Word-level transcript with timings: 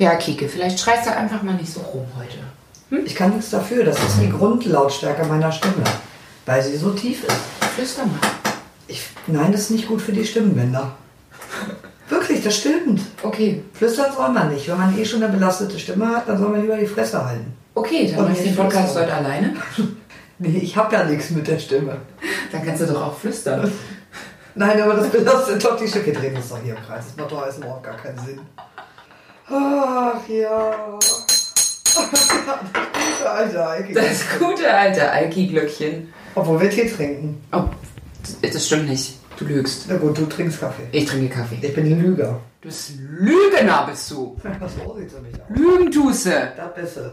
Ja, 0.00 0.14
Kike, 0.14 0.48
vielleicht 0.48 0.80
schreist 0.80 1.06
du 1.06 1.14
einfach 1.14 1.42
mal 1.42 1.56
nicht 1.56 1.70
so 1.70 1.80
rum 1.80 2.06
heute. 2.16 2.38
Ich 3.04 3.14
kann 3.14 3.32
nichts 3.36 3.50
dafür, 3.50 3.84
das 3.84 3.98
ist 3.98 4.18
die 4.18 4.30
Grundlautstärke 4.30 5.26
meiner 5.26 5.52
Stimme, 5.52 5.84
weil 6.46 6.62
sie 6.62 6.74
so 6.78 6.92
tief 6.92 7.22
ist. 7.24 7.36
Flüster 7.74 8.06
mal. 8.06 8.18
Ich, 8.88 9.02
nein, 9.26 9.52
das 9.52 9.60
ist 9.60 9.72
nicht 9.72 9.86
gut 9.86 10.00
für 10.00 10.12
die 10.12 10.24
Stimmbänder. 10.24 10.92
Wirklich, 12.08 12.42
das 12.42 12.56
stimmt. 12.56 13.02
Okay, 13.22 13.62
Flüstern 13.74 14.10
soll 14.16 14.30
man 14.30 14.50
nicht. 14.50 14.66
Wenn 14.70 14.78
man 14.78 14.98
eh 14.98 15.04
schon 15.04 15.22
eine 15.22 15.30
belastete 15.30 15.78
Stimme 15.78 16.08
hat, 16.08 16.26
dann 16.26 16.38
soll 16.38 16.48
man 16.48 16.62
lieber 16.62 16.78
die 16.78 16.86
Fresse 16.86 17.22
halten. 17.22 17.52
okay, 17.74 18.10
dann 18.10 18.26
machst 18.26 18.40
du 18.40 18.44
den 18.44 18.56
Podcast 18.56 18.96
heute 18.96 19.12
alleine. 19.12 19.54
Nee, 20.42 20.60
ich 20.62 20.74
habe 20.74 20.96
ja 20.96 21.04
nichts 21.04 21.28
mit 21.28 21.46
der 21.46 21.58
Stimme. 21.58 21.98
Dann 22.50 22.64
kannst 22.64 22.80
du 22.80 22.86
doch 22.86 23.08
auch 23.08 23.18
flüstern. 23.18 23.70
Nein, 24.54 24.80
aber 24.80 24.94
das 24.94 25.10
belastet 25.10 25.62
doch 25.62 25.76
die 25.76 25.86
Stimme. 25.86 26.06
Wir 26.06 26.14
drehen 26.14 26.36
uns 26.36 26.48
doch 26.48 26.58
hier 26.64 26.74
im 26.74 26.82
Kreis. 26.82 27.04
Das 27.08 27.16
macht 27.18 27.30
doch 27.30 27.42
alles 27.42 27.58
überhaupt 27.58 27.84
gar 27.84 27.98
keinen 27.98 28.18
Sinn. 28.20 28.40
Ach 29.50 30.28
ja. 30.28 30.98
Gute 33.18 33.30
alte 33.30 33.68
Eike. 33.68 33.92
Das 33.94 34.24
gute 34.38 34.72
alte 34.72 35.10
Alki-Glöckchen. 35.10 36.12
Obwohl 36.34 36.60
wir 36.60 36.70
Tee 36.70 36.88
trinken. 36.88 37.42
Oh, 37.52 37.64
das- 38.42 38.52
das 38.52 38.66
stimmt 38.66 38.88
nicht. 38.88 39.16
Du 39.38 39.44
lügst. 39.46 39.86
Na 39.88 39.96
gut, 39.96 40.16
du 40.18 40.26
trinkst 40.26 40.60
Kaffee. 40.60 40.82
Ich 40.92 41.06
trinke 41.06 41.34
Kaffee. 41.34 41.58
Ich 41.60 41.74
bin 41.74 41.86
ein 41.86 42.00
Lüger. 42.02 42.40
Du 42.60 42.68
bist 42.68 42.92
Lügner, 42.98 43.86
bist 43.90 44.10
du. 44.10 44.36
So 44.84 44.96
sieht's 44.98 45.14
nämlich 45.14 45.34
aus. 45.34 45.48
Lügentuße. 45.48 46.52
Das 46.56 46.74
Beste. 46.74 47.00
Was 47.04 47.12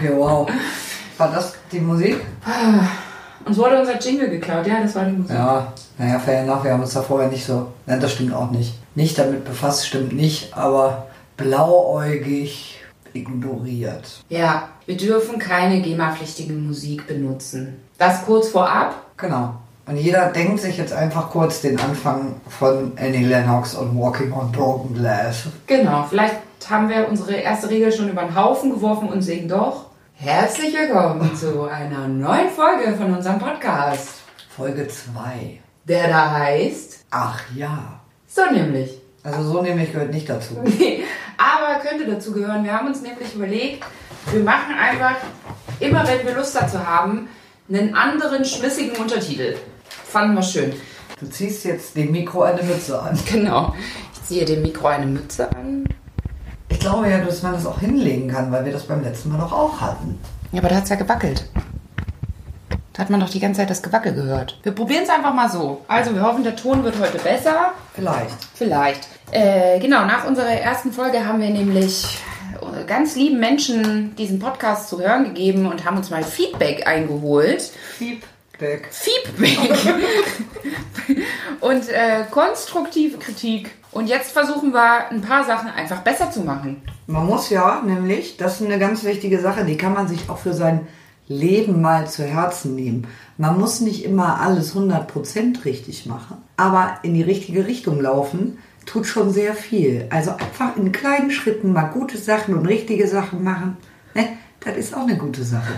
Okay, 0.00 0.12
wow. 0.16 0.48
War 1.18 1.30
das 1.30 1.52
die 1.70 1.78
Musik? 1.78 2.16
Uns 3.44 3.58
wurde 3.58 3.80
unser 3.80 3.98
Jingle 3.98 4.30
geklaut. 4.30 4.66
Ja, 4.66 4.80
das 4.80 4.94
war 4.94 5.04
die 5.04 5.12
Musik. 5.12 5.36
Ja, 5.36 5.70
naja, 5.98 6.18
fair 6.18 6.40
enough. 6.40 6.64
Wir 6.64 6.72
haben 6.72 6.80
uns 6.80 6.94
da 6.94 7.02
vorher 7.02 7.28
nicht 7.28 7.44
so. 7.44 7.66
Nein, 7.84 8.00
das 8.00 8.12
stimmt 8.12 8.32
auch 8.32 8.50
nicht. 8.50 8.72
Nicht 8.94 9.18
damit 9.18 9.44
befasst, 9.44 9.86
stimmt 9.86 10.14
nicht, 10.14 10.56
aber 10.56 11.06
blauäugig 11.36 12.80
ignoriert. 13.12 14.22
Ja, 14.30 14.70
wir 14.86 14.96
dürfen 14.96 15.38
keine 15.38 15.82
GEMA-pflichtige 15.82 16.54
Musik 16.54 17.06
benutzen. 17.06 17.76
Das 17.98 18.24
kurz 18.24 18.48
vorab. 18.48 18.94
Genau. 19.18 19.54
Und 19.84 19.98
jeder 19.98 20.30
denkt 20.30 20.60
sich 20.60 20.78
jetzt 20.78 20.94
einfach 20.94 21.28
kurz 21.28 21.60
den 21.60 21.78
Anfang 21.78 22.36
von 22.48 22.92
Annie 22.96 23.26
Lennox 23.26 23.74
und 23.74 24.00
Walking 24.00 24.32
on 24.32 24.50
Broken 24.50 24.94
Glass. 24.94 25.42
Genau, 25.66 26.06
vielleicht 26.08 26.36
haben 26.70 26.88
wir 26.88 27.08
unsere 27.08 27.32
erste 27.32 27.68
Regel 27.68 27.92
schon 27.92 28.08
über 28.08 28.22
den 28.22 28.34
Haufen 28.34 28.70
geworfen 28.70 29.08
und 29.08 29.22
singen 29.22 29.48
doch. 29.48 29.89
Herzlich 30.22 30.74
willkommen 30.74 31.34
zu 31.34 31.62
einer 31.62 32.06
neuen 32.06 32.50
Folge 32.50 32.94
von 32.94 33.14
unserem 33.14 33.38
Podcast, 33.38 34.20
Folge 34.54 34.86
2. 34.86 35.60
der 35.84 36.08
da 36.08 36.32
heißt 36.32 37.06
Ach 37.10 37.40
ja. 37.56 38.02
so 38.26 38.42
nämlich. 38.52 38.98
Also 39.22 39.42
so 39.44 39.62
nämlich 39.62 39.92
gehört 39.92 40.12
nicht 40.12 40.28
dazu. 40.28 40.58
Nee, 40.78 41.04
aber 41.38 41.80
könnte 41.80 42.04
dazu 42.04 42.32
gehören. 42.32 42.64
Wir 42.64 42.74
haben 42.74 42.88
uns 42.88 43.00
nämlich 43.00 43.34
überlegt, 43.34 43.82
wir 44.30 44.44
machen 44.44 44.74
einfach, 44.78 45.16
immer 45.78 46.06
wenn 46.06 46.26
wir 46.26 46.34
Lust 46.34 46.54
dazu 46.54 46.86
haben, 46.86 47.30
einen 47.70 47.94
anderen 47.94 48.44
schmissigen 48.44 48.98
Untertitel. 48.98 49.56
Fanden 49.88 50.34
wir 50.34 50.42
schön. 50.42 50.74
Du 51.18 51.30
ziehst 51.30 51.64
jetzt 51.64 51.96
dem 51.96 52.12
Mikro 52.12 52.42
eine 52.42 52.62
Mütze 52.62 53.00
an. 53.00 53.18
Genau. 53.32 53.74
Ich 54.12 54.22
ziehe 54.24 54.44
dem 54.44 54.60
Mikro 54.60 54.88
eine 54.88 55.06
Mütze 55.06 55.50
an. 55.50 55.88
Ich 56.80 56.86
glaube 56.86 57.10
ja, 57.10 57.18
dass 57.18 57.42
man 57.42 57.52
das 57.52 57.66
auch 57.66 57.78
hinlegen 57.78 58.26
kann, 58.28 58.50
weil 58.50 58.64
wir 58.64 58.72
das 58.72 58.84
beim 58.84 59.04
letzten 59.04 59.30
Mal 59.30 59.36
doch 59.36 59.52
auch 59.52 59.78
hatten. 59.82 60.18
Ja, 60.50 60.60
aber 60.60 60.70
da 60.70 60.76
hat 60.76 60.84
es 60.84 60.88
ja 60.88 60.96
gewackelt. 60.96 61.44
Da 62.94 63.02
hat 63.02 63.10
man 63.10 63.20
doch 63.20 63.28
die 63.28 63.38
ganze 63.38 63.60
Zeit 63.60 63.68
das 63.68 63.82
Gewackel 63.82 64.14
gehört. 64.14 64.58
Wir 64.62 64.72
probieren 64.72 65.02
es 65.02 65.10
einfach 65.10 65.34
mal 65.34 65.50
so. 65.50 65.82
Also, 65.88 66.14
wir 66.14 66.22
hoffen, 66.22 66.42
der 66.42 66.56
Ton 66.56 66.82
wird 66.82 66.98
heute 66.98 67.18
besser. 67.18 67.72
Vielleicht. 67.92 68.34
Vielleicht. 68.54 69.08
Äh, 69.30 69.78
genau, 69.78 70.06
nach 70.06 70.26
unserer 70.26 70.52
ersten 70.52 70.90
Folge 70.90 71.26
haben 71.26 71.42
wir 71.42 71.50
nämlich 71.50 72.18
äh, 72.62 72.84
ganz 72.86 73.14
lieben 73.14 73.38
Menschen 73.40 74.16
diesen 74.16 74.38
Podcast 74.38 74.88
zu 74.88 75.02
hören 75.02 75.24
gegeben 75.24 75.66
und 75.66 75.84
haben 75.84 75.98
uns 75.98 76.08
mal 76.08 76.24
Feedback 76.24 76.86
eingeholt. 76.86 77.60
Feedback. 77.98 78.88
Feedback. 78.90 79.58
und 81.60 81.90
äh, 81.90 82.24
konstruktive 82.30 83.18
Kritik. 83.18 83.70
Und 83.92 84.06
jetzt 84.06 84.32
versuchen 84.32 84.72
wir, 84.72 85.10
ein 85.10 85.20
paar 85.20 85.44
Sachen 85.44 85.68
einfach 85.68 86.02
besser 86.02 86.30
zu 86.30 86.40
machen. 86.40 86.82
Man 87.06 87.26
muss 87.26 87.50
ja 87.50 87.82
nämlich, 87.84 88.36
das 88.36 88.60
ist 88.60 88.66
eine 88.66 88.78
ganz 88.78 89.04
wichtige 89.04 89.40
Sache, 89.40 89.64
die 89.64 89.76
kann 89.76 89.94
man 89.94 90.06
sich 90.06 90.30
auch 90.30 90.38
für 90.38 90.54
sein 90.54 90.86
Leben 91.26 91.80
mal 91.80 92.08
zu 92.08 92.24
Herzen 92.24 92.74
nehmen. 92.74 93.06
Man 93.36 93.58
muss 93.58 93.80
nicht 93.80 94.04
immer 94.04 94.40
alles 94.40 94.74
100% 94.74 95.64
richtig 95.64 96.06
machen, 96.06 96.38
aber 96.56 96.98
in 97.02 97.14
die 97.14 97.22
richtige 97.22 97.66
Richtung 97.66 98.00
laufen 98.00 98.58
tut 98.86 99.06
schon 99.06 99.30
sehr 99.32 99.54
viel. 99.54 100.06
Also 100.10 100.32
einfach 100.32 100.76
in 100.76 100.92
kleinen 100.92 101.30
Schritten 101.30 101.72
mal 101.72 101.84
gute 101.84 102.18
Sachen 102.18 102.54
und 102.54 102.66
richtige 102.66 103.06
Sachen 103.06 103.44
machen. 103.44 103.76
Ne? 104.14 104.28
Das 104.60 104.76
ist 104.76 104.94
auch 104.94 105.02
eine 105.02 105.16
gute 105.16 105.42
Sache. 105.42 105.72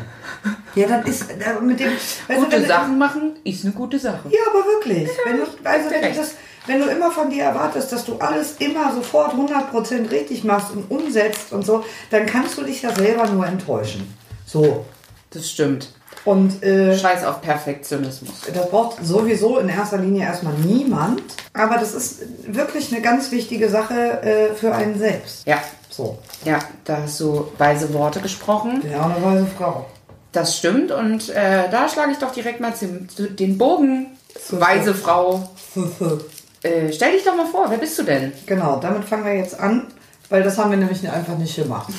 Ja, 0.75 0.89
das 0.89 1.07
ist 1.09 1.31
äh, 1.31 1.61
mit 1.61 1.79
dem. 1.79 1.91
du, 2.29 2.35
Gute 2.35 2.67
Sachen 2.67 2.99
machen 2.99 3.35
ist 3.45 3.65
eine 3.65 3.75
gute 3.75 3.99
Sache. 3.99 4.29
Ja, 4.31 4.41
aber 4.51 4.65
wirklich. 4.65 5.09
Wenn 5.25 5.37
du, 5.37 5.43
also 5.43 5.91
wenn, 5.91 6.01
du 6.01 6.19
das, 6.19 6.35
wenn 6.67 6.81
du 6.81 6.87
immer 6.87 7.11
von 7.11 7.31
dir 7.31 7.45
erwartest, 7.45 7.93
dass 7.93 8.05
du 8.05 8.17
alles 8.19 8.57
immer 8.59 8.93
sofort 8.95 9.35
100% 9.35 10.11
richtig 10.11 10.45
machst 10.45 10.73
und 10.73 10.91
umsetzt 10.91 11.53
und 11.53 11.65
so, 11.67 11.85
dann 12.11 12.27
kannst 12.27 12.57
du 12.59 12.63
dich 12.63 12.83
ja 12.83 12.95
selber 12.95 13.27
nur 13.29 13.47
enttäuschen. 13.47 14.15
So. 14.47 14.85
Das 15.31 15.51
stimmt. 15.51 15.89
Und 16.27 16.63
äh, 16.63 16.97
Scheiß 16.97 17.25
auf 17.25 17.41
Perfektionismus. 17.41 18.43
das 18.53 18.69
braucht 18.69 19.05
sowieso 19.05 19.59
in 19.59 19.69
erster 19.71 19.97
Linie 19.97 20.25
erstmal 20.25 20.53
niemand. 20.55 21.23
Aber 21.55 21.77
das 21.79 21.95
ist 21.95 22.21
wirklich 22.47 22.93
eine 22.93 23.01
ganz 23.03 23.31
wichtige 23.33 23.71
Sache 23.71 24.23
äh, 24.23 24.55
für 24.55 24.75
einen 24.75 24.99
selbst. 24.99 25.47
Ja, 25.47 25.63
So. 25.89 26.19
ja, 26.45 26.59
da 26.85 26.99
hast 27.03 27.19
du 27.19 27.51
weise 27.59 27.93
Worte 27.95 28.21
gesprochen. 28.21 28.83
Ja, 28.89 29.07
eine 29.07 29.25
weise 29.25 29.47
Frau. 29.57 29.87
Das 30.33 30.57
stimmt 30.57 30.93
und 30.93 31.31
äh, 31.31 31.69
da 31.71 31.89
schlage 31.89 32.13
ich 32.13 32.19
doch 32.19 32.33
direkt 32.33 32.61
mal 32.61 32.73
den 32.79 33.59
Bogen. 33.59 34.07
Weise 34.51 34.95
Frau. 34.95 35.51
Äh, 36.63 36.93
stell 36.93 37.13
dich 37.13 37.25
doch 37.25 37.37
mal 37.37 37.47
vor, 37.47 37.71
wer 37.71 37.79
bist 37.79 37.99
du 37.99 38.03
denn? 38.03 38.33
Genau, 38.47 38.79
damit 38.79 39.05
fangen 39.05 39.25
wir 39.25 39.35
jetzt 39.35 39.59
an, 39.59 39.89
weil 40.29 40.43
das 40.43 40.59
haben 40.59 40.71
wir 40.71 40.79
nämlich 40.79 41.09
einfach 41.09 41.37
nicht 41.37 41.57
gemacht. 41.57 41.93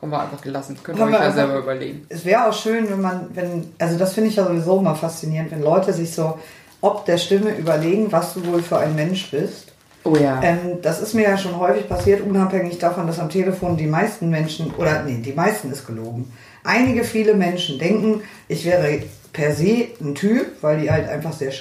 Haben 0.00 0.12
wir 0.12 0.20
einfach 0.20 0.40
gelassen. 0.40 0.78
Euch 0.88 0.96
wir 0.96 1.10
ja 1.10 1.30
selber 1.30 1.58
überlegen. 1.58 2.06
Es 2.08 2.24
wäre 2.24 2.48
auch 2.48 2.54
schön, 2.54 2.88
wenn 2.88 3.02
man, 3.02 3.28
wenn, 3.34 3.70
also 3.78 3.98
das 3.98 4.14
finde 4.14 4.30
ich 4.30 4.36
ja 4.36 4.46
sowieso 4.46 4.78
immer 4.78 4.94
faszinierend, 4.94 5.50
wenn 5.50 5.60
Leute 5.60 5.92
sich 5.92 6.14
so 6.14 6.38
ob 6.80 7.04
der 7.04 7.18
Stimme 7.18 7.56
überlegen, 7.56 8.10
was 8.10 8.34
du 8.34 8.46
wohl 8.46 8.62
für 8.62 8.78
ein 8.78 8.94
Mensch 8.94 9.30
bist. 9.30 9.72
Oh 10.04 10.16
ja. 10.16 10.40
Ähm, 10.42 10.80
das 10.80 11.00
ist 11.00 11.14
mir 11.14 11.24
ja 11.24 11.36
schon 11.36 11.58
häufig 11.58 11.88
passiert, 11.88 12.22
unabhängig 12.22 12.78
davon, 12.78 13.06
dass 13.06 13.18
am 13.18 13.28
Telefon 13.28 13.76
die 13.76 13.86
meisten 13.86 14.30
Menschen, 14.30 14.72
oder 14.78 15.02
nee, 15.02 15.20
die 15.22 15.32
meisten 15.32 15.70
ist 15.70 15.86
gelogen. 15.86 16.32
Einige, 16.64 17.04
viele 17.04 17.34
Menschen 17.34 17.78
denken, 17.78 18.22
ich 18.48 18.64
wäre 18.64 19.02
per 19.32 19.52
se 19.52 19.88
ein 20.00 20.14
Typ, 20.14 20.62
weil 20.62 20.80
die 20.80 20.90
halt 20.90 21.08
einfach 21.08 21.32
sehr, 21.32 21.52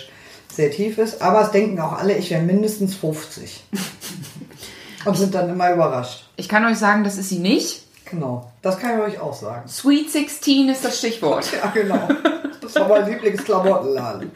sehr 0.59 0.71
tief 0.71 0.97
ist, 0.97 1.21
aber 1.21 1.41
es 1.41 1.51
denken 1.51 1.79
auch 1.79 1.93
alle, 1.93 2.17
ich 2.17 2.29
wäre 2.31 2.41
mindestens 2.43 2.95
50. 2.95 3.63
Und 5.05 5.15
sind 5.17 5.33
dann 5.33 5.49
immer 5.49 5.73
überrascht. 5.73 6.25
Ich 6.35 6.49
kann 6.49 6.65
euch 6.65 6.77
sagen, 6.77 7.03
das 7.05 7.17
ist 7.17 7.29
sie 7.29 7.39
nicht. 7.39 7.83
Genau, 8.09 8.51
das 8.61 8.77
kann 8.79 8.97
ich 8.99 9.05
euch 9.15 9.19
auch 9.21 9.33
sagen. 9.33 9.67
Sweet 9.69 10.11
16 10.11 10.67
ist 10.69 10.83
das 10.83 10.97
Stichwort. 10.97 11.47
Ja, 11.63 11.69
genau. 11.69 12.07
Das 12.61 12.75
war 12.75 12.89
mein 12.89 13.09
Lieblingsklamottenladen. 13.09 14.31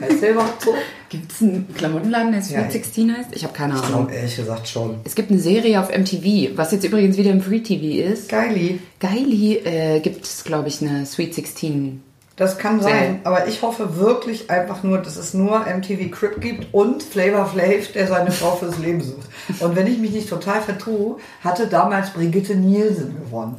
Heißt 0.00 0.22
der 0.22 0.30
überhaupt 0.30 0.62
so? 0.62 0.74
Gibt 1.10 1.32
es 1.32 1.42
einen 1.42 1.68
Klamottenladen, 1.76 2.32
der 2.32 2.42
Sweet 2.42 2.56
Ja, 2.56 2.70
16 2.70 3.16
heißt? 3.16 3.28
Ich 3.32 3.42
habe 3.44 3.52
keine 3.52 3.74
Ich 3.74 3.80
Ahnung. 3.80 3.92
glaube 4.06 4.14
ehrlich 4.14 4.36
gesagt 4.36 4.68
schon. 4.68 5.00
Es 5.04 5.14
gibt 5.14 5.30
eine 5.30 5.40
Serie 5.40 5.80
auf 5.80 5.88
MTV, 5.90 6.56
was 6.56 6.72
jetzt 6.72 6.84
übrigens 6.84 7.16
wieder 7.18 7.30
im 7.32 7.42
Free 7.42 7.60
TV 7.60 8.08
ist. 8.10 8.28
Geili. 8.28 8.78
Geili 9.00 9.56
äh, 9.64 10.00
gibt 10.00 10.24
es, 10.24 10.44
glaube 10.44 10.68
ich, 10.68 10.80
eine 10.80 11.04
Sweet 11.04 11.34
16. 11.34 12.02
Das 12.36 12.58
kann 12.58 12.80
sein, 12.82 13.20
aber 13.22 13.46
ich 13.46 13.62
hoffe 13.62 13.96
wirklich 13.96 14.50
einfach 14.50 14.82
nur, 14.82 14.98
dass 14.98 15.16
es 15.16 15.34
nur 15.34 15.60
MTV 15.66 16.10
Crip 16.10 16.40
gibt 16.40 16.74
und 16.74 17.00
Flavor 17.02 17.46
Flav, 17.46 17.92
der 17.94 18.08
seine 18.08 18.32
Frau 18.32 18.56
fürs 18.56 18.78
Leben 18.78 19.00
sucht. 19.02 19.28
Und 19.60 19.76
wenn 19.76 19.86
ich 19.86 19.98
mich 19.98 20.10
nicht 20.10 20.28
total 20.28 20.60
vertue, 20.60 21.16
hatte 21.44 21.68
damals 21.68 22.10
Brigitte 22.10 22.56
Nielsen 22.56 23.16
gewonnen. 23.24 23.56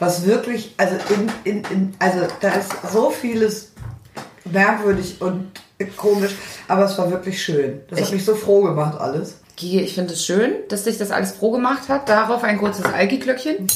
Was 0.00 0.26
wirklich, 0.26 0.74
also 0.76 0.96
in, 1.44 1.52
in, 1.52 1.64
in, 1.70 1.94
also 2.00 2.18
da 2.40 2.48
ist 2.50 2.72
so 2.92 3.10
vieles 3.10 3.70
merkwürdig 4.44 5.20
und 5.20 5.50
komisch, 5.96 6.34
aber 6.68 6.84
es 6.86 6.98
war 6.98 7.10
wirklich 7.10 7.40
schön. 7.42 7.80
Das 7.88 8.00
hat 8.00 8.06
Ich- 8.08 8.12
mich 8.14 8.24
so 8.24 8.34
froh 8.34 8.62
gemacht 8.62 8.98
alles. 9.00 9.38
Gigi, 9.56 9.80
ich 9.80 9.94
finde 9.94 10.12
es 10.12 10.24
schön, 10.26 10.52
dass 10.68 10.84
sich 10.84 10.98
das 10.98 11.10
alles 11.10 11.32
pro 11.32 11.50
gemacht 11.52 11.88
hat. 11.88 12.08
Darauf 12.10 12.44
ein 12.44 12.58
kurzes 12.58 12.84
Alki-Glöckchen. 12.84 13.66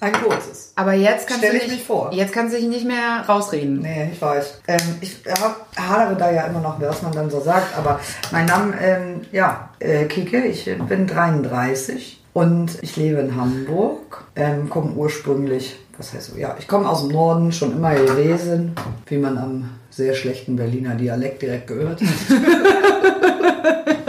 Ein 0.00 0.12
kurzes. 0.12 0.72
Aber 0.76 0.92
jetzt 0.92 1.26
kannst 1.26 1.42
Stell 1.42 1.52
du 1.52 1.56
ich 1.56 1.62
nicht, 1.64 1.76
mich 1.78 1.86
vor. 1.86 2.12
Jetzt 2.12 2.32
kannst 2.32 2.54
du 2.54 2.58
dich 2.58 2.68
nicht 2.68 2.86
mehr 2.86 3.24
rausreden. 3.26 3.80
Nee, 3.80 4.10
ich 4.12 4.20
weiß. 4.20 4.60
Ähm, 4.68 4.80
ich 5.00 5.22
hab, 5.40 5.66
hadere 5.76 6.16
da 6.16 6.30
ja 6.30 6.42
immer 6.42 6.60
noch, 6.60 6.78
was 6.80 7.02
man 7.02 7.12
dann 7.12 7.30
so 7.30 7.40
sagt, 7.40 7.76
aber 7.76 7.98
mein 8.30 8.44
Name, 8.46 8.74
ähm, 8.80 9.20
ja, 9.32 9.70
äh, 9.78 10.04
Kike, 10.04 10.44
ich 10.44 10.70
bin 10.88 11.06
33 11.06 12.22
und 12.34 12.82
ich 12.82 12.96
lebe 12.96 13.20
in 13.20 13.36
Hamburg, 13.36 14.24
ähm, 14.36 14.68
komme 14.68 14.92
ursprünglich, 14.92 15.76
was 15.96 16.12
heißt 16.12 16.32
so, 16.32 16.38
ja, 16.38 16.54
ich 16.58 16.68
komme 16.68 16.86
aus 16.88 17.00
dem 17.00 17.12
Norden, 17.12 17.52
schon 17.52 17.72
immer 17.72 17.94
gewesen, 17.94 18.72
wie 19.06 19.16
man 19.16 19.38
am 19.38 19.70
sehr 19.88 20.12
schlechten 20.12 20.56
Berliner 20.56 20.94
Dialekt 20.94 21.40
direkt 21.40 21.68
gehört 21.68 22.02
hat. 22.02 22.08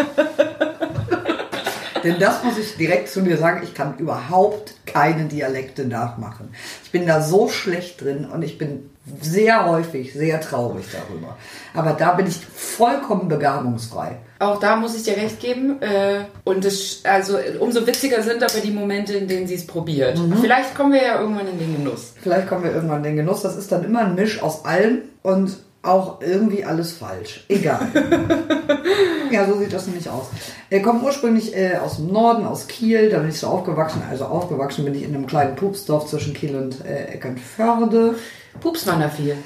Denn 2.07 2.19
das 2.19 2.43
muss 2.43 2.57
ich 2.57 2.77
direkt 2.77 3.09
zu 3.09 3.21
dir 3.21 3.37
sagen, 3.37 3.61
ich 3.63 3.73
kann 3.73 3.97
überhaupt 3.97 4.73
keine 4.85 5.25
Dialekte 5.25 5.85
nachmachen. 5.85 6.53
Ich 6.85 6.91
bin 6.91 7.05
da 7.05 7.21
so 7.21 7.49
schlecht 7.49 8.01
drin 8.01 8.25
und 8.25 8.43
ich 8.43 8.57
bin 8.57 8.89
sehr 9.21 9.65
häufig 9.65 10.13
sehr 10.13 10.39
traurig 10.39 10.85
darüber. 10.91 11.37
Aber 11.73 11.91
da 11.91 12.13
bin 12.13 12.27
ich 12.27 12.37
vollkommen 12.37 13.27
begabungsfrei. 13.27 14.17
Auch 14.39 14.59
da 14.59 14.75
muss 14.75 14.95
ich 14.95 15.03
dir 15.03 15.17
recht 15.17 15.39
geben. 15.41 15.81
Äh, 15.81 16.25
und 16.45 16.63
es, 16.63 17.01
also 17.03 17.37
umso 17.59 17.85
witziger 17.85 18.21
sind 18.23 18.41
aber 18.41 18.59
die 18.63 18.71
Momente, 18.71 19.13
in 19.13 19.27
denen 19.27 19.47
sie 19.47 19.55
es 19.55 19.67
probiert. 19.67 20.17
Mhm. 20.17 20.37
Vielleicht 20.37 20.75
kommen 20.75 20.93
wir 20.93 21.03
ja 21.03 21.19
irgendwann 21.19 21.47
in 21.47 21.59
den 21.59 21.75
Genuss. 21.75 22.13
Vielleicht 22.21 22.47
kommen 22.47 22.63
wir 22.63 22.71
irgendwann 22.71 22.99
in 22.99 23.03
den 23.03 23.15
Genuss. 23.17 23.41
Das 23.41 23.57
ist 23.57 23.71
dann 23.71 23.83
immer 23.83 24.05
ein 24.05 24.15
Misch 24.15 24.41
aus 24.41 24.63
allem 24.63 25.01
und 25.23 25.57
auch 25.83 26.21
irgendwie 26.21 26.65
alles 26.65 26.91
falsch. 26.93 27.45
Egal. 27.47 27.87
ja, 29.31 29.47
so 29.47 29.57
sieht 29.57 29.71
das 29.71 29.87
nämlich 29.87 30.09
aus. 30.09 30.27
Ich 30.69 30.83
komme 30.83 31.01
ursprünglich 31.01 31.55
äh, 31.55 31.77
aus 31.77 31.97
dem 31.97 32.11
Norden, 32.11 32.45
aus 32.45 32.67
Kiel. 32.67 33.09
Da 33.09 33.19
bin 33.19 33.29
ich 33.29 33.39
so 33.39 33.47
aufgewachsen. 33.47 34.01
Also 34.09 34.25
aufgewachsen 34.25 34.85
bin 34.85 34.95
ich 34.95 35.03
in 35.03 35.15
einem 35.15 35.27
kleinen 35.27 35.55
Pupsdorf 35.55 36.07
zwischen 36.07 36.33
Kiel 36.33 36.55
und 36.55 36.85
äh, 36.85 37.05
Eckernförde. 37.13 38.15
Pups 38.59 38.85
man 38.85 38.99
da 38.99 39.09
viel. 39.09 39.37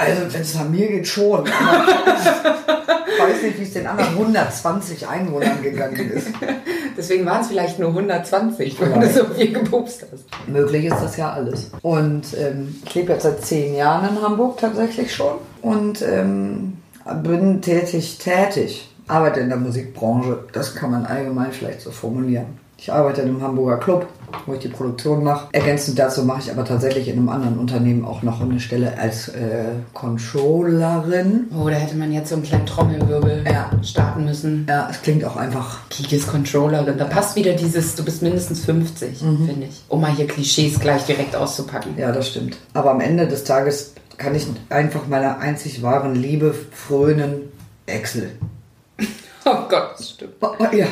Also, 0.00 0.32
wenn 0.32 0.40
es 0.40 0.54
nach 0.54 0.68
mir 0.68 0.88
geht, 0.88 1.06
schon. 1.06 1.46
Ich 1.46 1.52
weiß 3.22 3.42
nicht, 3.42 3.58
wie 3.58 3.62
es 3.64 3.72
den 3.74 3.86
anderen 3.86 4.10
120 4.10 5.06
Einwohnern 5.06 5.62
gegangen 5.62 6.10
ist. 6.10 6.28
Deswegen 6.96 7.26
waren 7.26 7.42
es 7.42 7.48
vielleicht 7.48 7.78
nur 7.78 7.90
120, 7.90 8.80
weil 8.80 8.92
Vielleicht. 8.92 9.16
du 9.16 9.20
so 9.20 9.34
viel 9.34 9.52
gepupst 9.52 10.06
hast. 10.10 10.24
Möglich 10.48 10.86
ist 10.86 11.00
das 11.00 11.16
ja 11.16 11.30
alles. 11.32 11.70
Und 11.82 12.26
ähm, 12.38 12.80
ich 12.84 12.94
lebe 12.94 13.12
jetzt 13.12 13.22
seit 13.24 13.44
zehn 13.44 13.74
Jahren 13.74 14.16
in 14.16 14.22
Hamburg 14.22 14.58
tatsächlich 14.58 15.14
schon. 15.14 15.34
Und 15.62 16.02
ähm, 16.02 16.78
bin 17.22 17.60
tätig, 17.62 18.18
tätig. 18.18 18.90
Arbeite 19.06 19.40
in 19.40 19.48
der 19.48 19.58
Musikbranche. 19.58 20.44
Das 20.52 20.74
kann 20.74 20.90
man 20.90 21.06
allgemein 21.06 21.52
vielleicht 21.52 21.80
so 21.80 21.90
formulieren. 21.90 22.58
Ich 22.78 22.92
arbeite 22.92 23.22
in 23.22 23.28
einem 23.28 23.42
Hamburger 23.42 23.78
Club, 23.78 24.06
wo 24.46 24.54
ich 24.54 24.60
die 24.60 24.68
Produktion 24.68 25.22
mache. 25.24 25.48
Ergänzend 25.52 25.98
dazu 25.98 26.24
mache 26.24 26.40
ich 26.40 26.50
aber 26.50 26.64
tatsächlich 26.64 27.08
in 27.08 27.18
einem 27.18 27.28
anderen 27.28 27.58
Unternehmen 27.58 28.04
auch 28.04 28.22
noch 28.22 28.40
eine 28.40 28.60
Stelle 28.60 28.98
als 28.98 29.28
äh, 29.28 29.66
Controllerin. 29.92 31.48
Oh, 31.56 31.68
da 31.68 31.76
hätte 31.76 31.96
man 31.96 32.12
jetzt 32.12 32.28
so 32.30 32.34
einen 32.36 32.44
kleinen 32.44 32.66
Trommelwirbel 32.66 33.44
Ja. 33.46 33.70
starten 33.82 34.24
müssen. 34.24 34.66
Ja, 34.68 34.88
es 34.90 35.02
klingt 35.02 35.24
auch 35.24 35.36
einfach 35.36 35.88
Kikis 35.90 36.26
Controllerin. 36.26 36.98
Da 36.98 37.04
passt 37.04 37.36
wieder 37.36 37.52
dieses, 37.54 37.94
du 37.94 38.04
bist 38.04 38.22
mindestens 38.22 38.64
50, 38.64 39.22
Mhm. 39.22 39.46
finde 39.46 39.66
ich. 39.66 39.82
Um 39.88 40.00
mal 40.00 40.12
hier 40.12 40.26
Klischees 40.26 40.78
gleich 40.80 41.04
direkt 41.04 41.34
auszupacken. 41.36 41.94
Ja, 41.98 42.12
das 42.12 42.28
stimmt. 42.28 42.56
Aber 42.74 42.90
am 42.92 43.00
Ende 43.00 43.26
des 43.26 43.44
Tages 43.44 43.94
kann 44.16 44.34
ich 44.34 44.46
einfach 44.68 45.06
meiner 45.08 45.38
einzig 45.38 45.82
wahren 45.82 46.14
Liebe 46.14 46.54
frönen. 46.72 47.42
Excel. 47.86 48.30
Oh 49.46 49.66
Gott, 49.68 49.94
das 49.98 50.10
stimmt. 50.10 50.34
Oh, 50.42 50.48
oh, 50.58 50.66
ja, 50.76 50.86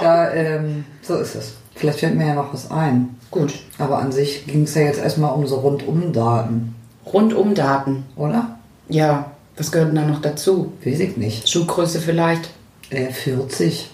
da, 0.00 0.32
ähm, 0.32 0.84
so 1.02 1.16
ist 1.16 1.34
es. 1.34 1.52
Vielleicht 1.78 2.00
fällt 2.00 2.16
mir 2.16 2.26
ja 2.26 2.34
noch 2.34 2.52
was 2.52 2.70
ein. 2.72 3.16
Gut. 3.30 3.54
Aber 3.78 3.98
an 3.98 4.10
sich 4.10 4.46
ging 4.46 4.64
es 4.64 4.74
ja 4.74 4.82
jetzt 4.82 5.00
erstmal 5.00 5.32
um 5.32 5.46
so 5.46 5.56
Rundum-Daten, 5.60 6.74
Rundum 7.06 7.54
Daten. 7.54 8.04
oder? 8.16 8.58
Ja, 8.88 9.30
was 9.56 9.70
gehört 9.70 9.90
denn 9.90 9.96
da 9.96 10.02
noch 10.06 10.20
dazu? 10.20 10.72
Weiß 10.84 10.98
ich 10.98 11.16
nicht. 11.16 11.48
Schuhgröße 11.48 12.00
vielleicht? 12.00 12.50
Äh, 12.90 13.12
40. 13.12 13.90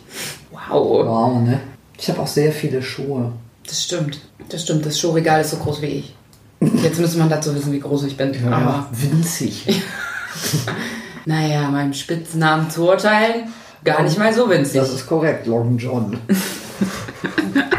Wow. 0.50 1.06
Wow, 1.06 1.42
ne? 1.42 1.60
Ich 1.98 2.08
habe 2.08 2.20
auch 2.20 2.26
sehr 2.26 2.52
viele 2.52 2.82
Schuhe. 2.82 3.32
Das 3.66 3.82
stimmt. 3.82 4.20
Das 4.48 4.62
stimmt. 4.62 4.86
Das 4.86 4.98
Schuhregal 4.98 5.42
ist 5.42 5.50
so 5.50 5.56
groß 5.58 5.82
wie 5.82 5.86
ich. 5.86 6.14
Jetzt 6.82 6.98
müsste 6.98 7.18
man 7.18 7.28
dazu 7.28 7.54
wissen, 7.54 7.72
wie 7.72 7.80
groß 7.80 8.04
ich 8.04 8.16
bin. 8.16 8.32
Aber 8.50 8.88
winzig. 8.92 9.66
naja, 11.26 11.68
meinem 11.70 11.92
Spitznamen 11.92 12.70
zu 12.70 12.88
urteilen, 12.88 13.52
gar 13.84 14.02
nicht 14.02 14.18
mal 14.18 14.32
so 14.32 14.48
winzig. 14.48 14.80
Das 14.80 14.92
ist 14.92 15.06
korrekt, 15.06 15.46
Long 15.46 15.76
John. 15.76 16.18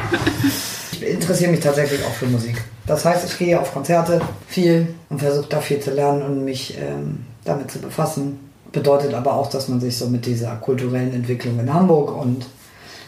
ich 1.25 1.29
interessiere 1.31 1.51
mich 1.51 1.59
tatsächlich 1.59 2.03
auch 2.05 2.13
für 2.13 2.27
Musik. 2.27 2.63
Das 2.85 3.03
heißt, 3.03 3.25
ich 3.25 3.37
gehe 3.39 3.59
auf 3.59 3.73
Konzerte 3.73 4.21
viel 4.47 4.93
und 5.09 5.19
versuche 5.19 5.49
da 5.49 5.59
viel 5.59 5.79
zu 5.79 5.91
lernen 5.91 6.21
und 6.21 6.45
mich 6.45 6.77
ähm, 6.77 7.25
damit 7.43 7.71
zu 7.71 7.79
befassen. 7.79 8.39
Bedeutet 8.71 9.13
aber 9.15 9.33
auch, 9.33 9.49
dass 9.49 9.67
man 9.67 9.79
sich 9.79 9.97
so 9.97 10.07
mit 10.07 10.27
dieser 10.27 10.55
kulturellen 10.57 11.13
Entwicklung 11.13 11.59
in 11.59 11.73
Hamburg 11.73 12.15
und 12.15 12.45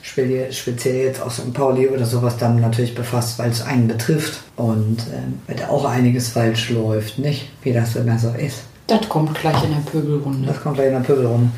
speziell 0.01 1.05
jetzt 1.05 1.21
auch 1.21 1.29
St. 1.29 1.53
Pauli 1.53 1.89
oder 1.89 2.05
sowas 2.05 2.37
dann 2.37 2.59
natürlich 2.59 2.95
befasst, 2.95 3.37
weil 3.37 3.51
es 3.51 3.61
einen 3.61 3.87
betrifft 3.87 4.41
und 4.55 4.97
ähm, 5.13 5.39
weil 5.45 5.55
da 5.55 5.67
auch 5.67 5.85
einiges 5.85 6.29
falsch 6.29 6.71
läuft, 6.71 7.19
nicht? 7.19 7.51
Wie 7.61 7.73
das 7.73 7.95
immer 7.95 8.17
so 8.17 8.29
ist. 8.29 8.61
Das 8.87 9.07
kommt 9.09 9.35
gleich 9.39 9.63
in 9.63 9.71
der 9.71 9.91
Pöbelrunde. 9.91 10.47
Das 10.47 10.59
kommt 10.59 10.77
gleich 10.77 10.87
in 10.87 10.93
der 10.93 11.01
Pöbelrunde. 11.01 11.49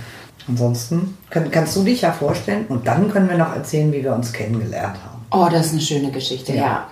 Ansonsten 0.48 1.18
kann, 1.30 1.50
kannst 1.52 1.78
du 1.78 1.84
dich 1.84 2.02
ja 2.02 2.12
vorstellen 2.12 2.66
und 2.68 2.86
dann 2.86 3.10
können 3.10 3.30
wir 3.30 3.38
noch 3.38 3.56
erzählen, 3.56 3.94
wie 3.94 4.04
wir 4.04 4.14
uns 4.14 4.34
kennengelernt 4.34 4.98
haben. 5.06 5.19
Oh, 5.32 5.48
das 5.52 5.68
ist 5.68 5.72
eine 5.74 5.82
schöne 5.82 6.12
Geschichte, 6.12 6.54
ja. 6.54 6.62
Ja. 6.62 6.88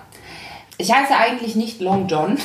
Ich 0.76 0.92
heiße 0.92 1.16
eigentlich 1.16 1.56
nicht 1.56 1.80
Long 1.80 2.06
John. 2.06 2.38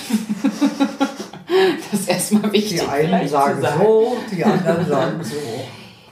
das 1.91 1.99
ist 1.99 2.09
erstmal 2.09 2.51
wichtig. 2.51 2.81
Die 2.81 2.87
einen 2.87 3.21
zu 3.27 3.27
sagen 3.29 3.61
so, 3.77 4.17
die 4.31 4.43
anderen 4.43 4.87
sagen 4.87 5.23
so. 5.23 5.35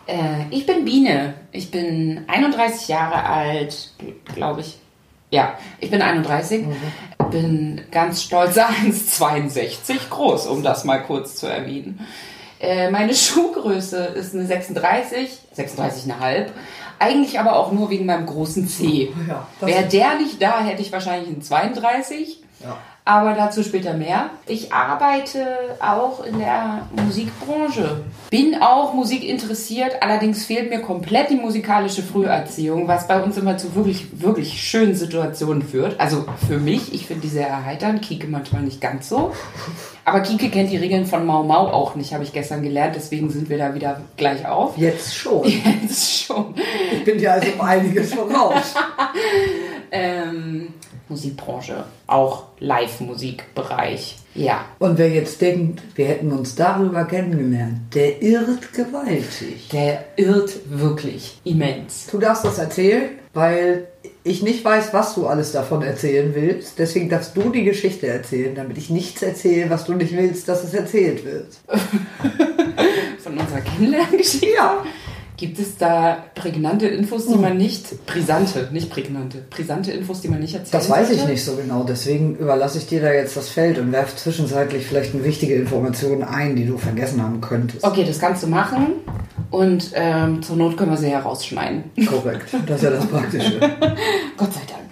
Äh, 0.05 0.45
ich 0.51 0.67
bin 0.67 0.85
Biene. 0.85 1.33
Ich 1.51 1.71
bin 1.71 2.23
31 2.27 2.87
Jahre 2.89 3.23
alt, 3.23 3.91
glaube 4.35 4.61
ich. 4.61 4.77
Ja, 5.31 5.57
ich 5.79 5.89
bin 5.89 6.01
31. 6.01 6.65
Bin 7.31 7.81
ganz 7.89 8.21
stolze 8.21 8.65
1,62 8.85 10.09
groß, 10.09 10.45
um 10.47 10.61
das 10.61 10.83
mal 10.83 11.01
kurz 11.01 11.37
zu 11.37 11.47
erwähnen. 11.47 12.05
Äh, 12.59 12.91
meine 12.91 13.15
Schuhgröße 13.15 13.97
ist 13.97 14.35
eine 14.35 14.45
36, 14.45 15.29
36,5. 15.57 16.47
Eigentlich 17.01 17.39
aber 17.39 17.55
auch 17.55 17.71
nur 17.71 17.89
wegen 17.89 18.05
meinem 18.05 18.27
großen 18.27 18.67
C. 18.67 19.11
Ja, 19.27 19.47
Wäre 19.59 19.87
der 19.87 20.19
nicht 20.19 20.39
da, 20.39 20.63
hätte 20.63 20.83
ich 20.83 20.91
wahrscheinlich 20.91 21.29
einen 21.29 21.41
32. 21.41 22.43
Ja. 22.59 22.77
Aber 23.03 23.33
dazu 23.33 23.63
später 23.63 23.95
mehr. 23.95 24.29
Ich 24.45 24.71
arbeite 24.71 25.47
auch 25.79 26.23
in 26.23 26.37
der 26.37 26.87
Musikbranche. 27.03 28.03
Bin 28.29 28.61
auch 28.61 28.93
Musik 28.93 29.23
interessiert, 29.23 30.01
allerdings 30.01 30.45
fehlt 30.45 30.69
mir 30.69 30.81
komplett 30.81 31.31
die 31.31 31.35
musikalische 31.35 32.03
Früherziehung, 32.03 32.87
was 32.87 33.07
bei 33.07 33.21
uns 33.23 33.37
immer 33.37 33.57
zu 33.57 33.73
wirklich, 33.73 34.21
wirklich 34.21 34.61
schönen 34.61 34.93
Situationen 34.93 35.63
führt. 35.63 35.99
Also 35.99 36.25
für 36.47 36.59
mich, 36.59 36.93
ich 36.93 37.07
finde 37.07 37.23
die 37.23 37.29
sehr 37.29 37.47
erheiternd, 37.47 38.03
Kike 38.03 38.27
manchmal 38.27 38.61
nicht 38.61 38.79
ganz 38.81 39.09
so. 39.09 39.31
Aber 40.05 40.21
Kike 40.21 40.49
kennt 40.49 40.71
die 40.71 40.77
Regeln 40.77 41.07
von 41.07 41.25
Mau 41.25 41.41
Mau 41.43 41.67
auch 41.67 41.95
nicht, 41.95 42.13
habe 42.13 42.23
ich 42.23 42.33
gestern 42.33 42.61
gelernt, 42.61 42.95
deswegen 42.95 43.31
sind 43.31 43.49
wir 43.49 43.57
da 43.57 43.73
wieder 43.73 44.01
gleich 44.15 44.47
auf. 44.47 44.77
Jetzt 44.77 45.15
schon. 45.15 45.43
Jetzt 45.81 46.25
schon. 46.25 46.53
Ich 46.91 47.03
bin 47.03 47.17
dir 47.17 47.33
also 47.33 47.47
um 47.53 47.61
einiges 47.61 48.13
voraus. 48.13 48.75
Ähm, 49.93 50.73
Musikbranche, 51.11 51.83
auch 52.07 52.45
Live-Musikbereich. 52.59 54.17
Ja. 54.33 54.65
Und 54.79 54.97
wer 54.97 55.09
jetzt 55.09 55.41
denkt, 55.41 55.81
wir 55.95 56.05
hätten 56.05 56.31
uns 56.31 56.55
darüber 56.55 57.03
kennengelernt, 57.03 57.93
der 57.93 58.21
irrt 58.21 58.73
gewaltig. 58.73 59.69
Der 59.71 60.05
irrt 60.15 60.57
wirklich 60.69 61.39
immens. 61.43 62.07
Du 62.09 62.17
darfst 62.17 62.45
das 62.45 62.57
erzählen, 62.57 63.09
weil 63.33 63.87
ich 64.23 64.41
nicht 64.41 64.63
weiß, 64.63 64.93
was 64.93 65.15
du 65.15 65.27
alles 65.27 65.51
davon 65.51 65.81
erzählen 65.81 66.33
willst. 66.33 66.79
Deswegen 66.79 67.09
darfst 67.09 67.35
du 67.35 67.49
die 67.49 67.63
Geschichte 67.63 68.07
erzählen, 68.07 68.55
damit 68.55 68.77
ich 68.77 68.89
nichts 68.89 69.21
erzähle, 69.21 69.69
was 69.69 69.85
du 69.85 69.93
nicht 69.93 70.15
willst, 70.15 70.47
dass 70.47 70.63
es 70.63 70.73
erzählt 70.73 71.25
wird. 71.25 71.47
Von 73.19 73.37
unserer 73.37 73.61
Kennenlerngeschichte. 73.61 74.47
Ja. 74.55 74.83
Gibt 75.41 75.57
es 75.57 75.75
da 75.75 76.23
prägnante 76.35 76.85
Infos, 76.85 77.25
die 77.25 77.33
man 77.33 77.57
nicht, 77.57 78.05
brisante, 78.05 78.69
nicht 78.71 78.91
prägnante, 78.91 79.39
brisante 79.49 79.91
Infos, 79.91 80.21
die 80.21 80.27
man 80.27 80.39
nicht 80.39 80.53
erzählen 80.53 80.79
Das 80.79 80.87
weiß 80.87 81.09
ich 81.09 81.17
sollte? 81.17 81.31
nicht 81.31 81.43
so 81.43 81.55
genau, 81.55 81.83
deswegen 81.83 82.35
überlasse 82.35 82.77
ich 82.77 82.85
dir 82.85 83.01
da 83.01 83.11
jetzt 83.11 83.35
das 83.35 83.49
Feld 83.49 83.79
und 83.79 83.91
werfe 83.91 84.15
zwischenzeitlich 84.15 84.85
vielleicht 84.85 85.15
eine 85.15 85.23
wichtige 85.23 85.55
Information 85.55 86.21
ein, 86.23 86.55
die 86.55 86.67
du 86.67 86.77
vergessen 86.77 87.23
haben 87.23 87.41
könntest. 87.41 87.83
Okay, 87.83 88.03
das 88.05 88.19
kannst 88.19 88.43
du 88.43 88.47
machen 88.49 88.93
und 89.49 89.89
ähm, 89.95 90.43
zur 90.43 90.57
Not 90.57 90.77
können 90.77 90.91
wir 90.91 90.97
sie 90.97 91.09
herausschneiden. 91.09 91.85
Korrekt, 92.05 92.45
das 92.67 92.75
ist 92.75 92.83
ja 92.83 92.91
das 92.91 93.07
Praktische. 93.07 93.59
Gott 94.37 94.53
sei 94.53 94.61
Dank. 94.67 94.85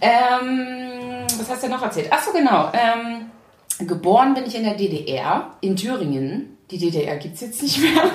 Ähm, 0.00 1.24
was 1.38 1.48
hast 1.48 1.62
du 1.62 1.68
noch 1.68 1.84
erzählt? 1.84 2.12
Achso, 2.12 2.32
genau. 2.32 2.72
Ähm, 2.72 3.86
geboren 3.86 4.34
bin 4.34 4.42
ich 4.44 4.56
in 4.56 4.64
der 4.64 4.74
DDR, 4.74 5.52
in 5.60 5.76
Thüringen. 5.76 6.58
Die 6.72 6.78
DDR 6.78 7.16
gibt 7.18 7.36
es 7.36 7.42
jetzt 7.42 7.62
nicht 7.62 7.80
mehr. 7.80 8.10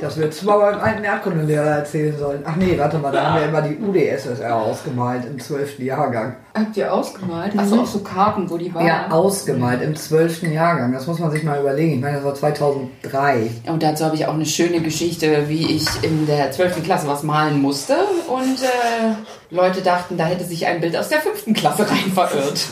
Das 0.00 0.16
wird 0.16 0.34
zwar 0.34 0.58
beim 0.58 0.80
alten 0.80 1.04
Erdkundelehrer 1.04 1.78
erzählen 1.78 2.18
sollen. 2.18 2.42
Ach 2.44 2.56
nee, 2.56 2.78
warte 2.78 2.98
mal, 2.98 3.12
da 3.12 3.30
haben 3.30 3.40
wir 3.40 3.48
immer 3.48 3.62
die 3.62 3.76
UdSSR 3.78 4.54
ausgemalt 4.54 5.24
im 5.24 5.38
12. 5.40 5.78
Jahrgang. 5.80 6.36
Habt 6.54 6.76
ihr 6.76 6.92
ausgemalt? 6.92 7.52
Hast 7.56 7.72
du 7.72 7.80
auch 7.80 7.86
so 7.86 8.00
Karten, 8.00 8.48
wo 8.50 8.56
die 8.56 8.72
waren? 8.74 8.86
Ja, 8.86 9.08
ausgemalt 9.10 9.82
im 9.82 9.96
12. 9.96 10.44
Jahrgang. 10.44 10.92
Das 10.92 11.06
muss 11.06 11.18
man 11.18 11.30
sich 11.30 11.42
mal 11.44 11.60
überlegen. 11.60 11.94
Ich 11.94 12.00
meine, 12.00 12.16
das 12.16 12.24
war 12.24 12.34
2003. 12.34 13.50
Und 13.66 13.82
dazu 13.82 14.04
habe 14.04 14.16
ich 14.16 14.26
auch 14.26 14.34
eine 14.34 14.46
schöne 14.46 14.80
Geschichte, 14.80 15.48
wie 15.48 15.76
ich 15.76 15.86
in 16.02 16.26
der 16.26 16.50
12. 16.50 16.82
Klasse 16.82 17.06
was 17.08 17.22
malen 17.22 17.60
musste. 17.60 17.96
Und 18.28 18.62
äh, 18.62 19.54
Leute 19.54 19.82
dachten, 19.82 20.16
da 20.16 20.26
hätte 20.26 20.44
sich 20.44 20.66
ein 20.66 20.80
Bild 20.80 20.96
aus 20.96 21.08
der 21.08 21.20
5. 21.20 21.54
Klasse 21.54 21.88
rein 21.88 22.12
verirrt. 22.12 22.66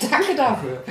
Danke 0.10 0.34
dafür. 0.36 0.82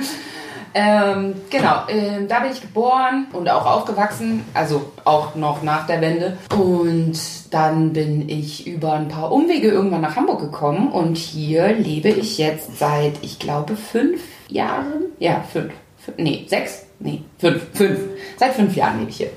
Ähm, 0.72 1.34
genau, 1.50 1.82
ähm, 1.88 2.28
da 2.28 2.40
bin 2.40 2.52
ich 2.52 2.60
geboren 2.60 3.26
und 3.32 3.48
auch 3.48 3.66
aufgewachsen, 3.66 4.44
also 4.54 4.92
auch 5.04 5.34
noch 5.34 5.62
nach 5.62 5.86
der 5.86 6.00
Wende. 6.00 6.38
Und 6.56 7.18
dann 7.50 7.92
bin 7.92 8.28
ich 8.28 8.66
über 8.66 8.92
ein 8.92 9.08
paar 9.08 9.32
Umwege 9.32 9.68
irgendwann 9.68 10.02
nach 10.02 10.16
Hamburg 10.16 10.40
gekommen 10.40 10.92
und 10.92 11.16
hier 11.16 11.72
lebe 11.72 12.08
ich 12.08 12.38
jetzt 12.38 12.78
seit, 12.78 13.14
ich 13.22 13.38
glaube, 13.38 13.76
fünf 13.76 14.22
Jahren. 14.48 15.06
Ja, 15.18 15.42
fünf. 15.52 15.72
fünf 15.98 16.18
nee, 16.18 16.46
sechs? 16.48 16.86
Nee, 17.00 17.22
fünf. 17.38 17.66
Fünf. 17.74 17.98
Seit 18.38 18.54
fünf 18.54 18.76
Jahren 18.76 19.00
lebe 19.00 19.10
ich 19.10 19.16
hier. 19.16 19.30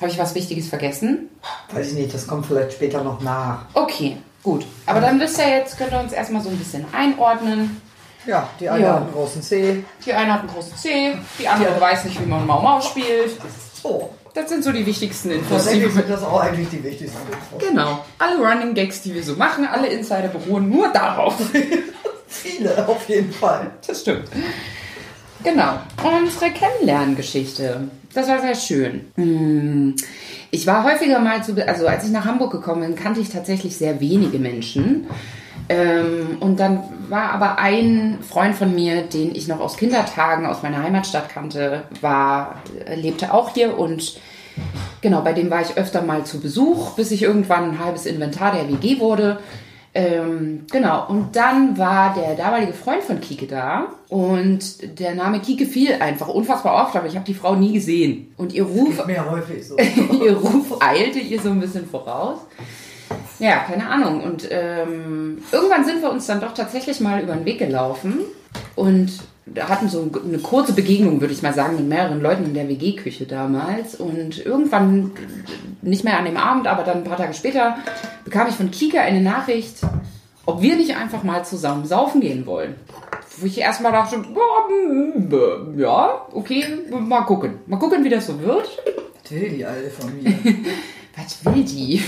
Habe 0.00 0.10
ich 0.10 0.18
was 0.18 0.34
Wichtiges 0.34 0.68
vergessen? 0.68 1.28
Weiß 1.72 1.92
ich 1.92 1.98
nicht, 1.98 2.12
das 2.12 2.26
kommt 2.26 2.46
vielleicht 2.46 2.72
später 2.72 3.04
noch 3.04 3.20
nach. 3.20 3.66
Okay, 3.74 4.16
gut. 4.42 4.66
Aber 4.86 5.00
dann 5.00 5.20
wisst 5.20 5.38
ihr 5.38 5.48
jetzt, 5.48 5.78
könnt 5.78 5.92
ihr 5.92 6.00
uns 6.00 6.12
erstmal 6.12 6.42
so 6.42 6.48
ein 6.48 6.58
bisschen 6.58 6.84
einordnen. 6.92 7.80
Ja, 8.26 8.48
die 8.58 8.68
eine 8.68 8.84
Ja. 8.84 8.92
hat 8.94 9.02
einen 9.02 9.12
großen 9.12 9.42
C. 9.42 9.84
Die 10.04 10.12
eine 10.12 10.32
hat 10.32 10.40
einen 10.40 10.48
großen 10.50 10.76
C, 10.76 11.12
die 11.38 11.46
andere 11.48 11.80
weiß 11.80 12.04
nicht, 12.06 12.20
wie 12.20 12.26
man 12.26 12.46
Mau 12.46 12.60
Mau 12.60 12.80
spielt. 12.80 13.32
So. 13.82 14.10
Das 14.32 14.48
sind 14.48 14.64
so 14.64 14.72
die 14.72 14.84
wichtigsten 14.84 15.30
Infos. 15.30 15.68
Die 15.68 15.80
sind 15.88 16.08
das 16.10 16.22
auch 16.24 16.40
eigentlich 16.40 16.68
die 16.68 16.82
wichtigsten 16.82 17.18
Infos. 17.32 17.68
genau. 17.68 18.04
Alle 18.18 18.38
Running 18.38 18.74
Gags, 18.74 19.02
die 19.02 19.14
wir 19.14 19.22
so 19.22 19.34
machen, 19.36 19.66
alle 19.70 19.86
Insider 19.88 20.28
beruhen 20.28 20.68
nur 20.68 20.88
darauf. 20.92 21.36
Viele 22.26 22.88
auf 22.88 23.08
jeden 23.08 23.32
Fall. 23.32 23.70
Das 23.86 24.00
stimmt. 24.00 24.24
Genau. 25.44 25.78
Unsere 26.02 26.50
Kennenlerngeschichte. 26.50 27.88
Das 28.12 28.28
war 28.28 28.40
sehr 28.40 28.54
schön. 28.54 29.12
Hm. 29.16 29.94
Ich 30.50 30.66
war 30.66 30.84
häufiger 30.84 31.18
mal 31.18 31.44
zu, 31.44 31.54
also 31.66 31.86
als 31.86 32.04
ich 32.04 32.10
nach 32.10 32.24
Hamburg 32.24 32.52
gekommen 32.52 32.82
bin, 32.82 32.94
kannte 32.96 33.20
ich 33.20 33.28
tatsächlich 33.28 33.76
sehr 33.76 34.00
wenige 34.00 34.38
Menschen. 34.38 35.06
Ähm, 35.68 36.38
und 36.40 36.58
dann 36.60 36.82
war 37.08 37.30
aber 37.30 37.58
ein 37.58 38.18
Freund 38.22 38.54
von 38.54 38.74
mir, 38.74 39.02
den 39.02 39.34
ich 39.34 39.48
noch 39.48 39.60
aus 39.60 39.76
Kindertagen 39.76 40.46
aus 40.46 40.62
meiner 40.62 40.82
Heimatstadt 40.82 41.28
kannte, 41.28 41.84
war, 42.00 42.62
äh, 42.86 42.94
lebte 42.94 43.32
auch 43.32 43.54
hier 43.54 43.78
und 43.78 44.18
genau, 45.00 45.20
bei 45.22 45.32
dem 45.32 45.50
war 45.50 45.62
ich 45.62 45.76
öfter 45.76 46.02
mal 46.02 46.24
zu 46.24 46.40
Besuch, 46.40 46.92
bis 46.92 47.10
ich 47.10 47.22
irgendwann 47.22 47.70
ein 47.70 47.78
halbes 47.78 48.06
Inventar 48.06 48.52
der 48.52 48.68
WG 48.68 49.00
wurde. 49.00 49.38
Ähm, 49.96 50.66
genau, 50.72 51.06
und 51.08 51.36
dann 51.36 51.78
war 51.78 52.14
der 52.14 52.34
damalige 52.34 52.72
Freund 52.72 53.04
von 53.04 53.20
Kike 53.20 53.46
da 53.46 53.86
und 54.08 54.98
der 54.98 55.14
Name 55.14 55.38
Kike 55.38 55.66
fiel 55.66 55.92
einfach 56.00 56.26
unfassbar 56.26 56.84
oft, 56.84 56.96
aber 56.96 57.06
ich 57.06 57.14
habe 57.14 57.24
die 57.24 57.34
Frau 57.34 57.54
nie 57.54 57.72
gesehen. 57.74 58.34
Und 58.36 58.52
ihr 58.52 58.64
Ruf 58.64 59.06
mir 59.06 59.30
häufig 59.30 59.64
so. 59.64 59.76
ihr 60.24 60.36
Ruf 60.36 60.78
eilte 60.80 61.20
ihr 61.20 61.40
so 61.40 61.50
ein 61.50 61.60
bisschen 61.60 61.86
voraus. 61.86 62.40
Ja, 63.44 63.58
keine 63.58 63.86
Ahnung. 63.90 64.22
Und 64.22 64.48
ähm, 64.50 65.42
irgendwann 65.52 65.84
sind 65.84 66.00
wir 66.00 66.10
uns 66.10 66.24
dann 66.26 66.40
doch 66.40 66.54
tatsächlich 66.54 66.98
mal 67.00 67.22
über 67.22 67.34
den 67.34 67.44
Weg 67.44 67.58
gelaufen 67.58 68.20
und 68.74 69.12
hatten 69.60 69.90
so 69.90 70.10
eine 70.24 70.38
kurze 70.38 70.72
Begegnung, 70.72 71.20
würde 71.20 71.34
ich 71.34 71.42
mal 71.42 71.52
sagen, 71.52 71.76
mit 71.76 71.86
mehreren 71.86 72.22
Leuten 72.22 72.44
in 72.44 72.54
der 72.54 72.70
WG-Küche 72.70 73.26
damals. 73.26 73.96
Und 73.96 74.46
irgendwann, 74.46 75.10
nicht 75.82 76.04
mehr 76.04 76.18
an 76.18 76.24
dem 76.24 76.38
Abend, 76.38 76.66
aber 76.66 76.84
dann 76.84 76.98
ein 76.98 77.04
paar 77.04 77.18
Tage 77.18 77.34
später, 77.34 77.76
bekam 78.24 78.48
ich 78.48 78.54
von 78.54 78.70
Kika 78.70 79.02
eine 79.02 79.20
Nachricht, 79.20 79.76
ob 80.46 80.62
wir 80.62 80.76
nicht 80.76 80.96
einfach 80.96 81.22
mal 81.22 81.44
zusammen 81.44 81.84
saufen 81.84 82.22
gehen 82.22 82.46
wollen. 82.46 82.76
Wo 83.36 83.44
ich 83.44 83.58
erstmal 83.58 83.92
dachte, 83.92 84.24
ja, 85.76 86.26
okay, 86.32 86.64
mal 86.98 87.26
gucken. 87.26 87.58
Mal 87.66 87.76
gucken, 87.76 88.04
wie 88.04 88.08
das 88.08 88.26
so 88.26 88.40
wird. 88.40 88.70
Was 89.22 89.30
will 89.32 89.50
die 89.50 89.66
alte 89.66 89.90
von 89.90 90.22
mir? 90.22 90.32
Was 91.14 91.44
will 91.44 91.62
die? 91.62 92.02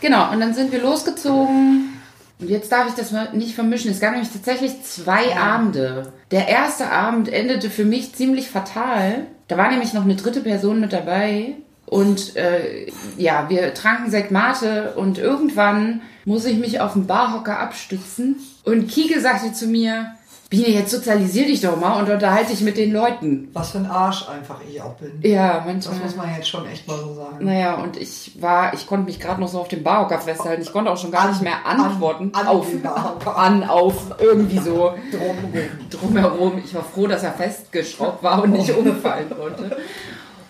Genau, 0.00 0.32
und 0.32 0.40
dann 0.40 0.54
sind 0.54 0.72
wir 0.72 0.80
losgezogen. 0.80 1.92
Und 2.38 2.50
jetzt 2.50 2.70
darf 2.70 2.88
ich 2.88 2.94
das 2.94 3.12
mal 3.12 3.30
nicht 3.32 3.54
vermischen. 3.54 3.90
Es 3.90 4.00
gab 4.00 4.12
nämlich 4.12 4.30
tatsächlich 4.30 4.82
zwei 4.82 5.36
Abende. 5.36 6.12
Der 6.30 6.48
erste 6.48 6.90
Abend 6.90 7.32
endete 7.32 7.70
für 7.70 7.84
mich 7.84 8.14
ziemlich 8.14 8.50
fatal. 8.50 9.26
Da 9.48 9.56
war 9.56 9.70
nämlich 9.70 9.94
noch 9.94 10.04
eine 10.04 10.16
dritte 10.16 10.40
Person 10.40 10.80
mit 10.80 10.92
dabei. 10.92 11.54
Und 11.86 12.36
äh, 12.36 12.90
ja, 13.16 13.48
wir 13.48 13.72
tranken 13.72 14.10
Sekt 14.10 14.32
Mate 14.32 14.94
und 14.96 15.18
irgendwann 15.18 16.02
muss 16.24 16.44
ich 16.44 16.58
mich 16.58 16.80
auf 16.80 16.94
den 16.94 17.06
Barhocker 17.06 17.58
abstützen. 17.58 18.36
Und 18.64 18.88
Kike 18.88 19.20
sagte 19.20 19.52
zu 19.52 19.66
mir, 19.68 20.15
Biene, 20.64 20.68
jetzt 20.78 20.90
sozialisier 20.90 21.46
dich 21.46 21.60
doch 21.60 21.78
mal 21.78 22.00
und 22.02 22.10
unterhalte 22.10 22.50
dich 22.50 22.60
mit 22.62 22.76
den 22.76 22.92
Leuten. 22.92 23.48
Was 23.52 23.70
für 23.72 23.78
ein 23.78 23.86
Arsch 23.86 24.28
einfach 24.28 24.56
ich 24.68 24.80
auch 24.80 24.94
bin. 24.94 25.12
Ja, 25.22 25.58
Das 25.58 25.66
manchmal. 25.66 25.98
muss 25.98 26.16
man 26.16 26.34
jetzt 26.34 26.48
schon 26.48 26.66
echt 26.68 26.86
mal 26.88 26.98
so 26.98 27.14
sagen. 27.14 27.44
Naja, 27.44 27.74
und 27.74 27.96
ich 27.96 28.32
war, 28.40 28.72
ich 28.74 28.86
konnte 28.86 29.06
mich 29.06 29.20
gerade 29.20 29.40
noch 29.40 29.48
so 29.48 29.60
auf 29.60 29.68
dem 29.68 29.82
Barhocker 29.82 30.18
festhalten. 30.18 30.62
Ich 30.62 30.72
konnte 30.72 30.90
auch 30.90 30.96
schon 30.96 31.10
gar 31.10 31.22
An- 31.22 31.30
nicht 31.30 31.42
mehr 31.42 31.64
an- 31.66 31.80
antworten. 31.80 32.30
an 32.34 32.46
auf, 32.46 32.68
den 32.70 32.82
Barhocker. 32.82 33.36
an, 33.36 33.64
auf, 33.64 33.94
irgendwie 34.18 34.58
so 34.58 34.92
Drumherum. 35.12 35.80
drumherum. 35.90 36.62
Ich 36.64 36.74
war 36.74 36.82
froh, 36.84 37.06
dass 37.06 37.22
er 37.22 37.32
festgeschraubt 37.32 38.22
war 38.22 38.42
und 38.42 38.52
nicht 38.52 38.70
umfallen 38.76 39.28
konnte. 39.30 39.76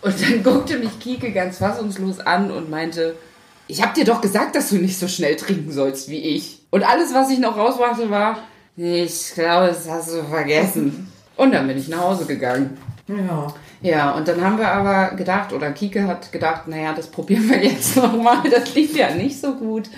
Und 0.03 0.15
dann 0.23 0.43
guckte 0.43 0.79
mich 0.79 0.99
Kike 1.01 1.33
ganz 1.33 1.59
fassungslos 1.59 2.21
an 2.21 2.51
und 2.51 2.71
meinte, 2.71 3.17
ich 3.69 3.83
hab 3.83 3.95
dir 3.95 4.05
doch 4.05 4.21
gesagt, 4.21 4.55
dass 4.55 4.69
du 4.69 4.77
nicht 4.77 4.99
so 4.99 5.09
schnell 5.09 5.35
trinken 5.35 5.73
sollst 5.73 6.09
wie 6.09 6.19
ich. 6.21 6.61
Und 6.71 6.85
alles, 6.89 7.13
was 7.15 7.31
ich 7.31 7.39
noch 7.41 7.57
rausbrachte, 7.57 8.11
war, 8.11 8.39
ich 8.77 9.33
glaube, 9.35 9.69
das 9.69 9.89
hast 9.89 10.13
du 10.13 10.23
vergessen. 10.25 11.11
Und 11.37 11.53
dann 11.53 11.67
bin 11.67 11.79
ich 11.79 11.89
nach 11.89 12.01
Hause 12.01 12.27
gegangen. 12.27 12.77
Ja. 13.09 13.55
Ja, 13.83 14.13
und 14.13 14.27
dann 14.27 14.41
haben 14.41 14.59
wir 14.59 14.69
aber 14.69 15.15
gedacht, 15.17 15.53
oder 15.53 15.71
Kike 15.71 16.07
hat 16.07 16.33
gedacht, 16.33 16.67
naja, 16.67 16.93
das 16.95 17.09
probieren 17.09 17.49
wir 17.49 17.59
jetzt 17.63 17.97
nochmal. 17.97 18.39
Das 18.51 18.75
lief 18.75 18.97
ja 18.97 19.11
nicht 19.15 19.41
so 19.41 19.55
gut. 19.55 19.89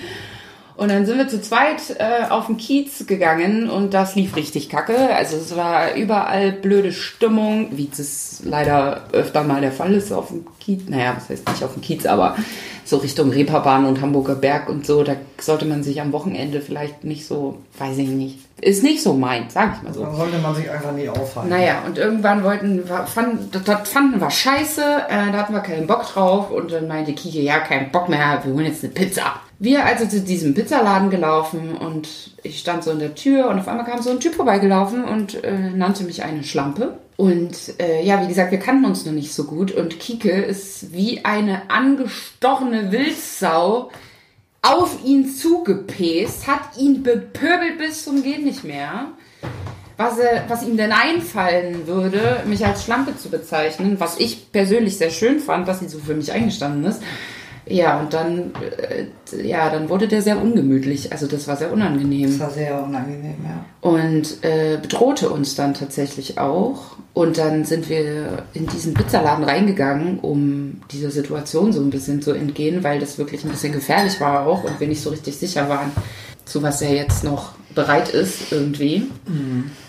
Und 0.76 0.92
dann 0.92 1.06
sind 1.06 1.18
wir 1.18 1.26
zu 1.26 1.40
zweit 1.40 1.96
äh, 1.98 2.28
auf 2.28 2.46
den 2.46 2.56
Kiez 2.56 3.04
gegangen 3.08 3.68
und 3.68 3.94
das 3.94 4.14
lief 4.14 4.36
richtig 4.36 4.68
kacke. 4.68 5.12
Also 5.12 5.36
es 5.36 5.56
war 5.56 5.94
überall 5.94 6.52
blöde 6.52 6.92
Stimmung, 6.92 7.70
wie 7.72 7.90
es 7.90 8.42
leider 8.44 9.02
öfter 9.10 9.42
mal 9.42 9.60
der 9.60 9.72
Fall 9.72 9.92
ist 9.94 10.12
auf 10.12 10.28
dem 10.28 10.46
Kiez. 10.60 10.82
Naja, 10.88 11.14
was 11.16 11.30
heißt 11.30 11.48
nicht 11.48 11.64
auf 11.64 11.72
dem 11.72 11.82
Kiez, 11.82 12.06
aber 12.06 12.36
so 12.84 12.98
Richtung 12.98 13.30
Reeperbahn 13.30 13.86
und 13.86 14.00
Hamburger 14.00 14.36
Berg 14.36 14.68
und 14.68 14.86
so. 14.86 15.02
Da 15.02 15.16
sollte 15.40 15.64
man 15.64 15.82
sich 15.82 16.00
am 16.00 16.12
Wochenende 16.12 16.60
vielleicht 16.60 17.02
nicht 17.02 17.26
so, 17.26 17.58
weiß 17.78 17.98
ich 17.98 18.08
nicht. 18.08 18.47
Ist 18.60 18.82
nicht 18.82 19.02
so 19.02 19.14
meint, 19.14 19.52
sag 19.52 19.76
ich 19.76 19.82
mal 19.82 19.94
so. 19.94 20.02
Dann 20.02 20.16
sollte 20.16 20.38
man 20.38 20.54
sich 20.54 20.68
einfach 20.68 20.92
nie 20.92 21.08
aufhalten. 21.08 21.50
Naja, 21.50 21.82
und 21.86 21.96
irgendwann 21.96 22.42
wollten 22.42 22.84
fanden, 23.06 23.48
das, 23.52 23.62
das 23.64 23.88
fanden 23.88 24.20
wir 24.20 24.30
scheiße, 24.30 24.82
äh, 25.08 25.30
da 25.32 25.38
hatten 25.38 25.52
wir 25.52 25.60
keinen 25.60 25.86
Bock 25.86 26.04
drauf 26.12 26.50
und 26.50 26.72
dann 26.72 26.88
meinte 26.88 27.12
Kike, 27.12 27.40
ja, 27.40 27.60
kein 27.60 27.92
Bock 27.92 28.08
mehr, 28.08 28.40
wir 28.42 28.52
holen 28.52 28.66
jetzt 28.66 28.82
eine 28.82 28.92
Pizza. 28.92 29.34
Wir 29.60 29.84
also 29.84 30.06
zu 30.06 30.20
diesem 30.20 30.54
Pizzaladen 30.54 31.10
gelaufen 31.10 31.76
und 31.76 32.08
ich 32.42 32.58
stand 32.58 32.84
so 32.84 32.90
in 32.90 32.98
der 32.98 33.14
Tür 33.14 33.48
und 33.48 33.58
auf 33.58 33.68
einmal 33.68 33.86
kam 33.86 34.02
so 34.02 34.10
ein 34.10 34.20
Typ 34.20 34.34
vorbeigelaufen 34.34 35.04
und 35.04 35.42
äh, 35.44 35.70
nannte 35.70 36.04
mich 36.04 36.24
eine 36.24 36.42
Schlampe. 36.44 36.98
Und 37.16 37.74
äh, 37.80 38.04
ja, 38.04 38.22
wie 38.22 38.28
gesagt, 38.28 38.52
wir 38.52 38.60
kannten 38.60 38.84
uns 38.84 39.04
noch 39.04 39.12
nicht 39.12 39.34
so 39.34 39.44
gut 39.44 39.72
und 39.72 39.98
Kike 39.98 40.30
ist 40.30 40.92
wie 40.92 41.24
eine 41.24 41.62
angestochene 41.68 42.92
Wildsau 42.92 43.90
auf 44.62 45.04
ihn 45.04 45.28
zugepäst, 45.28 46.46
hat 46.46 46.76
ihn 46.78 47.02
bepöbelt 47.02 47.78
bis 47.78 48.04
zum 48.04 48.22
Geht 48.22 48.44
nicht 48.44 48.64
mehr 48.64 49.12
was, 49.98 50.16
er, 50.18 50.44
was 50.48 50.62
ihm 50.62 50.76
denn 50.76 50.92
einfallen 50.92 51.86
würde, 51.86 52.42
mich 52.46 52.64
als 52.64 52.84
Schlampe 52.84 53.16
zu 53.16 53.28
bezeichnen, 53.28 53.98
was 53.98 54.18
ich 54.18 54.52
persönlich 54.52 54.96
sehr 54.96 55.10
schön 55.10 55.40
fand, 55.40 55.66
dass 55.66 55.80
sie 55.80 55.88
so 55.88 55.98
für 55.98 56.14
mich 56.14 56.32
eingestanden 56.32 56.84
ist. 56.84 57.02
Ja, 57.68 58.00
und 58.00 58.14
dann, 58.14 58.52
äh, 58.88 59.46
ja, 59.46 59.70
dann 59.70 59.88
wurde 59.88 60.08
der 60.08 60.22
sehr 60.22 60.40
ungemütlich. 60.40 61.12
Also 61.12 61.26
das 61.26 61.46
war 61.46 61.56
sehr 61.56 61.72
unangenehm 61.72 62.30
Das 62.30 62.40
war 62.40 62.50
sehr 62.50 62.82
unangenehm, 62.82 63.36
ja. 63.44 63.64
und 63.88 64.42
äh, 64.42 64.78
bedrohte 64.80 65.30
uns 65.30 65.54
dann 65.54 65.74
tatsächlich 65.74 66.38
auch. 66.38 66.96
Und 67.14 67.36
dann 67.36 67.64
sind 67.64 67.88
wir 67.88 68.44
in 68.54 68.66
diesen 68.66 68.94
Pizzaladen 68.94 69.44
reingegangen, 69.44 70.20
um 70.20 70.80
dieser 70.92 71.10
Situation 71.10 71.72
so 71.72 71.80
ein 71.80 71.90
bisschen 71.90 72.22
zu 72.22 72.32
entgehen, 72.32 72.84
weil 72.84 73.00
das 73.00 73.18
wirklich 73.18 73.44
ein 73.44 73.50
bisschen 73.50 73.72
gefährlich 73.72 74.20
war 74.20 74.46
auch 74.46 74.64
und 74.64 74.78
wir 74.78 74.86
nicht 74.86 75.02
so 75.02 75.10
richtig 75.10 75.36
sicher 75.36 75.68
waren, 75.68 75.90
zu 76.44 76.62
was 76.62 76.80
er 76.80 76.94
jetzt 76.94 77.24
noch 77.24 77.57
bereit 77.74 78.08
ist 78.08 78.52
irgendwie. 78.52 79.10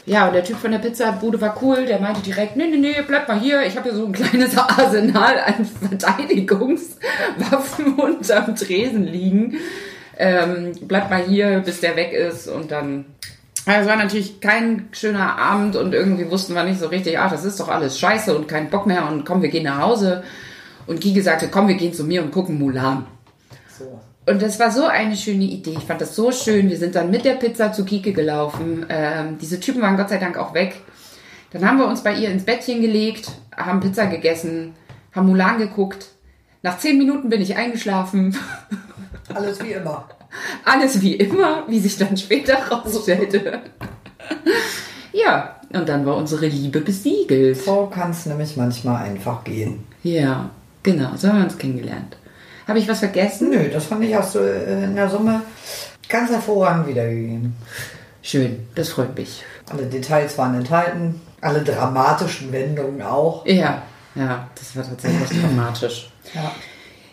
Ja, 0.06 0.28
und 0.28 0.34
der 0.34 0.44
Typ 0.44 0.58
von 0.58 0.72
der 0.72 0.80
Pizzabude 0.80 1.40
war 1.42 1.58
cool, 1.62 1.86
der 1.86 2.00
meinte 2.00 2.22
direkt, 2.22 2.56
nee, 2.56 2.68
nee, 2.68 2.78
nee, 2.78 2.96
bleib 3.08 3.28
mal 3.28 3.40
hier, 3.40 3.66
ich 3.66 3.78
habe 3.78 3.90
hier 3.90 3.98
so 3.98 4.06
ein 4.06 4.12
kleines 4.12 4.58
Arsenal 4.58 5.40
an 5.40 5.66
Verteidigungswaffen 5.66 7.94
unterm 7.98 8.56
Tresen 8.56 9.06
liegen. 9.06 9.58
Ähm, 10.18 10.74
bleib 10.82 11.10
mal 11.10 11.24
hier, 11.24 11.60
bis 11.60 11.80
der 11.80 11.96
weg 11.96 12.12
ist 12.12 12.48
und 12.48 12.72
dann 12.72 13.06
es 13.66 13.88
war 13.88 13.98
natürlich 13.98 14.42
kein 14.42 14.90
schöner 14.92 15.38
Abend 15.38 15.76
und 15.76 15.94
irgendwie 15.94 16.30
wussten 16.32 16.56
wir 16.56 16.64
nicht 16.64 16.80
so 16.80 16.88
richtig, 16.88 17.20
ach, 17.20 17.32
das 17.32 17.46
ist 17.46 17.60
doch 17.60 17.68
alles 17.68 18.00
scheiße 18.00 18.36
und 18.36 18.48
kein 18.48 18.70
Bock 18.70 18.88
mehr 18.88 19.08
und 19.08 19.26
komm, 19.26 19.42
wir 19.42 19.50
gehen 19.50 19.66
nach 19.66 19.80
Hause. 19.80 20.24
Und 20.88 21.02
Kike 21.02 21.22
sagte, 21.22 21.50
komm, 21.50 21.68
wir 21.68 21.76
gehen 21.76 21.94
zu 21.94 22.04
mir 22.04 22.24
und 22.24 22.32
gucken 22.32 22.58
Mulan. 22.58 23.06
So. 23.78 24.00
Und 24.30 24.44
das 24.44 24.60
war 24.60 24.70
so 24.70 24.86
eine 24.86 25.16
schöne 25.16 25.46
Idee. 25.46 25.74
Ich 25.76 25.86
fand 25.86 26.02
das 26.02 26.16
so 26.16 26.32
schön. 26.32 26.70
Wir 26.70 26.78
sind 26.78 26.94
dann 26.94 27.10
mit 27.10 27.26
der 27.26 27.34
Pizza 27.34 27.74
zu 27.74 27.84
Kike 27.84 28.14
gelaufen. 28.14 28.86
Ähm, 28.88 29.40
diese 29.42 29.60
Typen 29.60 29.82
waren 29.82 29.98
Gott 29.98 30.10
sei 30.10 30.20
Dank 30.20 30.38
auch 30.38 30.54
weg. 30.54 30.76
Dann 31.52 31.68
haben 31.68 31.80
wir 31.80 31.88
uns 31.88 32.04
bei 32.04 32.14
ihr 32.14 32.30
ins 32.30 32.44
Bettchen 32.44 32.80
gelegt, 32.80 33.32
haben 33.58 33.80
Pizza 33.80 34.06
gegessen, 34.06 34.76
haben 35.14 35.26
Mulan 35.28 35.58
geguckt. 35.58 36.10
Nach 36.62 36.78
zehn 36.78 37.00
Minuten 37.00 37.30
bin 37.30 37.42
ich 37.42 37.56
eingeschlafen. 37.56 38.38
Alles 39.34 39.64
wie 39.64 39.72
immer. 39.72 40.08
Alles 40.64 41.02
wie 41.02 41.16
immer, 41.16 41.64
wie 41.68 41.80
sich 41.80 41.98
dann 41.98 42.16
später 42.16 42.56
rausstellte. 42.70 43.62
ja, 45.12 45.60
und 45.74 45.90
dann 45.90 46.06
war 46.06 46.18
unsere 46.18 46.46
Liebe 46.46 46.82
besiegelt. 46.82 47.58
So 47.58 47.88
kann 47.88 48.12
es 48.12 48.28
nämlich 48.28 48.56
manchmal 48.58 49.06
einfach 49.06 49.44
gehen. 49.44 49.86
Ja, 50.04 50.52
genau, 50.84 51.16
so 51.16 51.30
haben 51.30 51.40
wir 51.40 51.46
uns 51.46 51.58
kennengelernt. 51.58 52.19
Habe 52.70 52.78
ich 52.78 52.88
was 52.88 53.00
vergessen? 53.00 53.50
Nö, 53.50 53.68
das 53.70 53.88
fand 53.88 54.04
ich, 54.04 54.14
hast 54.14 54.36
du 54.36 54.40
äh, 54.40 54.84
in 54.84 54.96
der 54.96 55.10
Summe 55.10 55.42
ganz 56.08 56.30
hervorragend 56.30 56.88
wiedergegeben. 56.88 57.56
Schön, 58.22 58.68
das 58.76 58.90
freut 58.90 59.18
mich. 59.18 59.44
Alle 59.72 59.88
Details 59.88 60.38
waren 60.38 60.54
enthalten, 60.54 61.20
alle 61.42 61.64
dramatischen 61.64 62.52
Wendungen 62.52 63.02
auch. 63.02 63.44
Ja, 63.48 63.82
ja, 64.14 64.48
das 64.54 64.76
war 64.76 64.84
tatsächlich 64.84 65.42
dramatisch. 65.42 66.12
Ja. 66.36 66.52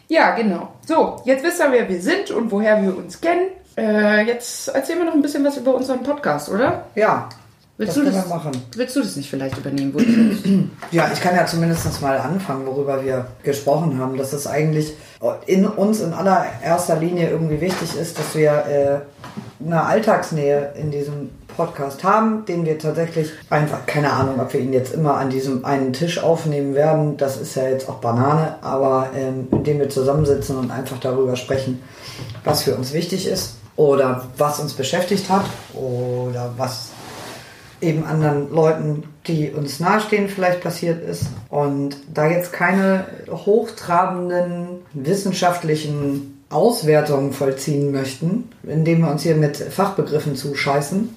Ja, 0.08 0.36
genau. 0.36 0.75
So, 0.86 1.22
jetzt 1.25 1.42
wisst 1.42 1.58
ihr, 1.58 1.72
wer 1.72 1.88
wir 1.88 2.02
sind 2.02 2.30
und 2.30 2.50
woher 2.50 2.82
wir 2.82 2.94
uns 2.94 3.18
kennen. 3.18 3.48
Äh, 3.78 4.26
jetzt 4.26 4.68
erzählen 4.68 4.98
wir 4.98 5.06
noch 5.06 5.14
ein 5.14 5.22
bisschen 5.22 5.44
was 5.44 5.56
über 5.56 5.75
unseren 5.75 6.02
Podcast, 6.02 6.50
oder? 6.50 6.84
Ja, 6.94 7.30
Willst 7.78 7.95
das 7.95 8.04
du 8.04 8.11
das 8.11 8.28
machen. 8.28 8.52
Willst 8.75 8.97
du 8.97 9.00
das 9.00 9.16
nicht 9.16 9.28
vielleicht 9.28 9.59
übernehmen? 9.59 10.71
Ja, 10.90 11.11
ich 11.12 11.21
kann 11.21 11.37
ja 11.37 11.45
zumindest 11.45 12.00
mal 12.00 12.18
anfangen, 12.18 12.66
worüber 12.66 13.04
wir 13.04 13.26
gesprochen 13.42 13.99
haben. 13.99 14.16
Dass 14.16 14.33
es 14.33 14.47
eigentlich 14.47 14.95
in 15.47 15.66
uns 15.66 16.00
in 16.00 16.14
allererster 16.14 16.97
Linie 16.97 17.28
irgendwie 17.28 17.61
wichtig 17.61 17.95
ist, 18.00 18.18
dass 18.18 18.35
wir 18.35 18.50
äh, 18.50 19.64
eine 19.64 19.83
Alltagsnähe 19.83 20.73
in 20.80 20.90
diesem 20.90 21.30
Podcast 21.56 22.04
haben, 22.04 22.45
den 22.47 22.64
wir 22.64 22.78
tatsächlich 22.78 23.30
einfach, 23.50 23.85
keine 23.87 24.12
Ahnung, 24.12 24.40
ob 24.40 24.52
wir 24.52 24.61
ihn 24.61 24.73
jetzt 24.73 24.95
immer 24.95 25.16
an 25.16 25.30
diesem 25.30 25.64
einen 25.64 25.92
Tisch 25.92 26.23
aufnehmen 26.23 26.75
werden, 26.75 27.16
das 27.16 27.38
ist 27.38 27.56
ja 27.56 27.68
jetzt 27.68 27.88
auch 27.88 27.97
Banane, 27.97 28.56
aber 28.62 29.11
ähm, 29.14 29.49
indem 29.50 29.78
wir 29.78 29.88
zusammensitzen 29.88 30.56
und 30.56 30.71
einfach 30.71 30.99
darüber 30.99 31.37
sprechen, 31.37 31.83
was 32.45 32.62
für 32.62 32.75
uns 32.75 32.92
wichtig 32.92 33.26
ist 33.26 33.54
oder 33.76 34.26
was 34.37 34.61
uns 34.61 34.75
beschäftigt 34.75 35.30
hat 35.30 35.45
oder 35.75 36.52
was 36.56 36.90
eben 37.80 38.04
anderen 38.04 38.50
Leuten, 38.52 39.04
die 39.26 39.50
uns 39.50 39.80
nahestehen, 39.80 40.28
vielleicht 40.28 40.62
passiert 40.62 41.02
ist. 41.02 41.26
Und 41.49 41.97
da 42.12 42.28
jetzt 42.28 42.52
keine 42.52 43.06
hochtrabenden 43.30 44.80
wissenschaftlichen 44.95 46.42
Auswertungen 46.49 47.33
vollziehen 47.33 47.92
möchten, 47.92 48.49
indem 48.62 49.00
wir 49.00 49.11
uns 49.11 49.23
hier 49.23 49.35
mit 49.35 49.56
Fachbegriffen 49.56 50.37
zuscheißen, 50.37 51.16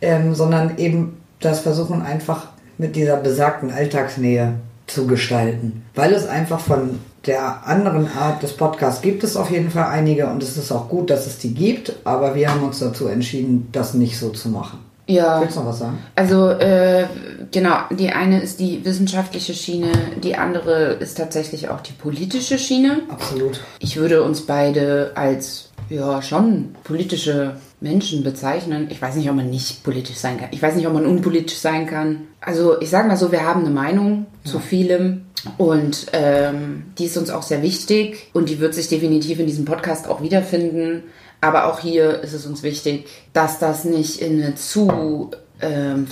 ähm, 0.00 0.34
sondern 0.34 0.78
eben 0.78 1.20
das 1.40 1.60
versuchen 1.60 2.02
einfach 2.02 2.48
mit 2.78 2.96
dieser 2.96 3.16
besagten 3.16 3.70
Alltagsnähe 3.70 4.54
zu 4.86 5.06
gestalten. 5.06 5.84
Weil 5.94 6.12
es 6.12 6.26
einfach 6.26 6.60
von 6.60 7.00
der 7.26 7.66
anderen 7.66 8.08
Art 8.08 8.42
des 8.42 8.52
Podcasts 8.52 9.00
gibt 9.00 9.24
es 9.24 9.36
auf 9.36 9.50
jeden 9.50 9.70
Fall 9.70 9.86
einige 9.86 10.26
und 10.26 10.42
es 10.42 10.56
ist 10.56 10.70
auch 10.72 10.88
gut, 10.88 11.10
dass 11.10 11.26
es 11.26 11.38
die 11.38 11.54
gibt, 11.54 11.94
aber 12.04 12.34
wir 12.34 12.50
haben 12.50 12.62
uns 12.62 12.80
dazu 12.80 13.08
entschieden, 13.08 13.68
das 13.72 13.94
nicht 13.94 14.18
so 14.18 14.30
zu 14.30 14.50
machen. 14.50 14.78
Ja. 15.06 15.40
Willst 15.40 15.56
du 15.56 15.60
noch 15.60 15.68
was 15.68 15.78
sagen? 15.78 15.98
Also, 16.14 16.50
äh, 16.50 17.06
genau, 17.50 17.76
die 17.90 18.10
eine 18.10 18.40
ist 18.40 18.60
die 18.60 18.84
wissenschaftliche 18.84 19.54
Schiene, 19.54 19.92
die 20.22 20.36
andere 20.36 20.94
ist 20.94 21.18
tatsächlich 21.18 21.68
auch 21.68 21.80
die 21.80 21.92
politische 21.92 22.58
Schiene. 22.58 23.02
Absolut. 23.08 23.60
Ich 23.80 23.96
würde 23.96 24.22
uns 24.22 24.42
beide 24.42 25.12
als, 25.14 25.70
ja, 25.90 26.22
schon 26.22 26.74
politische 26.84 27.56
Menschen 27.84 28.24
bezeichnen. 28.24 28.88
Ich 28.90 29.00
weiß 29.00 29.14
nicht, 29.14 29.28
ob 29.28 29.36
man 29.36 29.50
nicht 29.50 29.84
politisch 29.84 30.16
sein 30.16 30.38
kann. 30.38 30.48
Ich 30.50 30.62
weiß 30.62 30.74
nicht, 30.74 30.86
ob 30.88 30.94
man 30.94 31.06
unpolitisch 31.06 31.58
sein 31.58 31.86
kann. 31.86 32.22
Also, 32.40 32.80
ich 32.80 32.88
sage 32.88 33.06
mal 33.06 33.16
so, 33.16 33.30
wir 33.30 33.44
haben 33.44 33.60
eine 33.60 33.74
Meinung 33.74 34.26
zu 34.42 34.58
vielem. 34.58 35.26
Und 35.58 36.06
ähm, 36.14 36.86
die 36.98 37.04
ist 37.04 37.18
uns 37.18 37.28
auch 37.28 37.42
sehr 37.42 37.62
wichtig 37.62 38.30
und 38.32 38.48
die 38.48 38.60
wird 38.60 38.72
sich 38.72 38.88
definitiv 38.88 39.38
in 39.38 39.46
diesem 39.46 39.66
Podcast 39.66 40.08
auch 40.08 40.22
wiederfinden. 40.22 41.02
Aber 41.42 41.66
auch 41.66 41.80
hier 41.80 42.22
ist 42.22 42.32
es 42.32 42.46
uns 42.46 42.62
wichtig, 42.62 43.06
dass 43.34 43.58
das 43.58 43.84
nicht 43.84 44.22
in 44.22 44.42
eine 44.42 44.54
zu 44.54 45.30
ähm, 45.64 46.06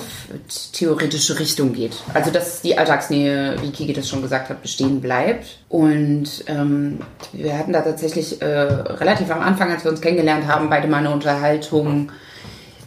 theoretische 0.73 1.38
Richtung 1.38 1.73
geht. 1.73 1.93
Also 2.15 2.31
dass 2.31 2.62
die 2.62 2.79
Alltagsnähe, 2.79 3.57
wie 3.62 3.71
Kiki 3.71 3.93
das 3.93 4.09
schon 4.09 4.23
gesagt 4.23 4.49
hat, 4.49 4.62
bestehen 4.62 5.01
bleibt. 5.01 5.59
Und 5.69 6.45
ähm, 6.47 7.01
wir 7.33 7.59
hatten 7.59 7.73
da 7.73 7.83
tatsächlich 7.83 8.41
äh, 8.43 8.47
relativ 8.47 9.31
am 9.31 9.41
Anfang, 9.41 9.71
als 9.71 9.85
wir 9.85 9.91
uns 9.91 10.01
kennengelernt 10.01 10.47
haben, 10.47 10.71
beide 10.71 10.88
mal 10.88 10.99
eine 10.99 11.11
Unterhaltung, 11.11 12.11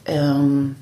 ähm, 0.05 0.75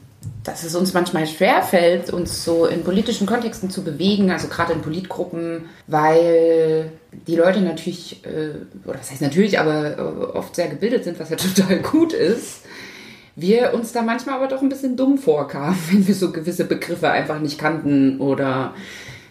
dass 0.44 0.64
es 0.64 0.76
uns 0.76 0.94
manchmal 0.94 1.28
schwerfällt, 1.28 2.12
uns 2.12 2.44
so 2.44 2.66
in 2.66 2.84
politischen 2.84 3.28
Kontexten 3.28 3.70
zu 3.70 3.84
bewegen, 3.84 4.32
also 4.32 4.48
gerade 4.48 4.74
in 4.74 4.82
Politgruppen, 4.82 5.66
weil 5.88 6.92
die 7.28 7.36
Leute 7.36 7.62
natürlich, 7.62 8.26
äh, 8.26 8.52
oder 8.86 9.00
was 9.00 9.12
heißt 9.12 9.22
natürlich, 9.22 9.60
aber 9.60 9.98
äh, 9.98 10.02
oft 10.02 10.56
sehr 10.56 10.68
gebildet 10.68 11.04
sind, 11.04 11.20
was 11.20 11.30
ja 11.30 11.36
total 11.38 11.80
gut 11.80 12.14
ist. 12.14 12.62
Wir 13.36 13.74
uns 13.74 13.92
da 13.92 14.02
manchmal 14.02 14.36
aber 14.36 14.48
doch 14.48 14.62
ein 14.62 14.70
bisschen 14.70 14.96
dumm 14.96 15.18
vorkamen, 15.18 15.78
wenn 15.92 16.08
wir 16.08 16.16
so 16.16 16.32
gewisse 16.32 16.66
Begriffe 16.66 17.10
einfach 17.10 17.40
nicht 17.40 17.60
kannten 17.60 18.20
oder 18.20 18.74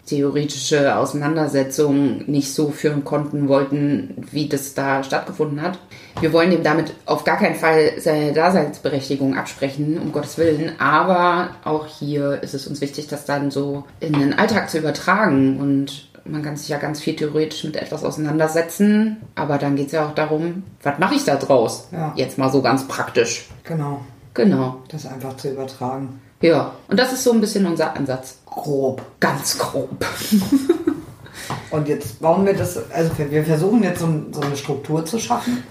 theoretische 0.05 0.97
Auseinandersetzungen 0.97 2.25
nicht 2.27 2.53
so 2.53 2.71
führen 2.71 3.05
konnten 3.05 3.47
wollten, 3.47 4.15
wie 4.31 4.49
das 4.49 4.73
da 4.73 5.01
stattgefunden 5.01 5.61
hat. 5.61 5.79
Wir 6.19 6.33
wollen 6.33 6.51
ihm 6.51 6.61
damit 6.61 6.93
auf 7.05 7.23
gar 7.23 7.37
keinen 7.37 7.55
Fall 7.55 7.93
seine 7.99 8.33
Daseinsberechtigung 8.33 9.37
absprechen, 9.37 9.97
um 9.97 10.11
Gottes 10.11 10.37
Willen, 10.37 10.73
aber 10.77 11.51
auch 11.63 11.87
hier 11.87 12.43
ist 12.43 12.53
es 12.53 12.67
uns 12.67 12.81
wichtig, 12.81 13.07
das 13.07 13.23
dann 13.23 13.49
so 13.49 13.85
in 14.01 14.13
den 14.13 14.33
Alltag 14.33 14.69
zu 14.69 14.79
übertragen 14.79 15.57
und 15.59 16.09
man 16.25 16.41
kann 16.41 16.55
sich 16.55 16.69
ja 16.69 16.77
ganz 16.77 17.01
viel 17.01 17.15
theoretisch 17.15 17.63
mit 17.63 17.75
etwas 17.75 18.03
auseinandersetzen, 18.03 19.17
aber 19.35 19.57
dann 19.57 19.75
geht 19.75 19.87
es 19.87 19.91
ja 19.93 20.07
auch 20.07 20.15
darum, 20.15 20.63
was 20.81 20.97
mache 20.99 21.15
ich 21.15 21.23
da 21.25 21.35
draus? 21.35 21.87
Ja. 21.91 22.13
Jetzt 22.15 22.37
mal 22.37 22.49
so 22.51 22.61
ganz 22.61 22.87
praktisch. 22.87 23.47
Genau. 23.63 24.01
Genau. 24.33 24.81
Das 24.89 25.05
einfach 25.05 25.35
zu 25.37 25.49
übertragen. 25.51 26.21
Ja, 26.41 26.71
und 26.87 26.99
das 26.99 27.13
ist 27.13 27.23
so 27.23 27.31
ein 27.31 27.39
bisschen 27.41 27.65
unser 27.65 27.95
Ansatz. 27.95 28.37
Grob. 28.45 29.01
Ganz 29.19 29.57
grob. 29.57 29.89
Und 31.71 31.87
jetzt 31.87 32.21
bauen 32.21 32.45
wir 32.45 32.53
das, 32.53 32.77
also 32.91 33.11
wir- 33.17 33.43
versuchen 33.43 33.81
jetzt 33.83 33.99
so, 33.99 34.07
so 34.31 34.41
eine 34.41 34.55
Struktur 34.55 35.03
zu 35.05 35.17
schaffen 35.19 35.63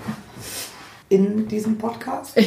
in 1.12 1.46
diesem 1.46 1.77
Podcast. 1.79 2.37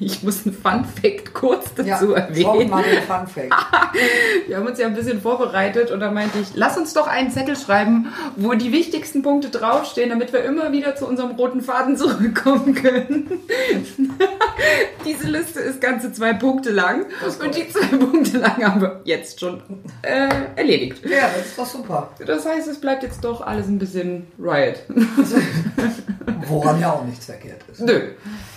Ich 0.00 0.22
muss 0.22 0.44
einen 0.44 0.54
Fun 0.54 0.84
Fact 0.84 1.32
kurz 1.32 1.74
dazu 1.74 2.08
brauchen 2.08 2.16
erwähnen. 2.16 2.70
mal 2.70 2.82
den 2.82 3.02
Fun 3.02 3.26
Fact. 3.26 3.52
Wir 4.46 4.56
haben 4.56 4.66
uns 4.66 4.78
ja 4.78 4.86
ein 4.86 4.94
bisschen 4.94 5.20
vorbereitet 5.20 5.90
und 5.90 6.00
da 6.00 6.10
meinte 6.10 6.38
ich, 6.40 6.48
lass 6.54 6.76
uns 6.76 6.92
doch 6.92 7.06
einen 7.06 7.30
Zettel 7.30 7.56
schreiben, 7.56 8.12
wo 8.36 8.52
die 8.54 8.72
wichtigsten 8.72 9.22
Punkte 9.22 9.48
draufstehen, 9.48 10.10
damit 10.10 10.32
wir 10.32 10.44
immer 10.44 10.72
wieder 10.72 10.96
zu 10.96 11.06
unserem 11.06 11.32
roten 11.32 11.62
Faden 11.62 11.96
zurückkommen 11.96 12.74
können. 12.74 13.40
Diese 15.04 15.28
Liste 15.28 15.60
ist 15.60 15.80
ganze 15.80 16.12
zwei 16.12 16.32
Punkte 16.32 16.70
lang 16.70 17.06
und 17.24 17.56
die 17.56 17.68
zwei 17.68 17.96
Punkte 17.96 18.38
lang 18.38 18.64
haben 18.64 18.80
wir 18.80 19.00
jetzt 19.04 19.40
schon 19.40 19.62
äh, 20.02 20.28
erledigt. 20.56 21.04
Ja, 21.04 21.28
das 21.36 21.46
ist 21.46 21.58
doch 21.58 21.66
super. 21.66 22.10
Das 22.26 22.44
heißt, 22.44 22.68
es 22.68 22.80
bleibt 22.80 23.02
jetzt 23.04 23.24
doch 23.24 23.40
alles 23.40 23.68
ein 23.68 23.78
bisschen 23.78 24.26
Riot. 24.38 24.82
Woran 26.48 26.80
ja 26.80 26.92
auch 26.92 27.04
nichts 27.04 27.26
verkehrt 27.26 27.62
ist. 27.70 27.80
Nö, 27.80 28.12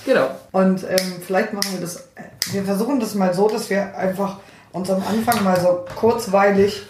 genau. 0.06 0.30
Und 0.52 0.84
ähm, 0.84 1.22
vielleicht 1.26 1.54
machen 1.54 1.74
wir 1.74 1.82
das, 1.82 2.08
wir 2.52 2.64
versuchen 2.64 3.00
das 3.00 3.16
mal 3.16 3.34
so, 3.34 3.48
dass 3.48 3.70
wir 3.70 3.96
einfach 3.98 4.38
uns 4.72 4.90
am 4.90 5.04
Anfang 5.08 5.44
mal 5.44 5.60
so 5.60 5.86
kurzweilig 5.96 6.84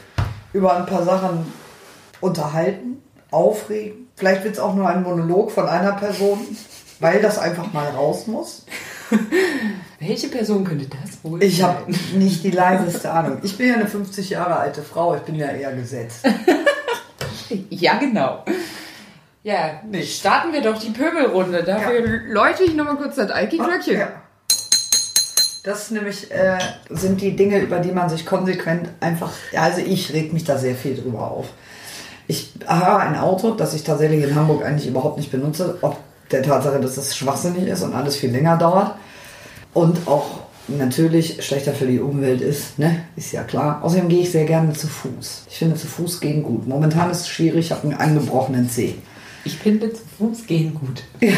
über 0.53 0.75
ein 0.75 0.85
paar 0.85 1.03
Sachen 1.03 1.51
unterhalten, 2.21 3.01
aufregen. 3.31 4.07
Vielleicht 4.15 4.43
wird 4.43 4.55
es 4.55 4.59
auch 4.59 4.73
nur 4.75 4.87
ein 4.87 5.03
Monolog 5.03 5.51
von 5.51 5.67
einer 5.67 5.93
Person, 5.93 6.39
weil 6.99 7.21
das 7.21 7.37
einfach 7.37 7.73
mal 7.73 7.89
raus 7.89 8.27
muss. 8.27 8.65
Welche 9.99 10.27
Person 10.29 10.63
könnte 10.63 10.87
das 10.87 11.23
wohl 11.23 11.43
Ich 11.43 11.61
habe 11.61 11.91
nicht 12.13 12.43
die 12.43 12.51
leiseste 12.51 13.11
Ahnung. 13.13 13.39
Ich 13.43 13.57
bin 13.57 13.67
ja 13.67 13.75
eine 13.75 13.87
50 13.87 14.29
Jahre 14.29 14.57
alte 14.57 14.81
Frau, 14.81 15.15
ich 15.15 15.21
bin 15.21 15.35
ja 15.35 15.47
eher 15.47 15.73
gesetzt. 15.73 16.25
Ja, 17.69 17.99
genau. 17.99 18.43
Ja, 19.45 19.79
starten 20.01 20.53
wir 20.53 20.61
doch 20.63 20.79
die 20.79 20.89
Pöbelrunde. 20.89 21.61
Dafür 21.61 22.01
läute 22.29 22.63
ich 22.63 22.73
nochmal 22.73 22.95
kurz 22.95 23.15
das 23.15 23.29
Alki-Glöckchen. 23.29 23.99
Ja. 23.99 24.07
Das 25.63 25.91
nämlich 25.91 26.31
äh, 26.31 26.57
sind 26.89 27.21
die 27.21 27.35
Dinge, 27.35 27.59
über 27.59 27.77
die 27.77 27.91
man 27.91 28.09
sich 28.09 28.25
konsequent 28.25 28.89
einfach, 29.01 29.31
ja, 29.51 29.61
also 29.61 29.81
ich 29.81 30.11
reg 30.13 30.33
mich 30.33 30.45
da 30.45 30.57
sehr 30.57 30.73
viel 30.73 30.95
drüber 30.95 31.29
auf. 31.29 31.45
Ich 32.25 32.53
habe 32.65 33.01
ein 33.01 33.15
Auto, 33.15 33.51
das 33.51 33.75
ich 33.75 33.83
tatsächlich 33.83 34.23
in 34.23 34.33
Hamburg 34.33 34.65
eigentlich 34.65 34.87
überhaupt 34.87 35.17
nicht 35.17 35.29
benutze, 35.29 35.77
ob 35.81 35.97
der 36.31 36.41
Tatsache, 36.41 36.79
dass 36.79 36.97
es 36.97 37.15
schwachsinnig 37.15 37.67
ist 37.67 37.83
und 37.83 37.93
alles 37.93 38.15
viel 38.15 38.31
länger 38.31 38.57
dauert. 38.57 38.95
Und 39.75 40.07
auch 40.07 40.39
natürlich 40.67 41.45
schlechter 41.45 41.73
für 41.73 41.85
die 41.85 41.99
Umwelt 41.99 42.41
ist, 42.41 42.79
ne? 42.79 43.03
Ist 43.15 43.31
ja 43.31 43.43
klar. 43.43 43.83
Außerdem 43.83 44.09
gehe 44.09 44.21
ich 44.21 44.31
sehr 44.31 44.45
gerne 44.45 44.73
zu 44.73 44.87
Fuß. 44.87 45.43
Ich 45.51 45.59
finde 45.59 45.75
zu 45.75 45.85
Fuß 45.85 46.19
gehen 46.19 46.41
gut. 46.41 46.67
Momentan 46.67 47.11
ist 47.11 47.21
es 47.21 47.29
schwierig, 47.29 47.67
ich 47.67 47.71
habe 47.71 47.83
einen 47.83 47.93
angebrochenen 47.93 48.67
Zeh. 48.71 48.95
Ich 49.45 49.57
finde 49.57 49.93
zu 49.93 50.01
Fuß 50.17 50.47
gehen 50.47 50.73
gut. 50.73 51.03
Ja. 51.21 51.33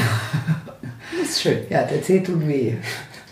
Das 1.20 1.30
ist 1.30 1.41
schön. 1.41 1.60
Ja, 1.70 1.84
der 1.84 2.02
Zeh 2.02 2.22
tut 2.22 2.48
weh. 2.48 2.74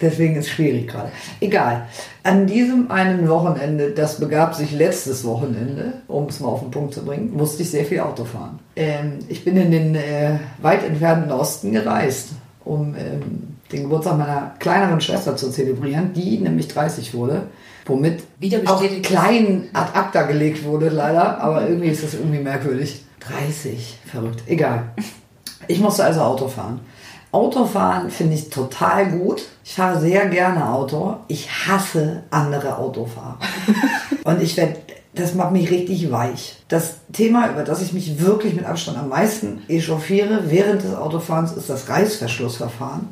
Deswegen 0.02 0.36
ist 0.36 0.48
es 0.48 0.52
schwierig 0.52 0.88
gerade. 0.88 1.10
Egal. 1.40 1.88
An 2.24 2.48
diesem 2.48 2.92
einen 2.92 3.30
Wochenende, 3.30 3.92
das 3.92 4.20
begab 4.20 4.54
sich 4.54 4.72
letztes 4.72 5.24
Wochenende, 5.24 5.94
um 6.08 6.26
es 6.26 6.42
mal 6.42 6.50
auf 6.50 6.60
den 6.60 6.72
Punkt 6.72 6.94
zu 6.94 7.06
bringen, 7.06 7.34
musste 7.34 7.64
ich 7.64 7.70
sehr 7.70 7.86
viel 7.86 8.02
Auto 8.02 8.26
fahren. 8.26 8.60
Ähm, 8.76 9.20
ich 9.30 9.46
bin 9.46 9.56
in 9.56 9.72
den 9.72 9.96
äh, 9.96 10.40
weit 10.62 10.84
entfernten 10.84 11.32
Osten 11.32 11.72
gereist, 11.72 12.30
um 12.66 12.96
ähm, 12.96 13.56
den 13.72 13.84
Geburtstag 13.84 14.18
meiner 14.18 14.56
kleineren 14.60 15.00
Schwester 15.00 15.38
zu 15.38 15.50
zelebrieren, 15.50 16.12
die 16.14 16.38
nämlich 16.40 16.68
30 16.68 17.14
wurde. 17.14 17.44
Womit 17.86 18.24
Wieder 18.40 18.60
auch 18.66 18.84
klein 19.04 19.70
ad 19.74 19.98
acta 19.98 20.24
gelegt 20.24 20.66
wurde, 20.66 20.90
leider. 20.90 21.40
Aber 21.40 21.68
irgendwie 21.68 21.90
ist 21.90 22.04
das 22.04 22.16
irgendwie 22.16 22.40
merkwürdig. 22.40 23.05
30, 23.28 24.00
verrückt. 24.06 24.44
Egal. 24.48 24.94
Ich 25.68 25.80
musste 25.80 26.04
also 26.04 26.22
Auto 26.22 26.48
fahren. 26.48 26.80
Autofahren 27.32 28.12
finde 28.12 28.36
ich 28.36 28.50
total 28.50 29.12
gut. 29.12 29.44
Ich 29.66 29.74
fahre 29.74 30.00
sehr 30.00 30.28
gerne 30.28 30.70
Auto. 30.70 31.18
Ich 31.28 31.50
hasse 31.68 32.24
andere 32.30 32.78
Autofahrer. 32.78 33.40
Und 34.24 34.42
ich 34.42 34.56
werde, 34.56 34.78
das 35.14 35.34
macht 35.34 35.52
mich 35.52 35.70
richtig 35.70 36.12
weich. 36.12 36.64
Das 36.70 36.96
Thema, 37.12 37.50
über 37.50 37.64
das 37.64 37.82
ich 37.82 37.92
mich 37.92 38.22
wirklich 38.22 38.56
mit 38.56 38.66
Abstand 38.66 38.98
am 38.98 39.10
meisten 39.10 39.64
echauffiere 39.68 40.44
während 40.48 40.84
des 40.84 40.96
Autofahrens, 40.96 41.52
ist 41.52 41.70
das 41.70 41.90
Reißverschlussverfahren. 41.90 43.10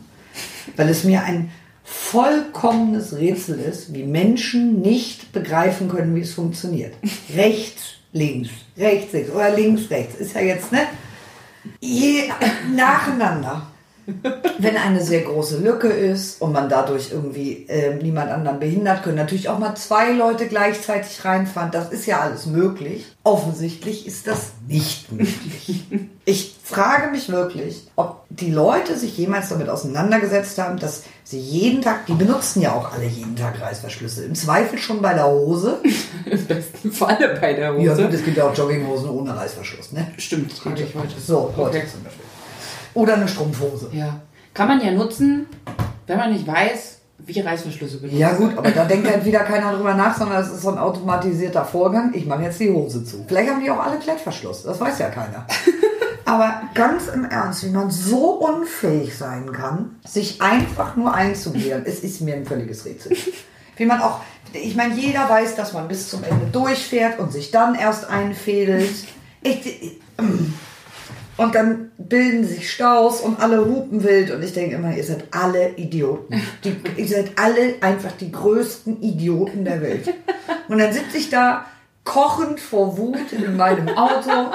Weil 0.77 0.89
es 0.89 1.03
mir 1.03 1.23
ein 1.23 1.51
vollkommenes 1.83 3.17
Rätsel 3.17 3.59
ist, 3.59 3.93
wie 3.93 4.03
Menschen 4.03 4.81
nicht 4.81 5.33
begreifen 5.33 5.89
können, 5.89 6.15
wie 6.15 6.21
es 6.21 6.33
funktioniert. 6.33 6.93
Rechts, 7.35 7.95
links, 8.13 8.49
rechts, 8.77 9.13
links 9.13 9.31
oder 9.31 9.49
links, 9.51 9.89
rechts. 9.89 10.15
Ist 10.15 10.33
ja 10.33 10.41
jetzt, 10.41 10.71
ne? 10.71 10.87
Je, 11.79 12.31
nacheinander. 12.73 13.67
Wenn 14.59 14.75
eine 14.77 15.01
sehr 15.01 15.21
große 15.21 15.59
Lücke 15.59 15.87
ist 15.87 16.41
und 16.41 16.51
man 16.51 16.67
dadurch 16.69 17.11
irgendwie 17.11 17.65
äh, 17.67 17.95
niemand 17.95 18.31
anderen 18.31 18.59
behindert, 18.59 19.03
können 19.03 19.15
natürlich 19.17 19.47
auch 19.49 19.59
mal 19.59 19.75
zwei 19.75 20.11
Leute 20.11 20.47
gleichzeitig 20.47 21.23
reinfahren. 21.23 21.71
Das 21.71 21.89
ist 21.91 22.05
ja 22.05 22.19
alles 22.19 22.45
möglich. 22.45 23.05
Offensichtlich 23.23 24.05
ist 24.05 24.27
das 24.27 24.51
nicht 24.67 25.11
möglich. 25.11 25.83
Ich 26.25 26.55
frage 26.63 27.11
mich 27.11 27.27
wirklich, 27.27 27.85
ob 27.97 28.23
die 28.29 28.49
Leute 28.49 28.97
sich 28.97 29.17
jemals 29.17 29.49
damit 29.49 29.67
auseinandergesetzt 29.67 30.57
haben, 30.57 30.79
dass 30.79 31.03
sie 31.25 31.37
jeden 31.37 31.81
Tag, 31.81 32.05
die 32.05 32.13
benutzen 32.13 32.61
ja 32.61 32.71
auch 32.71 32.93
alle 32.93 33.03
jeden 33.07 33.35
Tag 33.35 33.59
Reißverschlüsse. 33.59 34.23
Im 34.23 34.33
Zweifel 34.33 34.79
schon 34.79 35.01
bei 35.01 35.13
der 35.15 35.27
Hose. 35.27 35.81
Im 36.25 36.45
besten 36.45 36.93
Falle 36.93 37.37
bei 37.41 37.53
der 37.55 37.73
Hose. 37.73 37.85
Ja 37.87 37.95
gut, 37.95 38.13
es 38.13 38.23
gibt 38.23 38.37
ja 38.37 38.45
auch 38.47 38.55
Jogginghosen 38.55 39.09
ohne 39.09 39.35
Reißverschluss, 39.35 39.91
ne? 39.91 40.13
Stimmt, 40.17 40.57
trage 40.57 40.83
ich 40.83 40.95
heute. 40.95 41.19
So, 41.19 41.51
heute 41.57 41.79
Okay. 41.79 41.87
zum 41.91 42.03
Beispiel. 42.03 42.23
Oder 42.93 43.15
eine 43.15 43.27
Strumpfhose. 43.27 43.89
Ja. 43.91 44.21
Kann 44.53 44.67
man 44.67 44.81
ja 44.81 44.91
nutzen, 44.91 45.47
wenn 46.07 46.17
man 46.17 46.31
nicht 46.31 46.45
weiß, 46.45 46.99
wie 47.25 47.39
Reißverschlüsse 47.39 47.97
benutzen. 47.97 48.19
Ja 48.19 48.33
gut, 48.33 48.57
aber 48.57 48.69
da 48.71 48.85
denkt 48.85 49.09
halt 49.09 49.23
wieder 49.25 49.39
keiner 49.39 49.73
drüber 49.73 49.93
nach, 49.93 50.17
sondern 50.17 50.41
es 50.41 50.49
ist 50.49 50.61
so 50.61 50.69
ein 50.69 50.77
automatisierter 50.77 51.65
Vorgang. 51.65 52.11
Ich 52.13 52.25
mache 52.25 52.43
jetzt 52.43 52.59
die 52.59 52.71
Hose 52.71 53.03
zu. 53.03 53.23
Vielleicht 53.27 53.49
haben 53.49 53.61
die 53.61 53.71
auch 53.71 53.79
alle 53.79 53.97
Klettverschluss, 53.97 54.63
das 54.63 54.79
weiß 54.79 54.99
ja 54.99 55.09
keiner. 55.09 55.45
Aber 56.25 56.61
ganz 56.73 57.07
im 57.07 57.25
Ernst, 57.25 57.65
wie 57.65 57.69
man 57.69 57.91
so 57.91 58.31
unfähig 58.31 59.17
sein 59.17 59.51
kann, 59.51 59.97
sich 60.05 60.41
einfach 60.41 60.95
nur 60.95 61.13
einzugliedern, 61.13 61.83
es 61.85 61.99
ist 61.99 62.21
mir 62.21 62.35
ein 62.35 62.45
völliges 62.45 62.85
Rätsel. 62.85 63.15
Wie 63.75 63.85
man 63.85 64.01
auch, 64.01 64.19
ich 64.53 64.75
meine, 64.75 64.95
jeder 64.95 65.27
weiß, 65.27 65.55
dass 65.55 65.73
man 65.73 65.87
bis 65.87 66.09
zum 66.09 66.23
Ende 66.23 66.45
durchfährt 66.51 67.19
und 67.19 67.31
sich 67.31 67.51
dann 67.51 67.75
erst 67.75 68.09
einfädelt. 68.09 68.89
Ich, 69.41 69.99
und 71.37 71.55
dann 71.55 71.91
bilden 71.97 72.45
sich 72.45 72.71
Staus 72.71 73.21
und 73.21 73.39
alle 73.39 73.65
hupen 73.65 74.03
wild 74.03 74.31
und 74.31 74.43
ich 74.43 74.53
denke 74.53 74.75
immer, 74.75 74.95
ihr 74.95 75.03
seid 75.03 75.25
alle 75.31 75.71
Idioten. 75.75 76.41
Die, 76.63 76.75
ihr 76.97 77.07
seid 77.07 77.31
alle 77.37 77.75
einfach 77.81 78.11
die 78.13 78.31
größten 78.31 79.01
Idioten 79.01 79.65
der 79.65 79.81
Welt. 79.81 80.13
Und 80.67 80.77
dann 80.77 80.93
sitze 80.93 81.17
ich 81.17 81.29
da 81.29 81.65
kochend 82.03 82.59
vor 82.59 82.97
Wut 82.97 83.31
in 83.31 83.57
meinem 83.57 83.89
Auto 83.89 84.51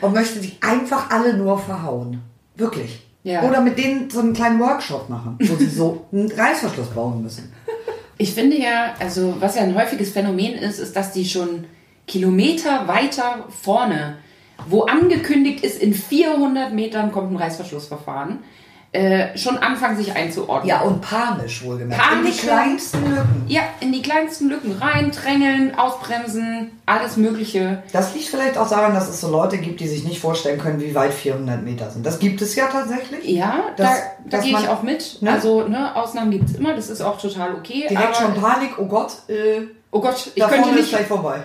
und 0.00 0.12
möchte 0.12 0.40
die 0.40 0.56
einfach 0.60 1.10
alle 1.10 1.34
nur 1.36 1.58
verhauen. 1.58 2.20
Wirklich. 2.56 3.06
Ja. 3.24 3.42
Oder 3.42 3.60
mit 3.60 3.78
denen 3.78 4.10
so 4.10 4.20
einen 4.20 4.32
kleinen 4.32 4.58
Workshop 4.60 5.08
machen, 5.08 5.38
wo 5.40 5.54
sie 5.56 5.68
so 5.68 6.06
einen 6.12 6.30
Reißverschluss 6.30 6.88
bauen 6.88 7.22
müssen. 7.22 7.52
Ich 8.18 8.34
finde 8.34 8.60
ja, 8.60 8.94
also 8.98 9.36
was 9.38 9.54
ja 9.54 9.62
ein 9.62 9.74
häufiges 9.74 10.10
Phänomen 10.10 10.54
ist, 10.54 10.78
ist, 10.78 10.96
dass 10.96 11.12
die 11.12 11.24
schon 11.24 11.64
Kilometer 12.06 12.88
weiter 12.88 13.46
vorne, 13.62 14.16
wo 14.68 14.82
angekündigt 14.84 15.64
ist, 15.64 15.80
in 15.82 15.94
400 15.94 16.72
Metern 16.72 17.12
kommt 17.12 17.32
ein 17.32 17.36
Reißverschlussverfahren, 17.36 18.38
äh, 18.94 19.38
schon 19.38 19.56
anfangen 19.56 19.96
sich 19.96 20.14
einzuordnen. 20.14 20.68
Ja, 20.68 20.82
und 20.82 21.00
panisch 21.00 21.64
wohlgemerkt. 21.64 22.02
Panisch, 22.02 22.26
in 22.28 22.32
die 22.34 22.46
kleinsten 22.46 23.04
Lücken. 23.10 23.44
Ja, 23.48 23.62
in 23.80 23.90
die 23.92 24.02
kleinsten 24.02 24.48
Lücken 24.50 24.72
rein, 24.72 25.10
drängeln, 25.12 25.74
ausbremsen, 25.78 26.72
alles 26.84 27.16
Mögliche. 27.16 27.82
Das 27.92 28.12
liegt 28.14 28.26
vielleicht 28.26 28.58
auch 28.58 28.68
daran, 28.68 28.92
dass 28.92 29.08
es 29.08 29.18
so 29.22 29.30
Leute 29.30 29.56
gibt, 29.56 29.80
die 29.80 29.88
sich 29.88 30.04
nicht 30.04 30.20
vorstellen 30.20 30.60
können, 30.60 30.78
wie 30.80 30.94
weit 30.94 31.14
400 31.14 31.62
Meter 31.62 31.88
sind. 31.90 32.04
Das 32.04 32.18
gibt 32.18 32.42
es 32.42 32.54
ja 32.54 32.66
tatsächlich. 32.66 33.24
Ja, 33.26 33.64
Das- 33.78 33.88
da, 33.88 33.94
da 34.26 34.36
dass 34.36 34.44
gehe 34.44 34.58
ich 34.58 34.68
auch 34.68 34.82
mit. 34.82 35.22
ne? 35.22 35.30
Also, 35.30 35.66
ne, 35.66 35.96
Ausnahmen 35.96 36.30
gibt 36.30 36.50
es 36.50 36.56
immer, 36.56 36.74
das 36.74 36.90
ist 36.90 37.00
auch 37.00 37.18
total 37.18 37.54
okay. 37.54 37.86
Direkt 37.88 38.16
schon 38.16 38.34
Panik, 38.34 38.72
oh 38.78 38.84
Gott, 38.86 39.12
äh, 39.28 39.62
Oh 39.94 40.00
Gott, 40.00 40.30
ich 40.34 40.42
könnte, 40.42 40.72
nicht, 40.72 40.96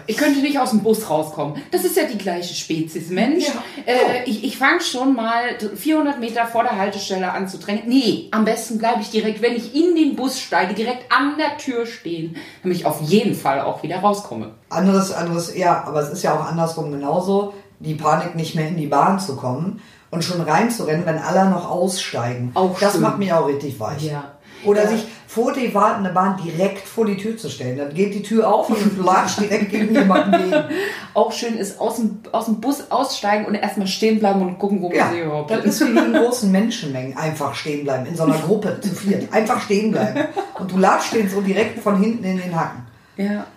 ich 0.08 0.16
könnte 0.16 0.40
nicht 0.40 0.58
aus 0.58 0.70
dem 0.70 0.80
Bus 0.80 1.10
rauskommen. 1.10 1.62
Das 1.70 1.84
ist 1.84 1.98
ja 1.98 2.04
die 2.04 2.18
gleiche 2.18 2.54
Spezies 2.56 3.10
Mensch. 3.10 3.44
Ja. 3.46 3.54
Äh, 3.86 4.24
ich 4.26 4.42
ich 4.46 4.58
fange 4.58 4.80
schon 4.80 5.16
mal 5.16 5.42
400 5.76 6.22
Meter 6.22 6.46
vor 6.48 6.64
der 6.64 6.78
Haltestelle 6.78 7.30
an 7.34 7.50
zu 7.50 7.58
drängen. 7.58 7.84
Nee, 7.88 8.30
am 8.32 8.46
besten 8.46 8.78
bleibe 8.78 9.02
ich 9.02 9.10
direkt, 9.10 9.42
wenn 9.42 9.54
ich 9.58 9.76
in 9.76 9.96
den 9.96 10.16
Bus 10.16 10.40
steige, 10.40 10.74
direkt 10.74 11.12
an 11.12 11.34
der 11.38 11.58
Tür 11.58 11.86
stehen, 11.86 12.38
damit 12.64 12.78
ich 12.78 12.86
auf 12.86 13.02
jeden 13.02 13.36
Fall 13.36 13.60
auch 13.60 13.84
wieder 13.84 13.98
rauskomme. 14.00 14.52
Anderes, 14.70 15.12
anderes, 15.12 15.54
ja, 15.58 15.84
aber 15.86 16.00
es 16.00 16.10
ist 16.10 16.24
ja 16.24 16.34
auch 16.34 16.46
andersrum 16.46 16.90
genauso, 16.90 17.54
die 17.80 17.96
Panik 17.96 18.36
nicht 18.36 18.56
mehr 18.56 18.70
in 18.70 18.78
die 18.78 18.88
Bahn 18.88 19.20
zu 19.20 19.36
kommen 19.36 19.82
und 20.10 20.24
schon 20.24 20.40
reinzurennen, 20.40 21.06
wenn 21.06 21.18
alle 21.18 21.50
noch 21.50 21.70
aussteigen. 21.70 22.52
Auch 22.54 22.80
das 22.80 22.94
schön. 22.94 23.02
macht 23.02 23.20
mich 23.20 23.34
auch 23.34 23.46
richtig 23.50 23.78
weich. 23.78 24.04
Ja. 24.04 24.38
Oder 24.64 24.84
Ja. 24.84 24.90
sich 24.90 25.04
vor 25.28 25.52
die 25.52 25.76
wartende 25.76 26.10
Bahn 26.12 26.40
direkt 26.44 26.88
vor 26.88 27.06
die 27.06 27.18
Tür 27.18 27.38
zu 27.38 27.50
stellen. 27.50 27.78
Dann 27.78 27.94
geht 27.94 28.14
die 28.14 28.24
Tür 28.24 28.52
auf 28.52 28.70
und 28.70 28.78
du 28.98 29.04
latschst 29.04 29.42
direkt 29.42 29.70
gegen 29.70 29.94
jemanden 29.94 30.32
gegen. 30.32 30.64
Auch 31.14 31.32
schön 31.34 31.58
ist 31.58 31.80
aus 31.82 31.98
dem, 31.98 32.20
aus 32.32 32.46
dem 32.46 32.62
Bus 32.62 32.90
aussteigen 32.90 33.46
und 33.46 33.56
erstmal 33.56 33.88
stehen 33.88 34.20
bleiben 34.20 34.42
und 34.42 34.58
gucken, 34.58 34.82
wo 34.82 34.92
Ja, 34.92 35.06
man 35.06 35.14
sie 35.14 35.20
überhaupt 35.22 35.52
das 35.52 35.66
ist 35.66 35.82
wie 35.82 35.98
in 35.98 36.14
großen 36.14 36.50
Menschenmengen. 36.52 37.18
Einfach 37.18 37.54
stehen 37.54 37.84
bleiben, 37.84 38.06
in 38.06 38.16
so 38.16 38.24
einer 38.24 38.38
Gruppe 38.38 38.80
zu 38.80 38.90
viert. 38.90 39.32
Einfach 39.34 39.62
stehen 39.62 39.92
bleiben. 39.92 40.22
Und 40.58 40.72
du 40.72 40.78
latschst 40.78 41.14
den 41.14 41.30
so 41.30 41.42
direkt 41.42 41.80
von 41.80 42.02
hinten 42.02 42.24
in 42.24 42.38
den 42.38 42.56
Hacken. 42.56 42.88
Ja, 43.18 43.48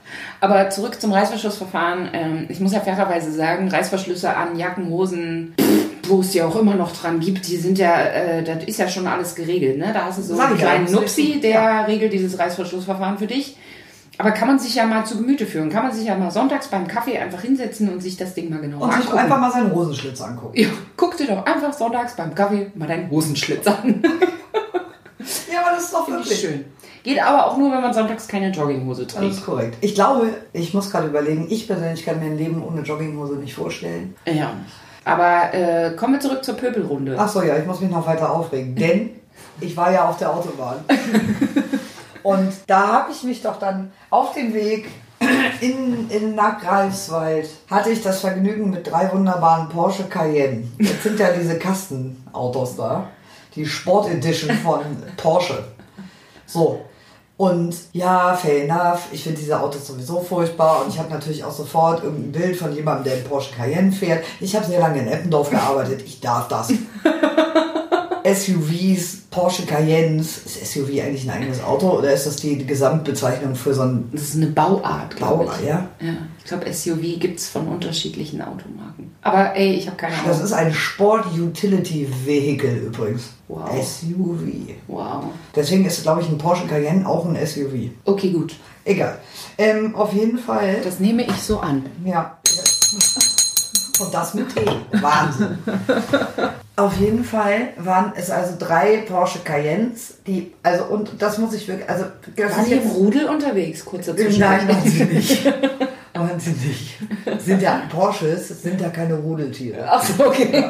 aber 0.40 0.70
zurück 0.70 0.98
zum 1.00 1.12
Reißverschlussverfahren. 1.12 2.08
Ähm, 2.14 2.46
ich 2.48 2.60
muss 2.60 2.72
ja 2.72 2.80
fairerweise 2.80 3.30
sagen, 3.30 3.68
Reißverschlüsse 3.68 4.34
an 4.34 4.58
Jacken, 4.58 4.88
Hosen, 4.88 5.54
wo 6.10 6.20
es 6.20 6.32
die 6.32 6.42
auch 6.42 6.56
immer 6.56 6.74
noch 6.74 6.92
dran 6.92 7.20
gibt, 7.20 7.46
die 7.48 7.56
sind 7.56 7.78
ja, 7.78 8.00
äh, 8.02 8.42
das 8.44 8.64
ist 8.64 8.78
ja 8.78 8.88
schon 8.88 9.06
alles 9.06 9.34
geregelt. 9.34 9.78
Ne? 9.78 9.90
Da 9.94 10.04
hast 10.06 10.18
du 10.18 10.22
so 10.22 10.36
Sag 10.36 10.48
einen 10.48 10.58
kleinen 10.58 10.84
das 10.84 10.92
Nupsi, 10.94 11.40
der 11.40 11.50
ja. 11.50 11.82
regelt 11.84 12.12
dieses 12.12 12.38
Reißverschlussverfahren 12.38 13.16
für 13.18 13.26
dich. 13.26 13.56
Aber 14.18 14.32
kann 14.32 14.48
man 14.48 14.58
sich 14.58 14.74
ja 14.74 14.84
mal 14.86 15.06
zu 15.06 15.16
Gemüte 15.16 15.46
führen. 15.46 15.70
Kann 15.70 15.84
man 15.84 15.92
sich 15.94 16.06
ja 16.06 16.14
mal 16.14 16.30
sonntags 16.30 16.68
beim 16.68 16.86
Kaffee 16.86 17.16
einfach 17.16 17.40
hinsetzen 17.40 17.88
und 17.88 18.02
sich 18.02 18.18
das 18.18 18.34
Ding 18.34 18.50
mal 18.50 18.60
genau 18.60 18.80
Und 18.82 18.92
sich 18.92 19.00
angucken. 19.02 19.18
einfach 19.18 19.40
mal 19.40 19.50
seinen 19.50 19.74
Hosenschlitz 19.74 20.20
angucken. 20.20 20.58
ja, 20.60 20.68
guck 20.96 21.16
dir 21.16 21.26
doch 21.26 21.46
einfach 21.46 21.72
sonntags 21.72 22.14
beim 22.16 22.34
Kaffee 22.34 22.70
mal 22.74 22.86
deinen 22.86 23.08
Hosenschlitz 23.10 23.66
an. 23.66 24.02
Ja, 25.52 25.60
aber 25.62 25.76
das 25.76 25.84
ist 25.84 25.92
doch 25.92 26.06
Finde 26.06 26.20
ich 26.22 26.30
wirklich 26.30 26.40
schön. 26.50 26.64
Geht 27.02 27.22
aber 27.22 27.46
auch 27.46 27.56
nur, 27.58 27.70
wenn 27.72 27.80
man 27.82 27.92
sonntags 27.92 28.26
keine 28.26 28.50
Jogginghose 28.50 29.04
Das 29.04 29.14
trägt. 29.14 29.32
ist 29.34 29.44
korrekt. 29.44 29.76
Ich 29.80 29.94
glaube, 29.94 30.30
ich 30.52 30.72
muss 30.74 30.90
gerade 30.90 31.08
überlegen, 31.08 31.46
ich 31.50 31.66
persönlich 31.66 32.04
kann 32.04 32.18
mir 32.20 32.26
ein 32.26 32.38
Leben 32.38 32.62
ohne 32.62 32.80
Jogginghose 32.82 33.34
nicht 33.34 33.54
vorstellen. 33.54 34.14
Ja. 34.26 34.54
Aber 35.04 35.54
äh, 35.54 35.92
kommen 35.96 36.14
wir 36.14 36.20
zurück 36.20 36.44
zur 36.44 36.56
Pöbelrunde. 36.56 37.16
Ach 37.18 37.28
so, 37.28 37.42
ja, 37.42 37.56
ich 37.56 37.66
muss 37.66 37.80
mich 37.80 37.90
noch 37.90 38.06
weiter 38.06 38.30
aufregen, 38.30 38.74
denn 38.74 39.10
ich 39.60 39.76
war 39.76 39.90
ja 39.92 40.08
auf 40.08 40.18
der 40.18 40.34
Autobahn. 40.34 40.84
Und 42.22 42.52
da 42.66 42.88
habe 42.88 43.12
ich 43.12 43.22
mich 43.22 43.40
doch 43.40 43.58
dann 43.58 43.92
auf 44.10 44.34
dem 44.34 44.52
Weg 44.52 44.88
in, 45.60 46.08
in 46.10 46.34
nach 46.34 46.60
Greifswald 46.60 47.48
hatte 47.70 47.90
ich 47.90 48.02
das 48.02 48.20
Vergnügen 48.20 48.70
mit 48.70 48.90
drei 48.90 49.12
wunderbaren 49.12 49.68
Porsche 49.68 50.04
Cayenne. 50.04 50.66
Das 50.78 51.02
sind 51.02 51.18
ja 51.18 51.32
diese 51.32 51.58
Kastenautos 51.58 52.76
da. 52.76 53.08
Die 53.54 53.66
Sport 53.66 54.10
Edition 54.10 54.56
von 54.58 54.80
Porsche. 55.16 55.64
So. 56.46 56.84
Und 57.40 57.74
ja, 57.94 58.34
fair 58.34 58.64
enough. 58.64 59.08
Ich 59.12 59.22
finde 59.22 59.38
diese 59.38 59.58
Autos 59.58 59.86
sowieso 59.86 60.20
furchtbar. 60.20 60.82
Und 60.84 60.90
ich 60.92 60.98
habe 60.98 61.08
natürlich 61.08 61.42
auch 61.42 61.50
sofort 61.50 62.04
irgendein 62.04 62.32
Bild 62.32 62.56
von 62.58 62.70
jemandem, 62.70 63.04
der 63.04 63.14
einen 63.14 63.24
Porsche 63.24 63.54
Cayenne 63.54 63.92
fährt. 63.92 64.26
Ich 64.40 64.54
habe 64.54 64.66
sehr 64.66 64.78
lange 64.78 65.00
in 65.00 65.08
Eppendorf 65.08 65.48
gearbeitet. 65.48 66.02
Ich 66.04 66.20
darf 66.20 66.48
das. 66.48 66.70
SUVs, 68.34 69.18
Porsche 69.30 69.64
Cayennes. 69.66 70.38
Ist 70.38 70.72
SUV 70.72 70.88
eigentlich 71.02 71.24
ein 71.24 71.30
eigenes 71.30 71.62
Auto 71.62 71.90
oder 71.90 72.12
ist 72.12 72.26
das 72.26 72.36
die 72.36 72.64
Gesamtbezeichnung 72.66 73.54
für 73.54 73.74
so 73.74 73.82
ein 73.82 74.08
Das 74.12 74.22
ist 74.22 74.36
eine 74.36 74.46
Bauart, 74.46 75.16
glaube 75.16 75.44
Bauart? 75.44 75.60
ich. 75.60 75.68
Ja? 75.68 75.88
Ja, 76.00 76.12
ich 76.38 76.44
glaube, 76.44 76.72
SUV 76.72 77.18
gibt 77.18 77.38
es 77.40 77.48
von 77.48 77.68
unterschiedlichen 77.68 78.40
Automarken. 78.42 79.10
Aber 79.22 79.54
ey, 79.54 79.74
ich 79.74 79.86
habe 79.86 79.96
keine 79.96 80.14
Ahnung. 80.14 80.26
Das 80.28 80.40
ist 80.40 80.52
ein 80.52 80.72
Sport 80.72 81.26
Utility 81.38 82.08
Vehicle 82.24 82.76
übrigens. 82.86 83.30
Wow. 83.48 83.68
SUV. 83.82 84.74
wow. 84.86 85.24
Deswegen 85.54 85.84
ist, 85.84 86.02
glaube 86.02 86.22
ich, 86.22 86.28
ein 86.28 86.38
Porsche 86.38 86.66
Cayenne 86.66 87.06
auch 87.06 87.26
ein 87.26 87.36
SUV. 87.46 87.90
Okay, 88.04 88.30
gut. 88.30 88.54
Egal. 88.84 89.18
Ähm, 89.58 89.94
auf 89.94 90.12
jeden 90.12 90.38
Fall. 90.38 90.76
Das 90.82 91.00
nehme 91.00 91.24
ich 91.24 91.36
so 91.36 91.60
an. 91.60 91.84
Ja. 92.04 92.38
Und 94.00 94.14
das 94.14 94.34
mit 94.34 94.54
Tee. 94.54 94.64
Wahnsinn. 95.00 95.58
Auf 96.76 96.96
jeden 96.96 97.24
Fall 97.24 97.68
waren 97.76 98.12
es 98.16 98.30
also 98.30 98.54
drei 98.58 98.98
Porsche 99.06 99.40
Cayennes, 99.40 100.14
die, 100.26 100.52
also, 100.62 100.84
und 100.84 101.10
das 101.18 101.36
muss 101.36 101.52
ich 101.52 101.68
wirklich, 101.68 101.88
also, 101.88 102.06
das 102.36 102.56
Waren 102.56 102.64
die 102.64 102.72
im 102.72 102.88
Rudel 102.88 103.26
unterwegs? 103.26 103.84
Kurzer 103.84 104.14
Nein, 104.14 104.30
Zwischenschritt. 104.32 104.68
waren 104.68 104.90
sie 104.90 105.04
nicht. 105.04 105.52
Nicht. 106.24 106.98
Sind 107.38 107.62
ja 107.62 107.82
Porsches, 107.90 108.62
sind 108.62 108.80
ja 108.80 108.88
keine 108.88 109.14
Rudeltiere. 109.14 109.84
Ach 109.88 110.02
so, 110.02 110.26
okay. 110.26 110.64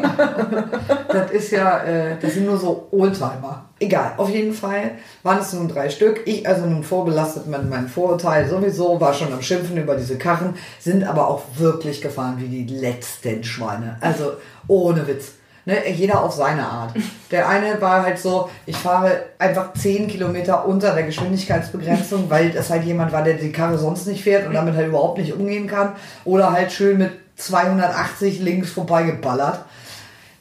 Das 1.08 1.30
ist 1.30 1.50
ja, 1.52 1.82
äh, 1.82 2.16
das 2.20 2.34
sind 2.34 2.46
nur 2.46 2.58
so 2.58 2.88
Oldtimer. 2.90 3.66
Egal, 3.78 4.12
auf 4.16 4.28
jeden 4.28 4.52
Fall 4.52 4.92
waren 5.22 5.38
es 5.38 5.52
nun 5.52 5.68
drei 5.68 5.88
Stück. 5.88 6.20
Ich 6.26 6.46
also 6.46 6.66
nun 6.66 6.82
vorbelastet 6.82 7.46
mit 7.46 7.68
meinem 7.68 7.88
Vorurteil 7.88 8.48
sowieso, 8.48 9.00
war 9.00 9.14
schon 9.14 9.32
am 9.32 9.42
Schimpfen 9.42 9.76
über 9.76 9.96
diese 9.96 10.18
Karren, 10.18 10.54
sind 10.78 11.04
aber 11.04 11.28
auch 11.28 11.42
wirklich 11.56 12.00
gefahren 12.00 12.36
wie 12.38 12.48
die 12.48 12.74
letzten 12.74 13.42
Schweine. 13.42 13.96
Also 14.00 14.32
ohne 14.66 15.06
Witz. 15.06 15.39
Ne, 15.70 15.88
jeder 15.88 16.24
auf 16.24 16.32
seine 16.32 16.66
Art. 16.66 16.94
Der 17.30 17.48
eine 17.48 17.80
war 17.80 18.02
halt 18.02 18.18
so, 18.18 18.50
ich 18.66 18.76
fahre 18.76 19.22
einfach 19.38 19.72
10 19.72 20.08
Kilometer 20.08 20.66
unter 20.66 20.92
der 20.94 21.04
Geschwindigkeitsbegrenzung, 21.04 22.28
weil 22.28 22.50
das 22.50 22.70
halt 22.70 22.82
jemand 22.82 23.12
war, 23.12 23.22
der 23.22 23.34
die 23.34 23.52
Karre 23.52 23.78
sonst 23.78 24.08
nicht 24.08 24.24
fährt 24.24 24.48
und 24.48 24.54
damit 24.54 24.74
halt 24.74 24.88
überhaupt 24.88 25.18
nicht 25.18 25.32
umgehen 25.32 25.68
kann. 25.68 25.92
Oder 26.24 26.50
halt 26.50 26.72
schön 26.72 26.98
mit 26.98 27.12
280 27.36 28.40
links 28.40 28.72
vorbeigeballert. 28.72 29.64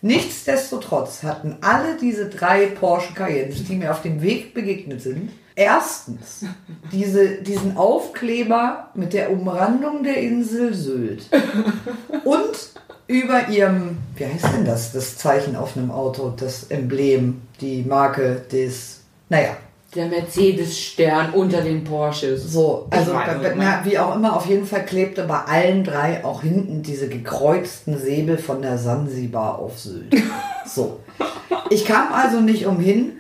Nichtsdestotrotz 0.02 1.22
hatten 1.22 1.58
alle 1.62 1.96
diese 2.02 2.28
drei 2.30 2.66
Porsche 2.66 3.14
Cayennes, 3.14 3.66
die 3.66 3.76
mir 3.76 3.92
auf 3.92 4.02
dem 4.02 4.24
Weg 4.24 4.56
begegnet 4.56 5.04
sind, 5.04 5.32
erstens 5.54 6.46
diese, 6.92 7.44
diesen 7.44 7.78
Aufkleber 7.78 8.90
mit 8.96 9.14
der 9.14 9.32
Umrandung 9.32 10.02
der 10.02 10.18
Insel 10.18 10.74
Sylt 10.74 11.30
und 12.24 12.72
über 13.10 13.50
ihrem, 13.50 13.98
wie 14.16 14.26
heißt 14.26 14.46
denn 14.56 14.66
das, 14.66 14.92
das 14.94 15.18
Zeichen 15.18 15.56
auf 15.56 15.76
einem 15.76 15.90
Auto, 15.92 16.30
das 16.30 16.66
Emblem, 16.70 17.42
die 17.60 17.82
Marke 17.84 18.44
des, 18.52 19.00
naja, 19.30 19.58
Der 19.96 20.06
Mercedes-Stern 20.06 21.34
unter 21.34 21.62
den 21.62 21.84
Porsches. 21.84 22.44
so, 22.54 22.86
also 22.92 23.12
weiß, 23.14 23.42
bei- 23.42 23.56
na, 23.58 23.84
wie 23.84 23.98
auch 23.98 24.16
immer, 24.16 24.36
auf 24.36 24.46
jeden 24.46 24.68
Fall 24.68 24.86
klebte 24.86 25.24
bei 25.24 25.40
allen 25.40 25.84
drei 25.84 26.24
auch 26.24 26.44
hinten 26.44 26.84
diese 26.84 27.10
gekreuzten 27.10 27.98
Säbel 27.98 28.38
von 28.38 28.62
der 28.62 28.78
Sansibar 28.78 29.58
auf 29.60 29.80
Sylt. 29.80 30.16
So. 30.68 31.00
Ich 31.72 31.84
kam 31.86 32.14
also 32.14 32.40
nicht 32.42 32.68
umhin, 32.68 33.14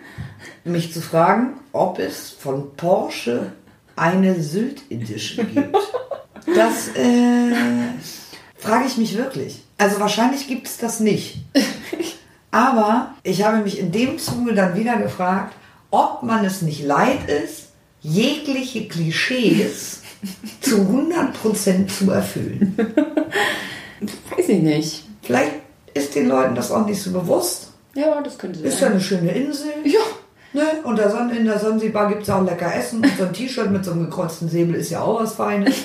mich 0.63 0.93
zu 0.93 1.01
fragen, 1.01 1.53
ob 1.73 1.97
es 1.97 2.29
von 2.29 2.75
Porsche 2.77 3.53
eine 3.95 4.39
Sylt 4.39 4.83
Edition 4.91 5.47
gibt. 5.53 5.75
Das 6.55 6.89
äh, 6.95 7.51
frage 8.57 8.85
ich 8.85 8.97
mich 8.97 9.17
wirklich. 9.17 9.63
Also 9.79 9.99
wahrscheinlich 9.99 10.47
gibt 10.47 10.67
es 10.67 10.77
das 10.77 10.99
nicht. 10.99 11.37
Aber 12.51 13.15
ich 13.23 13.43
habe 13.43 13.59
mich 13.59 13.79
in 13.79 13.91
dem 13.91 14.19
Zuge 14.19 14.53
dann 14.53 14.75
wieder 14.75 14.97
gefragt, 14.97 15.55
ob 15.89 16.21
man 16.21 16.43
es 16.45 16.61
nicht 16.61 16.83
leid 16.83 17.29
ist, 17.29 17.69
jegliche 18.01 18.87
Klischees 18.87 20.01
zu 20.61 20.77
100% 20.77 21.87
zu 21.87 22.11
erfüllen. 22.11 22.75
Weiß 24.35 24.49
ich 24.49 24.61
nicht. 24.61 25.03
Vielleicht 25.21 25.53
ist 25.93 26.13
den 26.13 26.27
Leuten 26.27 26.55
das 26.55 26.71
auch 26.71 26.85
nicht 26.85 27.01
so 27.01 27.11
bewusst. 27.11 27.71
Ja, 27.95 28.21
das 28.21 28.37
könnte 28.37 28.59
Ist 28.59 28.75
ja 28.75 28.87
sein. 28.87 28.91
eine 28.91 29.01
schöne 29.01 29.31
Insel. 29.31 29.71
Ja. 29.85 29.99
Ne? 30.51 30.63
Und 30.83 30.97
der 30.97 31.09
San 31.09 31.29
in 31.29 31.45
der 31.45 31.59
Sansibar 31.59 32.09
gibt 32.09 32.23
es 32.23 32.29
auch 32.29 32.43
lecker 32.43 32.73
Essen. 32.73 33.01
Und 33.03 33.17
so 33.17 33.23
ein 33.25 33.33
T-Shirt 33.33 33.71
mit 33.71 33.85
so 33.85 33.91
einem 33.91 34.05
gekreuzten 34.05 34.49
Säbel 34.49 34.75
ist 34.75 34.89
ja 34.89 35.01
auch 35.01 35.21
was 35.21 35.35
Feines. 35.35 35.75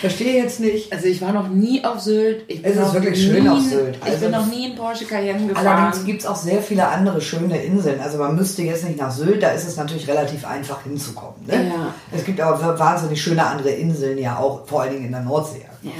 Verstehe 0.00 0.42
jetzt 0.42 0.60
nicht. 0.60 0.92
Also 0.92 1.06
ich 1.06 1.20
war 1.20 1.32
noch 1.32 1.48
nie 1.48 1.84
auf 1.84 2.00
Sylt. 2.00 2.44
Ich 2.48 2.64
Es 2.64 2.76
ist 2.76 2.94
wirklich 2.94 3.18
nie, 3.18 3.24
schön 3.34 3.48
auf 3.48 3.60
Sylt. 3.60 3.96
Ich 3.96 4.02
Also 4.02 4.18
bin 4.20 4.30
noch 4.30 4.46
nie 4.46 4.70
in 4.70 4.76
Porsche 4.76 5.04
Cayenne 5.04 5.46
gefahren. 5.46 5.66
Allerdings 5.66 6.04
gibt 6.06 6.20
es 6.22 6.26
auch 6.26 6.36
sehr 6.36 6.62
viele 6.62 6.86
andere 6.88 7.20
schöne 7.20 7.62
Inseln. 7.62 8.00
Also 8.00 8.16
man 8.18 8.34
müsste 8.34 8.62
jetzt 8.62 8.84
nicht 8.84 8.98
nach 8.98 9.10
Sylt, 9.10 9.42
da 9.42 9.50
ist 9.50 9.66
es 9.68 9.76
natürlich 9.76 10.08
relativ 10.08 10.46
einfach 10.46 10.82
hinzukommen. 10.84 11.44
Ne? 11.46 11.68
Ja. 11.68 11.94
Es 12.16 12.24
gibt 12.24 12.40
aber 12.40 12.78
wahnsinnig 12.78 13.20
schöne 13.22 13.44
andere 13.44 13.70
Inseln 13.70 14.16
ja 14.18 14.38
auch, 14.38 14.66
vor 14.66 14.82
allen 14.82 14.92
Dingen 14.94 15.04
in 15.06 15.12
der 15.12 15.22
Nordsee. 15.22 15.66
ja. 15.82 15.92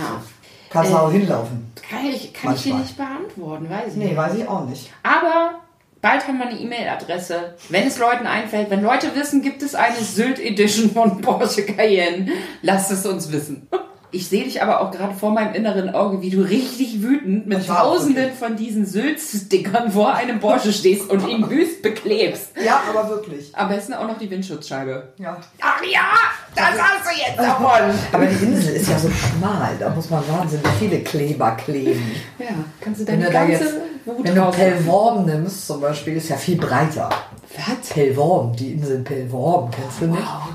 Kannst 0.70 0.92
du 0.92 0.96
Äh, 0.96 0.98
auch 1.00 1.10
hinlaufen. 1.10 1.72
Kann 1.88 2.04
ich, 2.04 2.32
kann 2.34 2.54
ich 2.54 2.62
dir 2.62 2.74
nicht 2.74 2.94
beantworten, 2.96 3.70
weiß 3.70 3.88
ich 3.92 3.96
Nee, 3.96 4.04
nicht. 4.08 4.16
weiß 4.18 4.34
ich 4.34 4.46
auch 4.46 4.66
nicht. 4.66 4.90
Aber 5.02 5.60
bald 6.00 6.26
haben 6.26 6.38
wir 6.38 6.46
eine 6.46 6.58
E-Mail-Adresse. 6.58 7.54
Wenn 7.68 7.86
es 7.86 7.98
Leuten 7.98 8.26
einfällt, 8.26 8.70
wenn 8.70 8.82
Leute 8.82 9.14
wissen, 9.14 9.42
gibt 9.42 9.62
es 9.62 9.74
eine 9.74 9.96
Sylt 9.96 10.38
Edition 10.38 10.90
von 10.90 11.20
Porsche 11.20 11.64
Cayenne, 11.64 12.30
lasst 12.62 12.90
es 12.90 13.06
uns 13.06 13.32
wissen. 13.32 13.68
Ich 14.10 14.26
sehe 14.28 14.44
dich 14.44 14.62
aber 14.62 14.80
auch 14.80 14.90
gerade 14.90 15.14
vor 15.14 15.32
meinem 15.32 15.52
inneren 15.52 15.90
Auge, 15.90 16.22
wie 16.22 16.30
du 16.30 16.40
richtig 16.40 17.02
wütend 17.02 17.46
mit 17.46 17.66
tausenden 17.66 18.32
von 18.32 18.56
diesen 18.56 18.86
Sylt-Stickern 18.86 19.92
vor 19.92 20.14
einem 20.14 20.40
Porsche 20.40 20.72
stehst 20.72 21.10
und 21.10 21.28
ihn 21.28 21.50
wüst 21.50 21.82
beklebst. 21.82 22.52
Ja, 22.64 22.80
aber 22.88 23.10
wirklich. 23.10 23.54
Am 23.54 23.68
besten 23.68 23.92
auch 23.92 24.06
noch 24.06 24.16
die 24.16 24.30
Windschutzscheibe. 24.30 25.12
Ja. 25.18 25.36
Ach 25.60 25.82
ja, 25.84 26.08
das 26.54 26.80
hast 26.80 27.04
du 27.04 27.20
jetzt 27.20 27.38
davon. 27.38 27.94
Aber 28.10 28.24
die 28.24 28.44
Insel 28.46 28.76
ist 28.76 28.88
ja 28.88 28.98
so 28.98 29.10
schmal, 29.10 29.76
da 29.78 29.90
muss 29.90 30.08
man 30.08 30.26
wahnsinnig 30.26 30.66
viele 30.78 31.00
Kleber 31.00 31.50
kleben. 31.62 32.10
Ja, 32.38 32.46
kannst 32.80 33.02
du 33.02 33.06
Wenn 33.06 33.20
deine 33.20 33.26
du 33.26 33.32
da 33.32 33.46
ganze 33.46 33.64
jetzt, 33.64 33.74
Wut 34.16 34.24
wenn 34.26 34.34
du 34.34 34.50
Pellworm 34.50 35.24
nimmst 35.26 35.66
zum 35.66 35.80
Beispiel, 35.80 36.16
ist 36.16 36.28
ja 36.30 36.36
viel 36.36 36.56
breiter. 36.56 37.08
Was? 37.56 37.88
Pellworm, 37.90 38.54
die 38.54 38.72
Insel 38.72 39.00
Pellworm, 39.00 39.70
kennst 39.70 40.00
du 40.00 40.06
nicht? 40.06 40.22
Wow. 40.22 40.48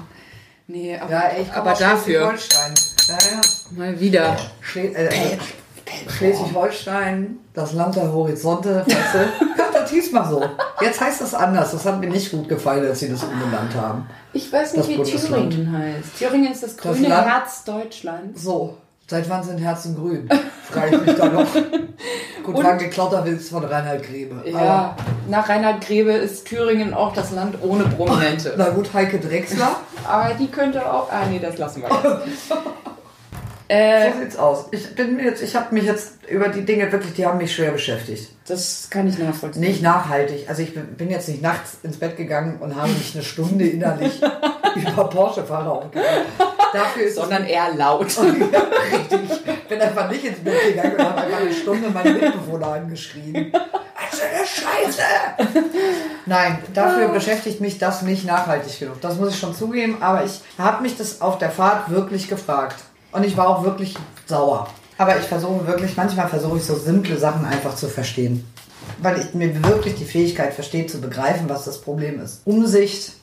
Nee, 0.68 0.98
aber, 0.98 1.12
Ja, 1.12 1.24
ich 1.40 1.52
aber 1.52 1.74
dafür. 1.74 2.32
Schleswig-Holstein. 2.38 2.74
Ja, 3.08 3.18
ja. 3.32 3.42
Mal 3.78 4.00
wieder. 4.00 4.36
Schle 4.62 4.84
äh, 4.96 5.06
äh, 5.08 5.38
Schleswig-Holstein, 6.10 7.38
das 7.54 7.74
Land 7.74 7.96
der 7.96 8.12
Horizonte, 8.12 8.84
weißt 8.88 9.16
du? 9.16 9.46
Das 9.74 9.90
hieß 9.92 10.12
mal 10.14 10.30
so. 10.30 10.42
Jetzt 10.80 11.02
heißt 11.02 11.20
das 11.20 11.34
anders. 11.34 11.72
Das 11.72 11.86
hat 11.86 12.00
mir 12.00 12.08
nicht 12.10 12.32
gut 12.32 12.48
gefallen, 12.48 12.86
als 12.88 13.02
sie 13.02 13.10
das 13.10 13.22
umbenannt 13.24 13.76
haben. 13.76 14.08
Ich 14.32 14.52
weiß 14.54 14.72
Das 14.74 14.88
nicht, 14.88 14.90
wie 14.90 14.96
Bundesland. 15.04 15.52
Thüringen 15.52 15.78
heißt. 15.78 16.18
Thüringen 16.20 16.52
ist 16.54 16.64
das 16.64 16.78
grüne 16.78 17.08
Land- 17.10 17.28
Herz 17.28 17.64
Deutschlands. 17.66 18.42
So, 18.44 18.78
seit 19.14 19.30
wann 19.30 19.44
sind 19.44 19.60
Herzen 19.60 19.96
grün? 19.96 20.28
Frage 20.72 20.96
ich 20.96 21.06
mich 21.06 21.16
da 21.16 21.28
noch. 21.28 21.46
Gut, 22.44 22.56
Und- 22.56 22.80
geklauter 22.80 23.24
Witz 23.26 23.50
von 23.50 23.64
Reinhard 23.64 24.02
Grebe. 24.02 24.42
Ja, 24.50 24.96
nach 25.30 25.48
Reinhard 25.48 25.82
Grebe 25.86 26.14
ist 26.14 26.48
Thüringen 26.48 26.96
auch 26.96 27.14
das 27.14 27.32
Land 27.32 27.58
ohne 27.62 27.84
Prominente. 27.84 28.54
Aber, 28.56 28.64
na 28.64 28.70
gut, 28.72 28.92
Heike 28.92 29.20
Drechsler. 29.20 29.76
Aber 30.08 30.34
die 30.34 30.48
könnte 30.48 30.84
auch. 30.92 31.12
Ah, 31.12 31.28
nee, 31.30 31.38
das 31.40 31.60
lassen 31.60 31.84
wir 31.84 31.90
jetzt. 32.26 32.52
äh, 33.68 34.12
So 34.12 34.20
sieht's 34.20 34.38
aus. 34.38 34.66
Ich 34.72 34.96
bin 34.96 35.16
mir 35.16 35.24
jetzt, 35.26 35.42
ich 35.42 35.56
habe 35.56 35.74
mich 35.74 35.86
jetzt 35.86 36.14
über 36.30 36.48
die 36.50 36.66
Dinge 36.66 36.92
wirklich, 36.92 37.14
die 37.14 37.26
haben 37.26 37.38
mich 37.38 37.54
schwer 37.56 37.72
beschäftigt. 37.72 38.30
das 38.48 38.88
kann 38.90 39.08
ich 39.08 39.18
nachvollziehen. 39.18 39.62
Nicht 39.62 39.82
nachhaltig. 39.82 40.50
Also 40.50 40.62
ich 40.62 40.74
bin 40.74 41.10
jetzt 41.10 41.28
nicht 41.30 41.42
nachts 41.42 41.78
ins 41.84 41.98
Bett 41.98 42.18
gegangen 42.18 42.58
und 42.60 42.76
habe 42.76 42.90
mich 42.90 43.14
eine 43.14 43.24
Stunde 43.24 43.66
innerlich 43.68 44.22
über 44.76 45.04
Porsche-Fahrer 45.10 45.72
aufgeregt. 45.72 46.10
Dafür 46.74 47.04
ist 47.04 47.16
Sondern 47.16 47.46
eher 47.46 47.74
laut. 47.76 48.06
richtig. 48.18 49.20
Ich 49.46 49.68
bin 49.68 49.80
einfach 49.80 50.10
nicht 50.10 50.26
ins 50.26 50.40
Bett 50.40 50.62
gegangen 50.70 50.96
und 50.96 51.06
habe 51.06 51.22
einfach 51.22 51.40
eine 51.40 51.54
Stunde 51.54 51.90
meine 51.90 52.12
Mitbewohner 52.14 52.68
angeschrien. 52.68 53.52
Was 53.54 54.20
für 54.20 54.28
eine 54.28 54.46
Scheiße! 54.46 55.04
Nein, 56.26 56.60
dafür 56.74 57.10
beschäftigt 57.10 57.62
mich 57.62 57.78
das 57.78 58.02
nicht 58.02 58.26
nachhaltig 58.26 58.80
genug. 58.80 59.02
Das 59.02 59.18
muss 59.18 59.30
ich 59.34 59.40
schon 59.40 59.54
zugeben. 59.56 59.98
Aber 60.02 60.24
ich 60.26 60.42
habe 60.58 60.82
mich 60.82 60.98
das 60.98 61.22
auf 61.22 61.38
der 61.38 61.52
Fahrt 61.52 61.90
wirklich 61.92 62.28
gefragt. 62.28 62.76
Und 63.14 63.26
ich 63.26 63.38
war 63.38 63.48
auch 63.48 63.64
wirklich 63.64 63.96
sauer. 64.26 64.68
Aber 64.98 65.18
ich 65.18 65.26
versuche 65.26 65.66
wirklich, 65.68 65.96
manchmal 65.98 66.28
versuche 66.28 66.58
ich 66.58 66.64
so 66.66 66.76
simple 66.76 67.18
Sachen 67.18 67.46
einfach 67.46 67.76
zu 67.76 67.88
verstehen. 67.88 68.46
Weil 69.02 69.20
ich 69.20 69.34
mir 69.34 69.64
wirklich 69.64 69.96
die 69.96 70.06
Fähigkeit 70.06 70.54
verstehe, 70.54 70.86
zu 70.88 71.00
begreifen, 71.02 71.48
was 71.50 71.66
das 71.66 71.80
Problem 71.82 72.20
ist. 72.20 72.42
Umsicht, 72.46 73.14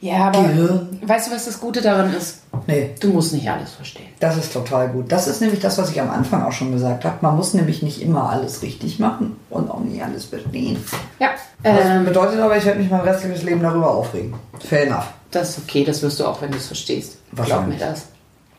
Ja, 0.00 0.28
aber 0.28 0.42
Gehirn. 0.42 1.00
weißt 1.04 1.28
du, 1.28 1.34
was 1.34 1.44
das 1.46 1.58
Gute 1.60 1.80
daran 1.82 2.12
ist? 2.14 2.42
nee, 2.66 2.94
Du 3.00 3.08
musst 3.08 3.32
nicht 3.32 3.48
alles 3.50 3.72
verstehen. 3.72 4.06
Das 4.20 4.36
ist 4.36 4.52
total 4.52 4.88
gut. 4.88 5.10
Das 5.10 5.26
ist 5.26 5.40
nämlich 5.40 5.60
das, 5.60 5.76
was 5.78 5.90
ich 5.90 6.00
am 6.00 6.10
Anfang 6.10 6.44
auch 6.44 6.52
schon 6.52 6.72
gesagt 6.72 7.04
habe. 7.04 7.16
Man 7.20 7.36
muss 7.36 7.52
nämlich 7.54 7.82
nicht 7.82 8.00
immer 8.00 8.30
alles 8.30 8.62
richtig 8.62 8.98
machen 8.98 9.36
und 9.50 9.70
auch 9.70 9.80
nicht 9.80 10.02
alles 10.02 10.26
verstehen. 10.26 10.82
Ja, 11.18 11.30
Das 11.62 11.84
ähm, 11.84 12.04
bedeutet 12.04 12.38
aber, 12.40 12.56
ich 12.56 12.64
werde 12.64 12.78
mich 12.80 12.90
mein 12.90 13.00
restliches 13.00 13.42
Leben 13.42 13.62
darüber 13.62 13.90
aufregen. 13.90 14.34
Fair 14.60 14.86
enough. 14.86 15.08
das 15.30 15.50
ist 15.50 15.58
okay, 15.58 15.84
das 15.84 16.00
wirst 16.02 16.20
du 16.20 16.26
auch, 16.26 16.40
wenn 16.42 16.52
du 16.52 16.58
es 16.58 16.66
verstehst. 16.68 17.18
Glaub 17.34 17.66
mir 17.66 17.76
das. 17.76 18.06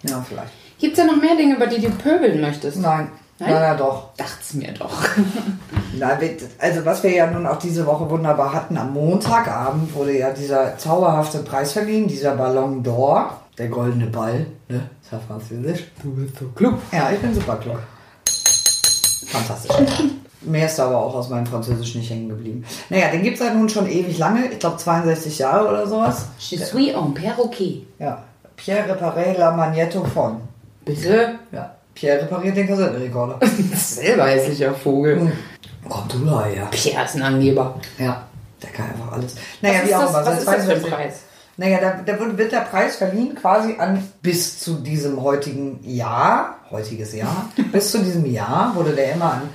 Ja, 0.03 0.23
vielleicht. 0.27 0.51
Gibt 0.79 0.97
es 0.97 0.99
ja 0.99 1.05
noch 1.05 1.21
mehr 1.21 1.35
Dinge, 1.35 1.55
über 1.55 1.67
die 1.67 1.81
du 1.81 1.89
pöbeln 1.89 2.39
möchtest? 2.41 2.77
Nein. 2.79 3.09
Nein? 3.39 3.51
Na 3.51 3.61
ja, 3.61 3.75
doch. 3.75 4.09
Dacht's 4.17 4.53
mir 4.53 4.73
doch. 4.73 5.03
Na, 5.97 6.17
also 6.59 6.85
was 6.85 7.03
wir 7.03 7.11
ja 7.11 7.27
nun 7.27 7.45
auch 7.45 7.57
diese 7.57 7.85
Woche 7.85 8.09
wunderbar 8.09 8.53
hatten, 8.53 8.77
am 8.77 8.93
Montagabend 8.93 9.93
wurde 9.93 10.17
ja 10.17 10.31
dieser 10.31 10.77
zauberhafte 10.77 11.39
Preis 11.39 11.73
verliehen, 11.73 12.07
dieser 12.07 12.35
Ballon 12.35 12.83
d'Or, 12.83 13.31
der 13.57 13.67
goldene 13.67 14.07
Ball, 14.07 14.45
ne? 14.67 14.89
Ist 15.01 15.11
ja 15.11 15.19
französisch. 15.19 15.85
Du 16.01 16.13
bist 16.13 16.37
so 16.37 16.47
klug. 16.49 16.75
Ja, 16.91 17.11
ich 17.11 17.19
bin 17.19 17.33
super 17.33 17.55
klug. 17.57 17.79
Fantastisch. 19.27 19.75
Mehr 20.41 20.65
ist 20.65 20.79
aber 20.79 20.97
auch 20.97 21.15
aus 21.15 21.29
meinem 21.29 21.45
Französisch 21.45 21.95
nicht 21.95 22.09
hängen 22.09 22.29
geblieben. 22.29 22.63
Naja, 22.89 23.09
den 23.11 23.23
gibt 23.23 23.39
es 23.39 23.45
ja 23.45 23.53
nun 23.53 23.67
schon 23.67 23.89
ewig 23.89 24.17
lange, 24.17 24.51
ich 24.51 24.59
glaube 24.59 24.77
62 24.77 25.39
Jahre 25.39 25.67
oder 25.67 25.87
sowas. 25.87 26.27
Je 26.39 26.57
suis 26.57 26.95
un 26.95 27.13
perroquet. 27.13 27.85
Ja. 27.99 28.23
Pierre 28.55 28.89
reparé 28.89 29.35
la 29.37 29.51
magnétophone. 29.51 30.48
Bitte? 30.95 31.39
Ja. 31.51 31.75
Pierre 31.93 32.21
repariert 32.21 32.55
den 32.55 32.67
Kassettenrekorder. 32.67 33.39
Selber 33.75 34.27
hässlicher 34.27 34.73
Vogel. 34.73 35.31
Kommt 35.87 36.13
du 36.13 36.25
da 36.25 36.45
her? 36.45 36.67
Pierre 36.71 37.05
ist 37.05 37.15
ein 37.15 37.23
Angeber. 37.23 37.79
Ja, 37.97 38.23
der 38.61 38.69
kann 38.69 38.85
einfach 38.91 39.11
alles. 39.11 39.35
Naja, 39.61 39.79
wie 39.83 39.89
ist 39.89 39.95
auch 39.95 40.09
immer. 40.09 40.25
was 40.25 40.39
ist 40.39 40.47
das 40.47 40.55
für 40.55 40.61
ein 40.61 40.81
62 40.81 40.91
Preis? 40.91 41.13
Naja, 41.57 41.79
da, 41.81 42.01
da 42.05 42.37
wird 42.37 42.53
der 42.53 42.61
Preis 42.61 42.95
verliehen 42.95 43.35
quasi 43.35 43.75
an 43.77 44.01
bis 44.21 44.59
zu 44.59 44.75
diesem 44.75 45.21
heutigen 45.21 45.79
Jahr, 45.83 46.55
heutiges 46.71 47.13
Jahr, 47.13 47.49
bis 47.73 47.91
zu 47.91 47.99
diesem 47.99 48.25
Jahr 48.25 48.73
wurde 48.75 48.91
der 48.93 49.13
immer 49.13 49.33
an 49.33 49.49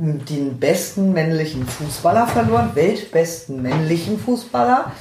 den 0.00 0.58
besten 0.58 1.12
männlichen 1.12 1.66
Fußballer 1.66 2.26
verloren, 2.26 2.70
weltbesten 2.74 3.60
männlichen 3.60 4.18
Fußballer 4.18 4.92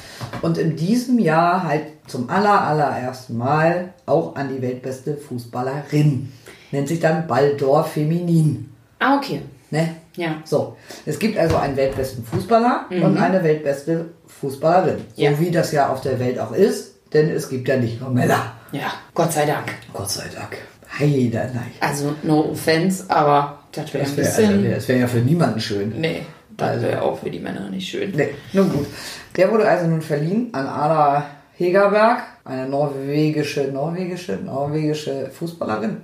und 0.41 0.57
in 0.57 0.75
diesem 0.75 1.19
Jahr 1.19 1.63
halt 1.63 1.83
zum 2.07 2.29
aller, 2.29 2.61
allerersten 2.61 3.37
Mal 3.37 3.93
auch 4.05 4.35
an 4.35 4.49
die 4.53 4.61
weltbeste 4.61 5.15
Fußballerin. 5.15 6.31
Nennt 6.71 6.87
sich 6.87 6.99
dann 6.99 7.27
Baldor 7.27 7.85
Feminin. 7.85 8.73
Ah, 8.99 9.15
okay. 9.15 9.41
Ne? 9.71 9.95
Ja. 10.15 10.41
So, 10.43 10.75
es 11.05 11.17
gibt 11.17 11.37
also 11.37 11.55
einen 11.55 11.77
weltbesten 11.77 12.25
Fußballer 12.25 12.87
und 12.89 13.17
eine 13.17 13.43
weltbeste 13.43 14.09
Fußballerin. 14.27 15.05
Ja. 15.15 15.31
So 15.31 15.39
wie 15.39 15.51
das 15.51 15.71
ja 15.71 15.89
auf 15.89 16.01
der 16.01 16.19
Welt 16.19 16.39
auch 16.39 16.51
ist, 16.51 16.95
denn 17.13 17.29
es 17.29 17.47
gibt 17.47 17.67
ja 17.67 17.77
nicht 17.77 18.01
nur 18.01 18.09
Männer. 18.09 18.53
Ja, 18.71 18.91
Gott 19.13 19.31
sei 19.31 19.45
Dank. 19.45 19.73
Gott 19.93 20.09
sei 20.09 20.25
Dank. 20.33 20.57
Heider, 20.99 21.45
nein. 21.53 21.71
Also, 21.79 22.15
no 22.23 22.51
offense, 22.51 23.05
aber 23.09 23.58
das 23.71 23.93
wäre 23.93 24.03
ein 24.05 24.17
wäre 24.17 24.27
bisschen. 24.27 24.49
also, 24.49 24.63
wär- 24.63 24.75
das 24.75 24.87
wär 24.87 24.97
ja 24.97 25.07
für 25.07 25.17
niemanden 25.19 25.59
schön. 25.59 25.93
nee, 25.99 26.21
das 26.57 26.69
Also- 26.69 26.81
wäre 26.87 27.01
auch 27.01 27.19
für 27.19 27.29
die 27.29 27.39
Männer 27.39 27.69
nicht 27.69 27.87
schön. 27.89 28.11
Nee, 28.15 28.29
nun 28.53 28.69
gut. 28.71 28.87
Der 29.35 29.51
wurde 29.51 29.67
also 29.67 29.87
nun 29.87 30.01
verliehen 30.01 30.49
an 30.53 30.67
Ada 30.67 31.25
Hegerberg, 31.55 32.23
eine 32.45 32.67
norwegische, 32.67 33.63
norwegische, 33.71 34.37
norwegische 34.37 35.29
Fußballerin. 35.37 35.97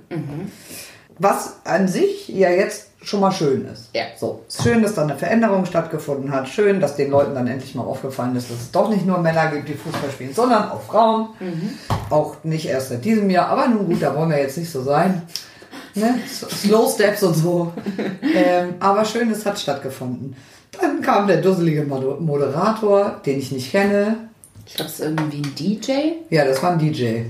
Was 1.18 1.56
an 1.64 1.88
sich 1.88 2.28
ja 2.28 2.50
jetzt 2.50 2.88
schon 3.02 3.20
mal 3.20 3.32
schön 3.32 3.66
ist. 3.72 3.88
Ja. 3.94 4.02
So, 4.18 4.42
ist 4.48 4.62
schön, 4.62 4.82
dass 4.82 4.94
da 4.94 5.02
eine 5.02 5.16
Veränderung 5.16 5.64
stattgefunden 5.64 6.30
hat. 6.30 6.46
Schön, 6.48 6.78
dass 6.80 6.96
den 6.96 7.10
Leuten 7.10 7.34
dann 7.34 7.46
endlich 7.46 7.74
mal 7.74 7.84
aufgefallen 7.84 8.36
ist, 8.36 8.50
dass 8.50 8.60
es 8.60 8.70
doch 8.70 8.90
nicht 8.90 9.06
nur 9.06 9.18
Männer 9.18 9.50
gibt, 9.50 9.68
die 9.68 9.74
Fußball 9.74 10.10
spielen, 10.10 10.34
sondern 10.34 10.70
auch 10.70 10.82
Frauen. 10.82 11.28
Auch 12.10 12.36
nicht 12.44 12.66
erst 12.66 12.90
seit 12.90 13.04
diesem 13.04 13.30
Jahr. 13.30 13.48
Aber 13.48 13.66
nun 13.68 13.86
gut, 13.86 14.02
da 14.02 14.14
wollen 14.14 14.28
wir 14.30 14.38
jetzt 14.40 14.58
nicht 14.58 14.70
so 14.70 14.82
sein. 14.82 15.22
Ne? 15.96 16.14
Slow 16.28 16.88
Steps 16.92 17.22
und 17.22 17.34
so. 17.34 17.72
ähm, 18.22 18.74
aber 18.80 19.04
schön, 19.04 19.30
es 19.30 19.44
hat 19.46 19.58
stattgefunden. 19.58 20.36
Dann 20.80 21.00
kam 21.00 21.26
der 21.26 21.38
dusselige 21.40 21.84
Moder- 21.84 22.20
Moderator, 22.20 23.20
den 23.24 23.38
ich 23.38 23.50
nicht 23.50 23.70
kenne. 23.70 24.28
Ich 24.66 24.74
glaube, 24.74 24.90
es 24.90 25.00
ist 25.00 25.06
irgendwie 25.06 25.38
ein 25.38 25.54
DJ. 25.54 25.92
Ja, 26.28 26.44
das 26.44 26.62
war 26.62 26.72
ein 26.72 26.78
DJ. 26.78 27.04
Ja. 27.04 27.22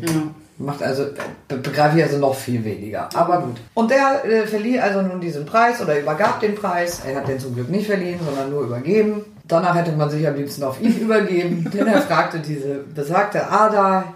Macht 0.58 0.82
also, 0.82 1.04
be 1.48 1.56
begreife 1.58 1.98
ich 1.98 2.04
also 2.04 2.16
noch 2.18 2.34
viel 2.34 2.64
weniger. 2.64 3.10
Aber 3.14 3.42
gut. 3.42 3.56
Und 3.74 3.90
der 3.90 4.24
äh, 4.24 4.46
verlieh 4.46 4.80
also 4.80 5.02
nun 5.02 5.20
diesen 5.20 5.44
Preis 5.44 5.80
oder 5.82 6.00
übergab 6.00 6.40
den 6.40 6.54
Preis. 6.54 7.02
Er 7.06 7.16
hat 7.16 7.28
den 7.28 7.38
zum 7.38 7.54
Glück 7.54 7.68
nicht 7.68 7.86
verliehen, 7.86 8.18
sondern 8.24 8.50
nur 8.50 8.62
übergeben. 8.62 9.20
Danach 9.46 9.76
hätte 9.76 9.92
man 9.92 10.08
sich 10.10 10.26
am 10.26 10.34
liebsten 10.34 10.62
auf 10.64 10.80
ihn 10.80 10.96
übergeben, 11.00 11.70
denn 11.72 11.86
er 11.86 12.00
fragte 12.00 12.38
diese 12.40 12.80
besagte 12.94 13.48
Ada, 13.50 14.14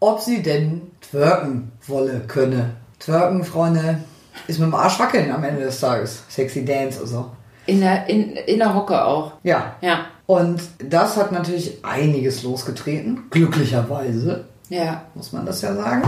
ob 0.00 0.20
sie 0.20 0.42
denn 0.42 0.82
twerken 1.00 1.70
wolle 1.86 2.22
könne. 2.26 2.70
Twerken, 3.00 3.44
Freunde, 3.44 3.98
ist 4.46 4.58
mit 4.58 4.66
dem 4.68 4.74
Arsch 4.74 4.98
wackeln 4.98 5.30
am 5.32 5.44
Ende 5.44 5.62
des 5.62 5.80
Tages. 5.80 6.22
Sexy 6.28 6.64
Dance 6.64 7.00
und 7.02 7.08
so. 7.08 7.30
In 7.66 7.80
der, 7.80 8.08
in, 8.08 8.32
in 8.36 8.58
der 8.58 8.74
Hocke 8.74 9.04
auch. 9.04 9.32
Ja. 9.42 9.76
Ja. 9.80 10.06
Und 10.26 10.60
das 10.78 11.16
hat 11.16 11.32
natürlich 11.32 11.84
einiges 11.84 12.42
losgetreten. 12.42 13.24
Glücklicherweise 13.30 14.44
Ja. 14.68 15.02
muss 15.14 15.32
man 15.32 15.46
das 15.46 15.62
ja 15.62 15.74
sagen. 15.74 16.02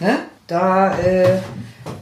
Ne? 0.00 0.18
Da 0.46 0.98
äh, 0.98 1.38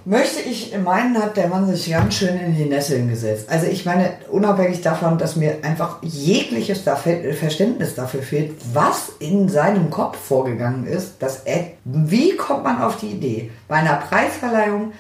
möchte 0.04 0.40
ich 0.40 0.76
meinen, 0.78 1.16
hat 1.18 1.36
der 1.36 1.48
Mann 1.48 1.66
sich 1.66 1.90
ganz 1.90 2.14
schön 2.14 2.36
in 2.38 2.56
die 2.56 2.64
Nesseln 2.64 3.08
gesetzt. 3.08 3.48
Also 3.48 3.66
ich 3.66 3.84
meine, 3.84 4.14
unabhängig 4.30 4.80
davon, 4.80 5.18
dass 5.18 5.36
mir 5.36 5.58
einfach 5.62 6.02
jegliches 6.02 6.80
Verständnis 6.80 7.94
dafür 7.94 8.22
fehlt, 8.22 8.54
was 8.72 9.12
in 9.20 9.48
seinem 9.48 9.90
Kopf 9.90 10.18
vorgegangen 10.18 10.86
ist, 10.86 11.14
dass 11.20 11.40
er, 11.44 11.72
wie 11.84 12.36
kommt 12.36 12.64
man 12.64 12.82
auf 12.82 12.96
die 12.96 13.10
Idee, 13.10 13.50
bei 13.68 13.76
einer 13.76 13.96
Preisverleihung 13.96 14.92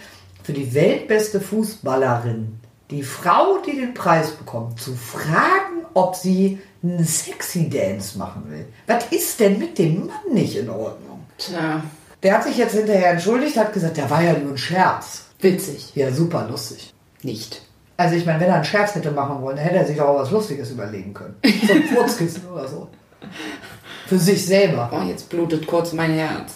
für 0.44 0.52
die 0.52 0.72
weltbeste 0.74 1.40
Fußballerin, 1.40 2.60
die 2.90 3.02
Frau, 3.02 3.58
die 3.66 3.76
den 3.76 3.94
Preis 3.94 4.30
bekommt, 4.32 4.80
zu 4.80 4.94
fragen, 4.94 5.86
ob 5.94 6.14
sie 6.14 6.60
einen 6.82 7.04
Sexy 7.04 7.68
Dance 7.68 8.18
machen 8.18 8.44
will. 8.48 8.66
Was 8.86 9.06
ist 9.10 9.40
denn 9.40 9.58
mit 9.58 9.78
dem 9.78 10.06
Mann 10.06 10.34
nicht 10.34 10.56
in 10.56 10.68
Ordnung? 10.68 11.20
Tja. 11.38 11.82
Der 12.22 12.34
hat 12.34 12.44
sich 12.44 12.56
jetzt 12.56 12.74
hinterher 12.74 13.10
entschuldigt, 13.10 13.56
hat 13.56 13.72
gesagt, 13.72 13.96
der 13.96 14.08
war 14.08 14.22
ja 14.22 14.32
nur 14.34 14.52
ein 14.52 14.58
Scherz. 14.58 15.24
Witzig. 15.40 15.90
Ja, 15.94 16.12
super 16.12 16.46
lustig. 16.48 16.94
Nicht. 17.22 17.62
Also 17.96 18.14
ich 18.16 18.24
meine, 18.24 18.40
wenn 18.40 18.48
er 18.48 18.56
einen 18.56 18.64
Scherz 18.64 18.94
hätte 18.94 19.10
machen 19.10 19.42
wollen, 19.42 19.56
dann 19.56 19.64
hätte 19.64 19.78
er 19.78 19.86
sich 19.86 20.00
auch 20.00 20.18
was 20.18 20.30
Lustiges 20.30 20.70
überlegen 20.70 21.12
können. 21.14 21.36
So 21.66 21.72
ein 21.72 21.82
Furzkissen 21.94 22.42
oder 22.48 22.68
so. 22.68 22.88
Für 24.06 24.18
sich 24.18 24.46
selber. 24.46 24.90
Oh, 24.92 25.06
jetzt 25.06 25.28
blutet 25.28 25.66
kurz 25.66 25.92
mein 25.92 26.12
Herz. 26.12 26.52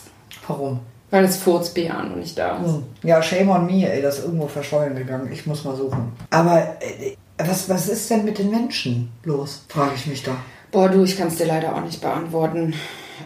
Warum? 0.47 0.81
Weil 1.11 1.25
es 1.25 1.37
Furzbeeren 1.37 2.13
und 2.13 2.21
nicht 2.21 2.39
da 2.39 2.59
ist. 2.59 2.73
Hm. 2.73 2.83
Ja, 3.03 3.23
shame 3.23 3.51
on 3.51 3.67
me, 3.67 3.91
ey, 3.91 4.03
das 4.03 4.19
ist 4.19 4.25
irgendwo 4.25 4.49
verschollen 4.49 4.97
gegangen. 4.97 5.31
Ich 5.33 5.47
muss 5.47 5.65
mal 5.65 5.77
suchen. 5.77 6.13
Aber 6.31 6.77
äh, 6.81 7.17
was, 7.39 7.69
was 7.69 7.89
ist 7.89 8.11
denn 8.11 8.25
mit 8.25 8.39
den 8.39 8.51
Menschen 8.51 9.13
los? 9.25 9.65
Frage 9.69 9.93
ich 9.95 10.07
mich 10.07 10.23
da. 10.23 10.37
Boah, 10.73 10.89
du, 10.89 11.05
ich 11.05 11.17
kann 11.17 11.29
es 11.29 11.37
dir 11.37 11.47
leider 11.47 11.75
auch 11.75 11.83
nicht 11.83 12.01
beantworten. 12.01 12.75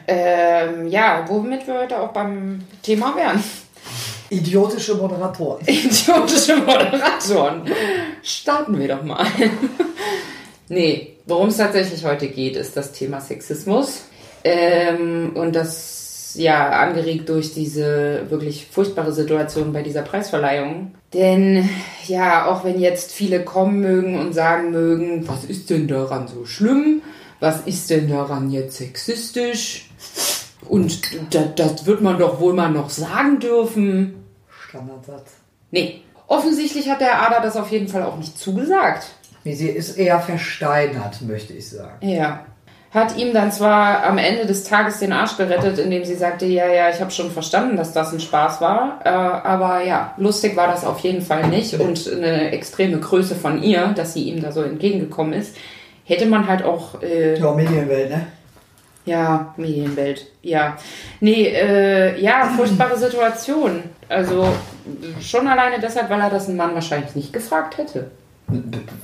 Ähm, 0.06 0.88
ja, 0.88 1.24
womit 1.28 1.66
wir 1.66 1.80
heute 1.80 2.00
auch 2.00 2.12
beim 2.12 2.60
Thema 2.82 3.14
wären. 3.16 3.42
Idiotische 4.30 4.94
Moderatoren. 4.94 5.60
Idiotische 5.66 6.56
Moderatoren. 6.56 7.62
Starten 8.22 8.78
wir 8.78 8.88
doch 8.88 9.02
mal. 9.02 9.26
nee, 10.68 11.16
worum 11.26 11.48
es 11.48 11.56
tatsächlich 11.56 12.04
heute 12.04 12.28
geht, 12.28 12.56
ist 12.56 12.76
das 12.76 12.92
Thema 12.92 13.20
Sexismus. 13.20 14.04
Ähm, 14.44 15.32
und 15.34 15.56
das, 15.56 16.34
ja, 16.36 16.70
angeregt 16.70 17.28
durch 17.28 17.52
diese 17.52 18.30
wirklich 18.30 18.68
furchtbare 18.70 19.12
Situation 19.12 19.72
bei 19.72 19.82
dieser 19.82 20.02
Preisverleihung. 20.02 20.92
Denn, 21.12 21.68
ja, 22.06 22.46
auch 22.46 22.64
wenn 22.64 22.78
jetzt 22.78 23.10
viele 23.10 23.44
kommen 23.44 23.80
mögen 23.80 24.18
und 24.18 24.32
sagen 24.32 24.70
mögen, 24.70 25.28
was 25.28 25.44
ist 25.44 25.70
denn 25.70 25.88
daran 25.88 26.28
so 26.28 26.44
schlimm? 26.44 27.02
Was 27.40 27.62
ist 27.66 27.88
denn 27.90 28.08
daran 28.08 28.50
jetzt 28.50 28.76
sexistisch? 28.76 29.90
Und 30.68 31.00
das, 31.30 31.54
das 31.56 31.86
wird 31.86 32.02
man 32.02 32.18
doch 32.18 32.38
wohl 32.38 32.52
mal 32.52 32.70
noch 32.70 32.90
sagen 32.90 33.40
dürfen. 33.40 34.24
Standardsatz. 34.68 35.32
Nee. 35.70 36.02
Offensichtlich 36.26 36.88
hat 36.88 37.00
der 37.00 37.22
Ada 37.22 37.40
das 37.40 37.56
auf 37.56 37.70
jeden 37.72 37.88
Fall 37.88 38.04
auch 38.04 38.16
nicht 38.16 38.38
zugesagt. 38.38 39.06
Nee, 39.42 39.54
sie 39.54 39.68
ist 39.68 39.96
eher 39.96 40.20
versteinert, 40.20 41.22
möchte 41.22 41.54
ich 41.54 41.68
sagen. 41.68 42.06
Ja. 42.06 42.44
Hat 42.92 43.16
ihm 43.16 43.32
dann 43.32 43.52
zwar 43.52 44.04
am 44.04 44.18
Ende 44.18 44.46
des 44.46 44.64
Tages 44.64 44.98
den 44.98 45.12
Arsch 45.12 45.36
gerettet, 45.36 45.78
indem 45.78 46.04
sie 46.04 46.16
sagte, 46.16 46.44
ja, 46.46 46.68
ja, 46.68 46.90
ich 46.90 47.00
habe 47.00 47.12
schon 47.12 47.30
verstanden, 47.30 47.76
dass 47.76 47.92
das 47.92 48.12
ein 48.12 48.20
Spaß 48.20 48.60
war. 48.60 49.00
Äh, 49.04 49.08
aber 49.08 49.82
ja, 49.84 50.14
lustig 50.18 50.56
war 50.56 50.66
das 50.66 50.84
auf 50.84 50.98
jeden 51.00 51.22
Fall 51.22 51.48
nicht. 51.48 51.78
Und 51.80 52.12
eine 52.12 52.50
extreme 52.50 52.98
Größe 52.98 53.36
von 53.36 53.62
ihr, 53.62 53.88
dass 53.88 54.12
sie 54.14 54.24
ihm 54.24 54.42
da 54.42 54.50
so 54.50 54.62
entgegengekommen 54.62 55.32
ist, 55.32 55.56
hätte 56.10 56.26
man 56.26 56.46
halt 56.46 56.62
auch 56.64 57.00
äh, 57.02 57.38
Ja, 57.38 57.52
Medienwelt, 57.52 58.10
ne? 58.10 58.26
Ja, 59.06 59.54
Medienwelt. 59.56 60.26
Ja. 60.42 60.76
Nee, 61.20 61.46
äh, 61.48 62.20
ja, 62.20 62.52
furchtbare 62.56 62.98
Situation. 62.98 63.82
Also 64.08 64.48
schon 65.20 65.48
alleine 65.48 65.80
deshalb, 65.80 66.10
weil 66.10 66.20
er 66.20 66.30
das 66.30 66.48
einen 66.48 66.56
Mann 66.58 66.74
wahrscheinlich 66.74 67.14
nicht 67.16 67.32
gefragt 67.32 67.78
hätte. 67.78 68.10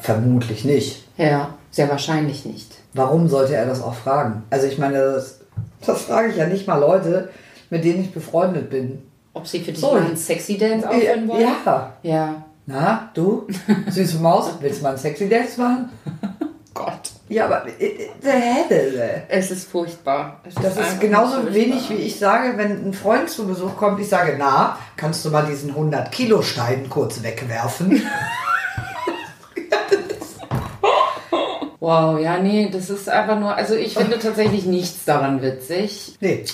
Vermutlich 0.02 0.64
nicht. 0.64 1.04
Ja, 1.16 1.54
sehr 1.70 1.88
wahrscheinlich 1.88 2.44
nicht. 2.44 2.74
Warum 2.92 3.28
sollte 3.28 3.54
er 3.54 3.66
das 3.66 3.82
auch 3.82 3.94
fragen? 3.94 4.42
Also 4.50 4.66
ich 4.66 4.78
meine, 4.78 4.98
das, 4.98 5.40
das 5.84 6.02
frage 6.02 6.28
ich 6.28 6.36
ja 6.36 6.46
nicht 6.46 6.66
mal 6.66 6.78
Leute, 6.78 7.30
mit 7.70 7.84
denen 7.84 8.02
ich 8.02 8.12
befreundet 8.12 8.70
bin. 8.70 9.02
Ob 9.32 9.46
sie 9.46 9.60
für 9.60 9.72
dich 9.72 9.80
So. 9.80 9.92
mal 9.92 10.02
einen 10.02 10.16
Sexy 10.16 10.58
Dance 10.58 10.88
aufhören 10.88 11.28
wollen? 11.28 11.40
Ja. 11.40 11.92
Ja. 12.02 12.44
Na, 12.66 13.10
du, 13.14 13.46
süße 13.88 14.18
Maus, 14.18 14.50
willst 14.60 14.80
du 14.80 14.82
mal 14.82 14.90
einen 14.90 14.98
Sexy 14.98 15.28
Dance 15.28 15.60
machen? 15.60 15.88
Gott. 16.76 17.10
Ja, 17.28 17.46
aber 17.46 17.66
äh, 17.80 17.86
äh, 17.86 18.08
der 18.22 18.32
Helle. 18.32 19.22
Es 19.28 19.50
ist 19.50 19.68
furchtbar. 19.68 20.40
Es 20.46 20.54
Das 20.54 20.72
ist 20.72 20.78
einfach 20.78 21.00
genauso 21.00 21.32
furchtbar. 21.40 21.54
wenig, 21.54 21.90
wie 21.90 21.94
ich 21.94 22.18
sage, 22.18 22.56
wenn 22.56 22.88
ein 22.88 22.94
Freund 22.94 23.28
zu 23.28 23.46
Besuch 23.46 23.76
kommt, 23.76 23.98
ich 24.00 24.08
sage, 24.08 24.36
na, 24.38 24.78
kannst 24.96 25.24
du 25.24 25.30
mal 25.30 25.46
diesen 25.46 25.70
100 25.70 26.12
Kilo 26.12 26.42
Stein 26.42 26.88
kurz 26.88 27.22
wegwerfen? 27.22 28.02
Wow, 31.78 32.18
ja, 32.18 32.38
nee, 32.38 32.68
das 32.72 32.90
ist 32.90 33.08
einfach 33.08 33.38
nur, 33.38 33.54
also 33.54 33.76
ich 33.76 33.94
finde 33.94 34.18
tatsächlich 34.18 34.64
nichts 34.64 35.04
daran 35.04 35.40
witzig. 35.40 36.16
nee. 36.20 36.44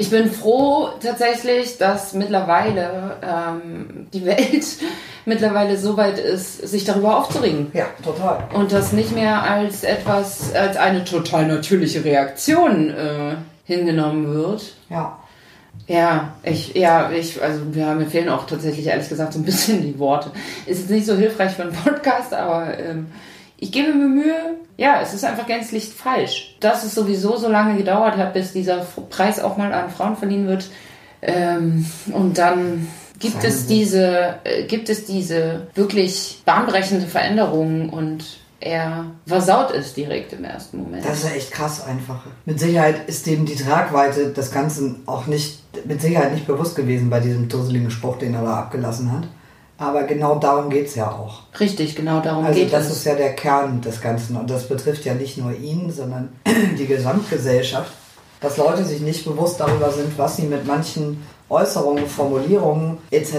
Ich 0.00 0.08
bin 0.08 0.30
froh 0.30 0.88
tatsächlich, 1.02 1.76
dass 1.76 2.14
mittlerweile 2.14 3.18
ähm, 3.22 4.06
die 4.14 4.24
Welt 4.24 4.64
mittlerweile 5.26 5.76
so 5.76 5.98
weit 5.98 6.18
ist, 6.18 6.66
sich 6.66 6.86
darüber 6.86 7.18
aufzuregen. 7.18 7.66
Ja, 7.74 7.84
total. 8.02 8.48
Und 8.54 8.72
das 8.72 8.92
nicht 8.92 9.14
mehr 9.14 9.42
als 9.42 9.84
etwas, 9.84 10.54
als 10.54 10.78
eine 10.78 11.04
total 11.04 11.46
natürliche 11.48 12.02
Reaktion 12.02 12.88
äh, 12.88 13.34
hingenommen 13.66 14.32
wird. 14.32 14.72
Ja. 14.88 15.18
Ja, 15.86 16.32
ich, 16.44 16.74
ja, 16.74 17.10
ich, 17.10 17.42
also 17.42 17.60
ja, 17.74 17.94
mir 17.94 18.06
fehlen 18.06 18.30
auch 18.30 18.46
tatsächlich 18.46 18.86
ehrlich 18.86 19.10
gesagt 19.10 19.34
so 19.34 19.38
ein 19.38 19.44
bisschen 19.44 19.82
die 19.82 19.98
Worte. 19.98 20.30
Ist 20.64 20.80
jetzt 20.80 20.90
nicht 20.90 21.04
so 21.04 21.14
hilfreich 21.14 21.52
für 21.52 21.62
einen 21.64 21.74
Podcast, 21.74 22.32
aber 22.32 22.78
ähm, 22.78 23.08
ich 23.60 23.70
gebe 23.70 23.92
mir 23.92 24.08
Mühe. 24.08 24.56
Ja, 24.76 25.00
es 25.02 25.12
ist 25.12 25.24
einfach 25.24 25.46
gänzlich 25.46 25.88
falsch. 25.88 26.56
Dass 26.60 26.82
es 26.82 26.94
sowieso 26.94 27.36
so 27.36 27.48
lange 27.48 27.76
gedauert 27.76 28.16
hat, 28.16 28.32
bis 28.32 28.52
dieser 28.52 28.86
Preis 29.10 29.38
auch 29.38 29.58
mal 29.58 29.72
an 29.72 29.90
Frauen 29.90 30.16
verliehen 30.16 30.48
wird. 30.48 30.70
Ähm, 31.20 31.84
und 32.12 32.38
dann 32.38 32.88
gibt 33.18 33.44
es 33.44 33.66
diese, 33.66 34.36
äh, 34.44 34.64
gibt 34.64 34.88
es 34.88 35.04
diese 35.04 35.66
wirklich 35.74 36.42
bahnbrechende 36.46 37.06
Veränderung 37.06 37.90
und 37.90 38.24
er 38.60 39.06
versaut 39.26 39.72
es 39.72 39.92
direkt 39.92 40.32
im 40.32 40.44
ersten 40.44 40.78
Moment. 40.78 41.04
Das 41.04 41.18
ist 41.18 41.24
ja 41.24 41.36
echt 41.36 41.50
krass 41.50 41.84
einfach. 41.86 42.24
Mit 42.46 42.58
Sicherheit 42.60 43.08
ist 43.08 43.26
dem 43.26 43.44
die 43.44 43.56
Tragweite 43.56 44.30
des 44.30 44.52
Ganzen 44.52 45.02
auch 45.06 45.26
nicht, 45.26 45.60
mit 45.86 46.00
Sicherheit 46.00 46.32
nicht 46.32 46.46
bewusst 46.46 46.76
gewesen 46.76 47.10
bei 47.10 47.20
diesem 47.20 47.48
dusseligen 47.48 47.90
Spruch, 47.90 48.18
den 48.18 48.34
er 48.34 48.42
da 48.42 48.56
abgelassen 48.56 49.12
hat. 49.12 49.28
Aber 49.80 50.02
genau 50.02 50.38
darum 50.38 50.68
geht 50.68 50.88
es 50.88 50.94
ja 50.94 51.10
auch. 51.10 51.40
Richtig, 51.58 51.96
genau 51.96 52.20
darum 52.20 52.44
Also 52.44 52.60
geht 52.60 52.70
das 52.70 52.88
es. 52.88 52.98
ist 52.98 53.04
ja 53.06 53.14
der 53.14 53.32
Kern 53.32 53.80
des 53.80 54.02
Ganzen 54.02 54.36
und 54.36 54.50
das 54.50 54.68
betrifft 54.68 55.06
ja 55.06 55.14
nicht 55.14 55.38
nur 55.38 55.56
ihn, 55.56 55.90
sondern 55.90 56.28
die 56.78 56.86
Gesamtgesellschaft, 56.86 57.90
dass 58.42 58.58
Leute 58.58 58.84
sich 58.84 59.00
nicht 59.00 59.24
bewusst 59.24 59.58
darüber 59.58 59.90
sind, 59.90 60.18
was 60.18 60.36
sie 60.36 60.42
mit 60.42 60.66
manchen 60.66 61.22
Äußerungen, 61.48 62.06
Formulierungen 62.06 62.98
etc., 63.10 63.32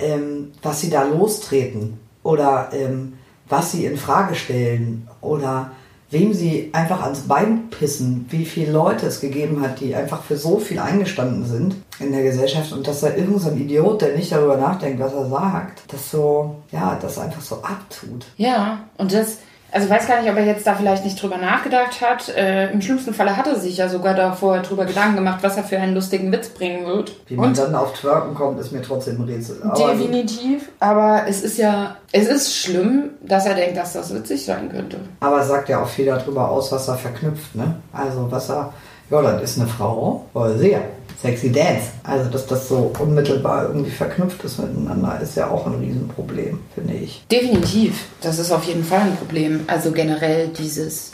ähm, 0.00 0.52
was 0.62 0.80
sie 0.80 0.88
da 0.88 1.02
lostreten 1.02 2.00
oder 2.22 2.70
ähm, 2.72 3.18
was 3.50 3.72
sie 3.72 3.84
in 3.84 3.98
Frage 3.98 4.34
stellen 4.36 5.06
oder 5.20 5.70
wem 6.10 6.32
sie 6.32 6.70
einfach 6.72 7.02
ans 7.02 7.20
Bein 7.22 7.68
pissen, 7.68 8.24
wie 8.30 8.46
viele 8.46 8.72
Leute 8.72 9.06
es 9.06 9.20
gegeben 9.20 9.60
hat, 9.60 9.80
die 9.80 9.94
einfach 9.94 10.22
für 10.22 10.38
so 10.38 10.58
viel 10.58 10.78
eingestanden 10.78 11.44
sind 11.44 11.74
in 12.00 12.12
der 12.12 12.22
Gesellschaft 12.22 12.72
und 12.72 12.86
dass 12.86 13.00
da 13.00 13.08
irgendein 13.08 13.38
so 13.38 13.50
ein 13.50 13.60
Idiot, 13.60 14.02
der 14.02 14.16
nicht 14.16 14.32
darüber 14.32 14.56
nachdenkt, 14.56 15.00
was 15.00 15.12
er 15.12 15.26
sagt, 15.26 15.82
das 15.92 16.10
so, 16.10 16.56
ja, 16.72 16.98
das 17.00 17.18
einfach 17.18 17.40
so 17.40 17.56
abtut. 17.56 18.26
Ja, 18.36 18.80
und 18.98 19.12
das, 19.12 19.38
also 19.70 19.88
weiß 19.90 20.06
gar 20.06 20.20
nicht, 20.20 20.30
ob 20.30 20.36
er 20.36 20.44
jetzt 20.44 20.66
da 20.66 20.74
vielleicht 20.74 21.04
nicht 21.04 21.20
drüber 21.20 21.36
nachgedacht 21.36 22.00
hat. 22.00 22.28
Äh, 22.28 22.70
Im 22.72 22.80
schlimmsten 22.80 23.14
Falle 23.14 23.36
hat 23.36 23.46
er 23.46 23.58
sich 23.58 23.76
ja 23.76 23.88
sogar 23.88 24.14
davor 24.14 24.58
drüber 24.58 24.84
Gedanken 24.84 25.16
gemacht, 25.16 25.40
was 25.42 25.56
er 25.56 25.64
für 25.64 25.78
einen 25.78 25.94
lustigen 25.94 26.30
Witz 26.32 26.48
bringen 26.48 26.86
wird. 26.86 27.16
Wie 27.28 27.36
man 27.36 27.48
Und 27.48 27.58
dann 27.58 27.74
auf 27.74 27.92
Twerken 27.92 28.34
kommt, 28.34 28.58
ist 28.60 28.72
mir 28.72 28.82
trotzdem 28.82 29.20
ein 29.20 29.24
Rätsel. 29.24 29.62
Aber 29.62 29.92
definitiv. 29.92 30.70
Aber 30.80 31.24
es 31.28 31.42
ist 31.42 31.58
ja, 31.58 31.96
es 32.12 32.28
ist 32.28 32.56
schlimm, 32.56 33.10
dass 33.20 33.46
er 33.46 33.54
denkt, 33.54 33.76
dass 33.76 33.94
das 33.94 34.14
witzig 34.14 34.44
sein 34.44 34.68
könnte. 34.70 34.98
Aber 35.20 35.42
sagt 35.42 35.68
ja 35.68 35.82
auch 35.82 35.88
viel 35.88 36.06
darüber 36.06 36.50
aus, 36.50 36.70
was 36.70 36.88
er 36.88 36.96
verknüpft, 36.96 37.54
ne? 37.54 37.76
Also 37.92 38.26
was 38.30 38.50
er, 38.50 38.72
ja, 39.10 39.22
das 39.22 39.42
ist 39.42 39.60
eine 39.60 39.68
Frau, 39.68 40.24
voll 40.32 40.56
sehr. 40.56 40.82
Sexy 41.20 41.52
Dance. 41.52 41.86
Also 42.02 42.30
dass 42.30 42.46
das 42.46 42.68
so 42.68 42.92
unmittelbar 42.98 43.68
irgendwie 43.68 43.90
verknüpft 43.90 44.42
ist 44.44 44.58
miteinander, 44.58 45.20
ist 45.20 45.36
ja 45.36 45.50
auch 45.50 45.66
ein 45.66 45.74
Riesenproblem, 45.74 46.60
finde 46.74 46.94
ich. 46.94 47.24
Definitiv. 47.30 48.06
Das 48.20 48.38
ist 48.38 48.52
auf 48.52 48.64
jeden 48.64 48.84
Fall 48.84 49.00
ein 49.00 49.16
Problem. 49.16 49.60
Also 49.66 49.92
generell 49.92 50.48
dieses 50.48 51.12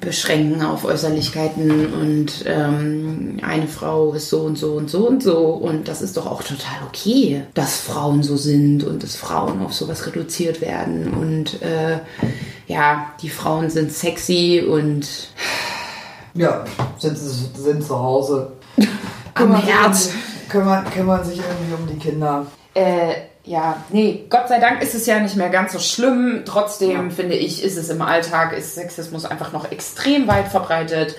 Beschränken 0.00 0.62
auf 0.62 0.84
Äußerlichkeiten 0.84 1.92
und 1.92 2.44
ähm, 2.46 3.38
eine 3.42 3.68
Frau 3.68 4.14
ist 4.14 4.30
so 4.30 4.40
und 4.40 4.56
so 4.56 4.72
und 4.72 4.88
so 4.88 5.06
und 5.06 5.22
so. 5.22 5.36
Und 5.36 5.88
das 5.88 6.00
ist 6.00 6.16
doch 6.16 6.26
auch 6.26 6.42
total 6.42 6.78
okay, 6.88 7.42
dass 7.52 7.80
Frauen 7.80 8.22
so 8.22 8.36
sind 8.36 8.82
und 8.82 9.02
dass 9.02 9.16
Frauen 9.16 9.60
auf 9.62 9.74
sowas 9.74 10.06
reduziert 10.06 10.62
werden. 10.62 11.12
Und 11.12 11.60
äh, 11.60 11.98
ja, 12.66 13.12
die 13.20 13.28
Frauen 13.28 13.68
sind 13.68 13.92
sexy 13.92 14.64
und 14.66 15.06
Ja, 16.34 16.64
sind, 16.98 17.18
sind 17.18 17.84
zu 17.84 17.98
Hause. 17.98 18.52
Am 19.40 19.54
Herz. 19.56 20.10
Kümmern, 20.48 20.84
kümmern 20.90 21.24
sich 21.24 21.38
irgendwie 21.38 21.74
um 21.74 21.86
die 21.86 21.98
Kinder. 21.98 22.46
Äh, 22.74 23.14
ja, 23.44 23.82
nee, 23.90 24.26
Gott 24.28 24.48
sei 24.48 24.58
Dank 24.58 24.82
ist 24.82 24.94
es 24.94 25.06
ja 25.06 25.18
nicht 25.18 25.36
mehr 25.36 25.48
ganz 25.48 25.72
so 25.72 25.78
schlimm. 25.78 26.42
Trotzdem 26.44 27.10
finde 27.10 27.36
ich, 27.36 27.62
ist 27.62 27.76
es 27.76 27.88
im 27.88 28.02
Alltag, 28.02 28.52
ist 28.52 28.74
Sexismus 28.74 29.24
einfach 29.24 29.52
noch 29.52 29.70
extrem 29.70 30.28
weit 30.28 30.48
verbreitet. 30.48 31.16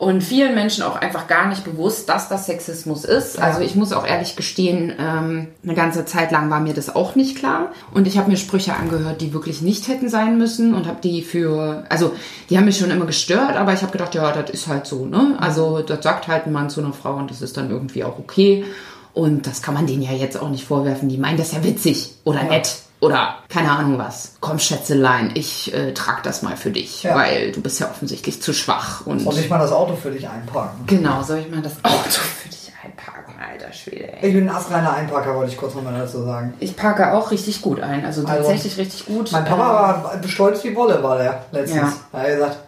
Und 0.00 0.22
vielen 0.22 0.54
Menschen 0.54 0.82
auch 0.82 0.96
einfach 0.96 1.26
gar 1.26 1.46
nicht 1.46 1.62
bewusst, 1.62 2.08
dass 2.08 2.30
das 2.30 2.46
Sexismus 2.46 3.04
ist. 3.04 3.38
Also 3.38 3.60
ich 3.60 3.74
muss 3.74 3.92
auch 3.92 4.06
ehrlich 4.06 4.34
gestehen, 4.34 4.94
ähm, 4.98 5.48
eine 5.62 5.74
ganze 5.74 6.06
Zeit 6.06 6.32
lang 6.32 6.48
war 6.48 6.58
mir 6.58 6.72
das 6.72 6.96
auch 6.96 7.16
nicht 7.16 7.36
klar. 7.36 7.72
Und 7.92 8.06
ich 8.06 8.16
habe 8.16 8.30
mir 8.30 8.38
Sprüche 8.38 8.74
angehört, 8.74 9.20
die 9.20 9.34
wirklich 9.34 9.60
nicht 9.60 9.88
hätten 9.88 10.08
sein 10.08 10.38
müssen 10.38 10.72
und 10.72 10.86
habe 10.86 11.02
die 11.02 11.20
für, 11.20 11.84
also 11.90 12.14
die 12.48 12.56
haben 12.56 12.64
mich 12.64 12.78
schon 12.78 12.90
immer 12.90 13.04
gestört, 13.04 13.56
aber 13.56 13.74
ich 13.74 13.82
habe 13.82 13.92
gedacht, 13.92 14.14
ja, 14.14 14.32
das 14.32 14.48
ist 14.48 14.68
halt 14.68 14.86
so, 14.86 15.04
ne? 15.04 15.36
Also 15.38 15.82
das 15.82 16.02
sagt 16.02 16.28
halt 16.28 16.46
ein 16.46 16.52
Mann 16.52 16.70
zu 16.70 16.80
einer 16.80 16.94
Frau 16.94 17.16
und 17.16 17.30
das 17.30 17.42
ist 17.42 17.58
dann 17.58 17.70
irgendwie 17.70 18.02
auch 18.02 18.18
okay. 18.18 18.64
Und 19.12 19.46
das 19.46 19.60
kann 19.60 19.74
man 19.74 19.86
denen 19.86 20.00
ja 20.00 20.12
jetzt 20.12 20.40
auch 20.40 20.48
nicht 20.48 20.64
vorwerfen. 20.64 21.10
Die 21.10 21.18
meinen 21.18 21.36
das 21.36 21.52
ja 21.52 21.62
witzig 21.62 22.14
oder 22.24 22.42
nett 22.44 22.74
oder 23.00 23.36
keine 23.48 23.70
Ahnung 23.70 23.98
was. 23.98 24.36
Komm, 24.40 24.58
Schätzelein, 24.58 25.30
ich 25.34 25.72
äh, 25.74 25.92
trag 25.94 26.22
das 26.22 26.42
mal 26.42 26.56
für 26.56 26.70
dich, 26.70 27.02
Ja. 27.02 27.14
weil 27.14 27.52
du 27.52 27.60
bist 27.62 27.80
ja 27.80 27.88
offensichtlich 27.90 28.42
zu 28.42 28.52
schwach. 28.52 29.06
Und 29.06 29.20
Soll 29.20 29.38
ich 29.38 29.48
mal 29.48 29.58
das 29.58 29.72
Auto 29.72 29.94
für 29.96 30.10
dich 30.10 30.28
einparken? 30.28 30.86
genau, 30.86 31.22
soll 31.22 31.38
ich 31.38 31.50
mal 31.50 31.62
das 31.62 31.76
Auto 31.82 31.96
für 32.10 32.48
dich 32.48 32.70
einparken, 32.84 33.34
alter 33.40 33.72
Schwede. 33.72 34.12
Ey. 34.20 34.28
Ich 34.28 34.34
bin 34.34 34.48
ein 34.48 34.54
astreiner 34.54 34.92
Einparker, 34.92 35.34
wollte 35.34 35.52
ich 35.52 35.56
kurz 35.58 35.74
nochmal 35.74 35.94
dazu 35.98 36.22
sagen. 36.24 36.54
Ich 36.60 36.76
parke 36.76 37.12
auch 37.12 37.30
richtig 37.30 37.62
gut 37.62 37.80
ein, 37.80 38.04
also 38.04 38.22
Also, 38.22 38.32
tatsächlich 38.34 38.76
richtig 38.78 39.06
gut. 39.06 39.32
Mein 39.32 39.44
Papa 39.44 40.02
war 40.02 40.20
stolz 40.28 40.62
wie 40.64 40.74
Wolle, 40.76 41.02
war 41.02 41.18
der 41.18 41.44
letztens. 41.52 41.80
Ja. 41.80 41.92
Da 42.12 42.18
hat 42.18 42.26
er 42.26 42.34
gesagt, 42.34 42.58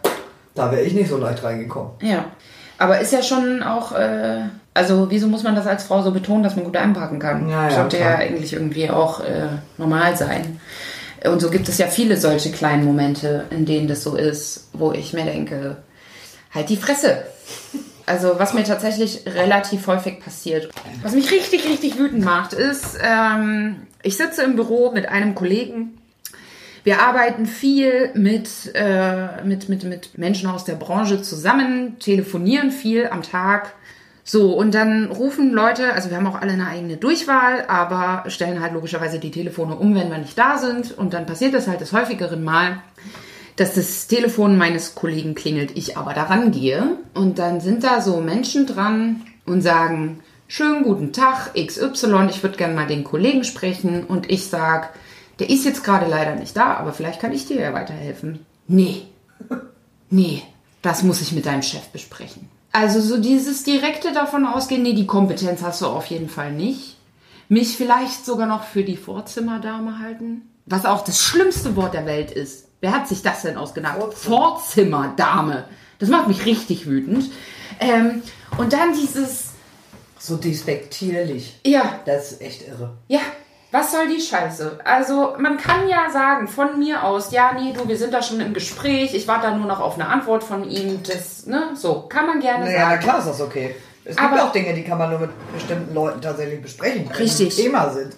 da 0.55 0.71
wäre 0.71 0.81
ich 0.83 0.93
nicht 0.93 1.09
so 1.09 1.17
leicht 1.17 1.43
reingekommen. 1.43 1.91
Ja, 2.01 2.25
aber 2.77 2.99
ist 2.99 3.11
ja 3.13 3.21
schon 3.23 3.61
auch, 3.63 3.91
äh, 3.93 4.41
also 4.73 5.09
wieso 5.09 5.27
muss 5.27 5.43
man 5.43 5.55
das 5.55 5.67
als 5.67 5.83
Frau 5.83 6.01
so 6.01 6.11
betonen, 6.11 6.43
dass 6.43 6.55
man 6.55 6.65
gut 6.65 6.77
einparken 6.77 7.19
kann? 7.19 7.49
Ja, 7.49 7.69
ja, 7.69 7.75
Sollte 7.75 7.97
ja 7.97 8.15
klar. 8.15 8.19
eigentlich 8.19 8.53
irgendwie 8.53 8.89
auch 8.89 9.19
äh, 9.19 9.47
normal 9.77 10.17
sein. 10.17 10.59
Und 11.25 11.41
so 11.41 11.49
gibt 11.49 11.69
es 11.69 11.77
ja 11.77 11.87
viele 11.87 12.17
solche 12.17 12.51
kleinen 12.51 12.83
Momente, 12.83 13.45
in 13.49 13.65
denen 13.65 13.87
das 13.87 14.03
so 14.03 14.15
ist, 14.15 14.69
wo 14.73 14.91
ich 14.91 15.13
mir 15.13 15.23
denke, 15.23 15.77
halt 16.53 16.69
die 16.69 16.77
Fresse. 16.77 17.23
Also 18.05 18.33
was 18.37 18.53
mir 18.53 18.63
tatsächlich 18.63 19.21
relativ 19.25 19.87
häufig 19.87 20.19
passiert. 20.19 20.69
Was 21.01 21.13
mich 21.13 21.31
richtig, 21.31 21.65
richtig 21.65 21.97
wütend 21.97 22.25
macht, 22.25 22.51
ist, 22.51 22.97
ähm, 23.01 23.87
ich 24.01 24.17
sitze 24.17 24.43
im 24.43 24.57
Büro 24.57 24.91
mit 24.91 25.07
einem 25.07 25.35
Kollegen, 25.35 25.97
wir 26.83 27.01
arbeiten 27.01 27.45
viel 27.45 28.11
mit, 28.13 28.49
äh, 28.75 29.41
mit, 29.45 29.69
mit, 29.69 29.85
mit 29.85 30.17
Menschen 30.17 30.49
aus 30.49 30.65
der 30.65 30.75
Branche 30.75 31.21
zusammen, 31.21 31.97
telefonieren 31.99 32.71
viel 32.71 33.07
am 33.07 33.23
Tag. 33.23 33.73
So, 34.25 34.53
und 34.53 34.73
dann 34.73 35.11
rufen 35.11 35.51
Leute, 35.51 35.93
also 35.93 36.09
wir 36.09 36.17
haben 36.17 36.27
auch 36.27 36.39
alle 36.39 36.53
eine 36.53 36.67
eigene 36.67 36.95
Durchwahl, 36.95 37.65
aber 37.67 38.29
stellen 38.29 38.61
halt 38.61 38.73
logischerweise 38.73 39.19
die 39.19 39.31
Telefone 39.31 39.75
um, 39.75 39.95
wenn 39.95 40.09
wir 40.09 40.17
nicht 40.17 40.37
da 40.37 40.57
sind. 40.57 40.97
Und 40.97 41.13
dann 41.13 41.25
passiert 41.25 41.53
das 41.53 41.67
halt 41.67 41.81
des 41.81 41.91
häufigeren 41.91 42.43
Mal, 42.43 42.81
dass 43.57 43.75
das 43.75 44.07
Telefon 44.07 44.57
meines 44.57 44.95
Kollegen 44.95 45.35
klingelt, 45.35 45.75
ich 45.75 45.97
aber 45.97 46.13
daran 46.13 46.51
gehe. 46.51 46.97
Und 47.13 47.37
dann 47.37 47.59
sind 47.59 47.83
da 47.83 47.99
so 47.99 48.21
Menschen 48.21 48.65
dran 48.65 49.21
und 49.45 49.61
sagen, 49.61 50.21
schönen 50.47 50.83
guten 50.83 51.11
Tag, 51.11 51.53
XY, 51.55 52.27
ich 52.29 52.41
würde 52.43 52.57
gerne 52.57 52.75
mal 52.75 52.87
den 52.87 53.03
Kollegen 53.03 53.43
sprechen. 53.43 54.05
Und 54.05 54.31
ich 54.31 54.47
sag, 54.47 54.93
der 55.39 55.49
ist 55.49 55.65
jetzt 55.65 55.83
gerade 55.83 56.09
leider 56.09 56.35
nicht 56.35 56.55
da, 56.55 56.75
aber 56.75 56.93
vielleicht 56.93 57.19
kann 57.19 57.33
ich 57.33 57.45
dir 57.45 57.59
ja 57.59 57.73
weiterhelfen. 57.73 58.45
Nee, 58.67 59.01
nee, 60.09 60.43
das 60.81 61.03
muss 61.03 61.21
ich 61.21 61.33
mit 61.33 61.45
deinem 61.45 61.61
Chef 61.61 61.89
besprechen. 61.89 62.52
Also 62.73 62.99
so 62.99 63.17
dieses 63.17 63.63
direkte 63.63 64.11
davon 64.13 64.45
ausgehen, 64.45 64.81
nee, 64.83 64.93
die 64.93 65.05
Kompetenz 65.07 65.61
hast 65.61 65.81
du 65.81 65.85
auf 65.87 66.07
jeden 66.07 66.27
Fall 66.27 66.51
nicht. 66.51 66.97
Mich 67.47 67.77
vielleicht 67.77 68.25
sogar 68.25 68.47
noch 68.47 68.63
für 68.63 68.83
die 68.83 68.97
Vorzimmerdame 68.97 69.99
halten. 69.99 70.41
Was 70.65 70.85
auch 70.85 71.03
das 71.03 71.21
schlimmste 71.21 71.75
Wort 71.75 71.93
der 71.93 72.05
Welt 72.05 72.31
ist. 72.31 72.67
Wer 72.81 72.91
hat 72.93 73.07
sich 73.07 73.21
das 73.21 73.43
denn 73.43 73.57
ausgedacht? 73.57 73.97
Vorzimmerdame. 74.13 75.65
Das 75.99 76.09
macht 76.09 76.27
mich 76.27 76.45
richtig 76.45 76.87
wütend. 76.87 77.29
Ähm, 77.79 78.21
und 78.57 78.73
dann 78.73 78.93
dieses, 78.93 79.51
So 80.19 80.37
despektierlich. 80.37 81.59
ja, 81.65 81.99
Das 82.05 82.31
ist 82.33 82.41
echt 82.41 82.67
irre. 82.67 82.97
ja, 83.07 83.19
Was 83.73 83.91
soll 83.91 84.07
die 84.07 84.21
Scheiße? 84.21 84.79
Also, 84.83 85.33
man 85.39 85.57
kann 85.57 85.89
ja 85.89 86.07
sagen, 86.11 86.47
von 86.47 86.77
mir 86.77 87.03
aus, 87.03 87.31
ja, 87.31 87.53
nee, 87.59 87.73
du, 87.73 87.87
wir 87.87 87.97
sind 87.97 88.13
da 88.13 88.21
schon 88.21 88.39
im 88.39 88.53
Gespräch, 88.53 89.15
ich 89.15 89.27
warte 89.27 89.47
da 89.47 89.55
nur 89.55 89.65
noch 89.65 89.79
auf 89.79 89.95
eine 89.95 90.07
Antwort 90.07 90.43
von 90.43 90.69
ihm, 90.69 91.01
das, 91.01 91.47
ne, 91.47 91.71
so, 91.73 92.01
kann 92.07 92.27
man 92.27 92.39
gerne 92.39 92.65
Naja, 92.65 92.79
na 92.83 92.89
sagen. 92.91 93.01
klar 93.01 93.17
ist 93.19 93.27
das 93.29 93.41
okay. 93.41 93.75
Es 94.05 94.15
gibt 94.15 94.31
Aber- 94.31 94.43
auch 94.43 94.51
Dinge, 94.51 94.75
die 94.75 94.83
kann 94.83 94.99
man 94.99 95.09
nur 95.09 95.19
mit 95.19 95.31
bestimmten 95.55 95.91
Leuten 95.95 96.21
tatsächlich 96.21 96.61
besprechen. 96.61 97.09
die 97.09 97.13
Richtig. 97.23 97.55
Thema 97.55 97.89
sind. 97.89 98.13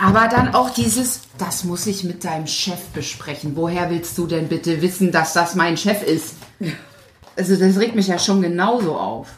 Aber 0.00 0.26
dann 0.28 0.52
auch 0.54 0.70
dieses, 0.70 1.20
das 1.38 1.62
muss 1.62 1.86
ich 1.86 2.02
mit 2.02 2.24
deinem 2.24 2.46
Chef 2.48 2.80
besprechen. 2.92 3.52
Woher 3.54 3.90
willst 3.90 4.18
du 4.18 4.26
denn 4.26 4.48
bitte 4.48 4.82
wissen, 4.82 5.12
dass 5.12 5.32
das 5.32 5.54
mein 5.54 5.76
Chef 5.76 6.02
ist? 6.02 6.34
Also 7.36 7.54
das 7.56 7.78
regt 7.78 7.94
mich 7.94 8.08
ja 8.08 8.18
schon 8.18 8.42
genauso 8.42 8.96
auf. 8.96 9.28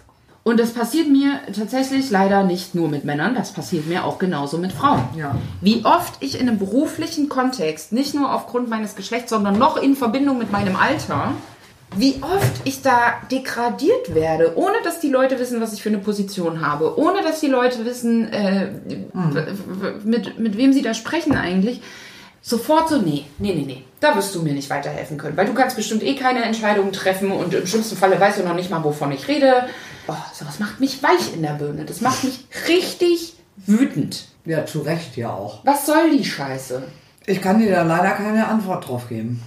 Und 0.42 0.58
das 0.58 0.70
passiert 0.70 1.08
mir 1.08 1.38
tatsächlich 1.54 2.10
leider 2.10 2.44
nicht 2.44 2.74
nur 2.74 2.88
mit 2.88 3.04
Männern, 3.04 3.34
das 3.34 3.52
passiert 3.52 3.86
mir 3.86 4.04
auch 4.06 4.18
genauso 4.18 4.56
mit 4.56 4.72
Frauen. 4.72 5.04
Ja. 5.16 5.34
Wie 5.60 5.84
oft 5.84 6.14
ich 6.20 6.40
in 6.40 6.48
einem 6.48 6.58
beruflichen 6.58 7.28
Kontext, 7.28 7.92
nicht 7.92 8.14
nur 8.14 8.32
aufgrund 8.34 8.68
meines 8.70 8.94
Geschlechts, 8.96 9.30
sondern 9.30 9.58
noch 9.58 9.76
in 9.76 9.96
Verbindung 9.96 10.38
mit 10.38 10.50
meinem 10.50 10.76
Alter, 10.76 11.32
wie 11.96 12.14
oft 12.22 12.60
ich 12.64 12.80
da 12.82 13.14
degradiert 13.30 14.14
werde, 14.14 14.52
ohne 14.56 14.76
dass 14.82 15.00
die 15.00 15.10
Leute 15.10 15.38
wissen, 15.38 15.60
was 15.60 15.72
ich 15.74 15.82
für 15.82 15.88
eine 15.90 15.98
Position 15.98 16.64
habe, 16.66 16.98
ohne 16.98 17.20
dass 17.22 17.40
die 17.40 17.48
Leute 17.48 17.84
wissen, 17.84 18.32
äh, 18.32 18.68
w- 19.12 19.92
mit, 20.04 20.38
mit 20.38 20.56
wem 20.56 20.72
sie 20.72 20.82
da 20.82 20.94
sprechen 20.94 21.36
eigentlich. 21.36 21.82
Sofort 22.42 22.88
so, 22.88 22.96
nee, 22.96 23.26
nee, 23.38 23.52
nee, 23.52 23.64
nee, 23.66 23.84
da 24.00 24.16
wirst 24.16 24.34
du 24.34 24.40
mir 24.40 24.54
nicht 24.54 24.70
weiterhelfen 24.70 25.18
können, 25.18 25.36
weil 25.36 25.44
du 25.46 25.52
kannst 25.52 25.76
bestimmt 25.76 26.02
eh 26.02 26.14
keine 26.14 26.42
Entscheidungen 26.44 26.92
treffen 26.92 27.30
und 27.32 27.52
im 27.52 27.66
schlimmsten 27.66 27.96
Falle 27.96 28.18
weißt 28.18 28.38
du 28.38 28.44
noch 28.44 28.54
nicht 28.54 28.70
mal, 28.70 28.82
wovon 28.82 29.12
ich 29.12 29.28
rede. 29.28 29.66
Boah, 30.10 30.26
sowas 30.32 30.58
macht 30.58 30.80
mich 30.80 31.04
weich 31.04 31.34
in 31.34 31.42
der 31.42 31.52
Birne. 31.52 31.84
Das 31.84 32.00
macht 32.00 32.24
mich 32.24 32.44
richtig 32.66 33.34
wütend. 33.56 34.26
Ja, 34.44 34.66
zu 34.66 34.80
Recht 34.80 35.16
ja 35.16 35.32
auch. 35.32 35.64
Was 35.64 35.86
soll 35.86 36.10
die 36.10 36.24
Scheiße? 36.24 36.82
Ich 37.26 37.40
kann 37.40 37.60
dir 37.60 37.70
da 37.70 37.82
leider 37.82 38.10
keine 38.10 38.48
Antwort 38.48 38.88
drauf 38.88 39.08
geben. 39.08 39.40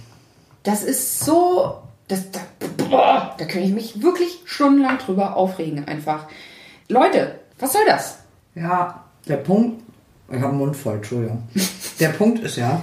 Das 0.62 0.82
ist 0.82 1.20
so. 1.20 1.82
Das, 2.08 2.30
da, 2.30 2.40
boah, 2.78 3.34
da 3.36 3.44
könnte 3.44 3.68
ich 3.68 3.74
mich 3.74 4.02
wirklich 4.02 4.40
stundenlang 4.46 4.96
drüber 4.96 5.36
aufregen, 5.36 5.86
einfach. 5.86 6.28
Leute, 6.88 7.40
was 7.58 7.74
soll 7.74 7.84
das? 7.86 8.20
Ja, 8.54 9.04
der 9.28 9.36
Punkt, 9.36 9.82
ich 10.30 10.36
habe 10.36 10.48
einen 10.48 10.58
Mund 10.58 10.76
voll, 10.76 10.94
Entschuldigung. 10.94 11.46
Der 12.00 12.08
Punkt 12.08 12.42
ist 12.42 12.56
ja, 12.56 12.80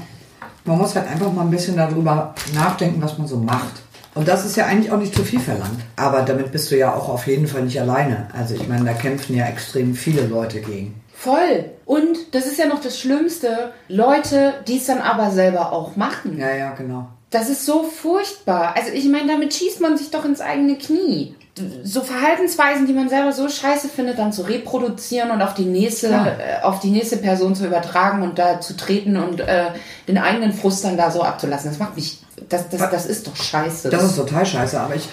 man 0.66 0.78
muss 0.78 0.96
halt 0.96 1.08
einfach 1.08 1.34
mal 1.34 1.42
ein 1.42 1.50
bisschen 1.50 1.78
darüber 1.78 2.36
nachdenken, 2.54 3.02
was 3.02 3.18
man 3.18 3.26
so 3.26 3.38
macht. 3.38 3.81
Und 4.14 4.28
das 4.28 4.46
ist 4.46 4.58
ja 4.58 4.66
eigentlich 4.66 4.92
auch 4.92 4.98
nicht 4.98 5.16
zu 5.16 5.24
viel 5.24 5.40
verlangt. 5.40 5.80
Aber 5.96 6.22
damit 6.24 6.52
bist 6.52 6.70
du 6.72 6.78
ja 6.78 6.94
auch 6.94 7.08
auf 7.08 7.28
jeden 7.28 7.48
Fall 7.48 7.64
nicht 7.64 7.80
alleine. 7.80 8.28
Also 8.38 8.56
ich 8.56 8.68
meine, 8.68 8.86
da 8.86 8.94
kämpfen 8.94 9.36
ja 9.36 9.46
extrem 9.46 9.96
viele 9.96 10.28
Leute 10.28 10.60
gegen. 10.60 11.02
Voll. 11.14 11.66
Und 11.86 12.34
das 12.34 12.46
ist 12.46 12.58
ja 12.58 12.66
noch 12.66 12.82
das 12.82 13.00
Schlimmste, 13.00 13.74
Leute, 13.88 14.56
die 14.68 14.78
es 14.78 14.88
dann 14.88 15.02
aber 15.02 15.30
selber 15.30 15.72
auch 15.72 15.96
machen. 15.96 16.38
Ja, 16.40 16.54
ja, 16.54 16.72
genau. 16.72 17.08
Das 17.30 17.50
ist 17.50 17.66
so 17.66 17.84
furchtbar. 17.84 18.74
Also 18.76 18.92
ich 18.92 19.06
meine, 19.06 19.28
damit 19.28 19.54
schießt 19.54 19.80
man 19.82 19.98
sich 19.98 20.10
doch 20.10 20.26
ins 20.26 20.42
eigene 20.42 20.78
Knie. 20.78 21.36
So 21.84 22.02
Verhaltensweisen, 22.02 22.88
die 22.88 22.94
man 22.94 23.08
selber 23.08 23.34
so 23.34 23.48
scheiße 23.48 23.88
findet, 23.88 24.18
dann 24.18 24.34
zu 24.34 24.42
reproduzieren 24.42 25.32
und 25.32 25.42
auf 25.42 25.54
die 25.54 25.66
nächste, 25.66 26.08
äh, 26.08 26.64
auf 26.64 26.80
die 26.80 26.90
nächste 26.90 27.18
Person 27.18 27.56
zu 27.56 27.66
übertragen 27.66 28.24
und 28.24 28.40
da 28.40 28.60
zu 28.60 28.76
treten 28.76 29.16
und 29.16 29.42
äh, 29.42 29.66
den 30.08 30.18
eigenen 30.18 30.54
Frust 30.54 30.84
dann 30.84 30.98
da 30.98 31.12
so 31.12 31.24
abzulassen. 31.24 31.70
Das 31.70 31.80
macht 31.80 31.96
mich, 31.96 32.20
das, 32.50 32.70
das, 32.70 32.90
das 32.90 33.06
ist 33.06 33.28
doch 33.28 33.36
scheiße. 33.36 33.90
Das 33.90 34.04
ist 34.04 34.16
total 34.16 34.46
scheiße. 34.46 34.80
Aber 34.80 34.96
ich 34.96 35.08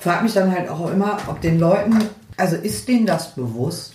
frage 0.00 0.24
mich 0.24 0.34
dann 0.34 0.52
halt 0.52 0.68
auch 0.68 0.90
immer, 0.90 1.18
ob 1.26 1.40
den 1.40 1.58
Leuten, 1.58 1.98
also 2.36 2.56
ist 2.56 2.88
denen 2.88 3.06
das 3.06 3.34
bewusst? 3.34 3.92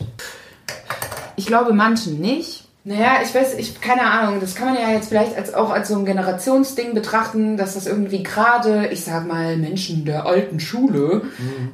Ich 1.35 1.45
glaube 1.45 1.73
manchen 1.73 2.19
nicht. 2.19 2.62
Naja, 2.85 3.19
ich 3.23 3.33
weiß, 3.33 3.55
ich, 3.57 3.79
keine 3.79 4.03
Ahnung, 4.03 4.41
das 4.41 4.55
kann 4.55 4.73
man 4.73 4.75
ja 4.81 4.89
jetzt 4.89 5.07
vielleicht 5.07 5.37
als, 5.37 5.53
auch 5.53 5.71
als 5.71 5.87
so 5.87 5.95
ein 5.97 6.03
Generationsding 6.03 6.93
betrachten, 6.93 7.55
dass 7.55 7.75
das 7.75 7.87
irgendwie 7.87 8.23
gerade, 8.23 8.87
ich 8.87 9.05
sag 9.05 9.25
mal, 9.25 9.55
Menschen 9.55 10.03
der 10.03 10.25
alten 10.25 10.59
Schule, 10.59 11.21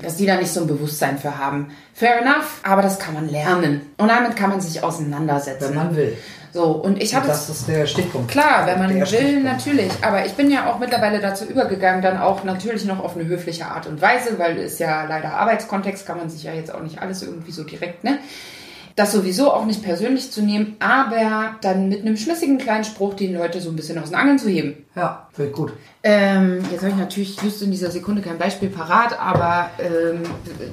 dass 0.03 0.18
die 0.18 0.28
da 0.28 0.36
nicht 0.36 0.51
so 0.51 0.62
ein 0.62 0.68
Bewusstsein 0.68 1.18
für 1.18 1.39
haben. 1.39 1.72
Fair 1.95 2.22
enough, 2.22 2.60
aber 2.62 2.84
das 2.84 2.99
kann 2.99 3.16
man 3.16 3.28
lernen. 3.28 3.82
Und 3.97 4.07
damit 4.07 4.36
kann 4.36 4.51
man 4.51 4.62
sich 4.62 4.84
auseinandersetzen. 4.84 5.70
Wenn 5.70 5.76
man 5.76 5.95
will. 5.95 6.16
So, 6.53 6.66
und 6.66 7.01
ich 7.01 7.14
habe 7.14 7.28
Das 7.28 7.49
ist 7.49 7.68
der 7.68 7.86
Stichpunkt. 7.88 8.30
Klar, 8.30 8.66
wenn 8.66 8.78
man 8.80 8.89
Der 8.89 8.99
will, 8.99 9.05
Stichpunkt. 9.07 9.43
natürlich. 9.43 9.91
Aber 10.01 10.26
ich 10.26 10.34
bin 10.34 10.51
ja 10.51 10.70
auch 10.70 10.80
mittlerweile 10.80 11.20
dazu 11.20 11.45
übergegangen, 11.45 12.01
dann 12.01 12.18
auch 12.18 12.43
natürlich 12.43 12.86
noch 12.86 13.03
auf 13.03 13.16
eine 13.16 13.26
höfliche 13.26 13.66
Art 13.66 13.88
und 13.88 14.01
Weise, 14.01 14.38
weil 14.38 14.57
es 14.60 14.78
ja 14.80 15.05
leider 15.05 15.34
Arbeitskontext, 15.34 16.05
kann 16.05 16.18
man 16.18 16.30
sich 16.30 16.43
ja 16.43 16.53
jetzt 16.53 16.74
auch 16.74 16.82
nicht 16.82 17.01
alles 17.01 17.24
irgendwie 17.24 17.51
so 17.51 17.64
direkt, 17.64 18.03
ne? 18.03 18.20
Das 19.00 19.14
sowieso 19.14 19.54
auch 19.54 19.66
nicht 19.66 19.82
persönlich 19.82 20.30
zu 20.30 20.41
nehmen, 20.41 20.76
aber 20.80 21.56
dann 21.62 21.88
mit 21.88 22.02
einem 22.02 22.18
schmissigen 22.18 22.58
kleinen 22.58 22.84
Spruch 22.84 23.14
die 23.14 23.28
Leute 23.28 23.62
so 23.62 23.70
ein 23.70 23.78
bisschen 23.78 23.97
aus 23.97 24.10
den 24.10 24.16
Angeln 24.16 24.38
zu 24.38 24.50
heben. 24.50 24.86
Ja, 24.93 25.30
finde 25.32 25.52
gut. 25.52 25.72
Ähm, 26.04 26.66
jetzt 26.70 26.82
habe 26.82 26.91
ich 26.91 26.97
natürlich 26.97 27.41
just 27.41 27.62
in 27.62 27.72
dieser 27.72 27.91
Sekunde 27.91 28.22
kein 28.22 28.38
Beispiel 28.38 28.68
parat, 28.68 29.18
aber 29.18 29.70
ähm, 29.80 30.24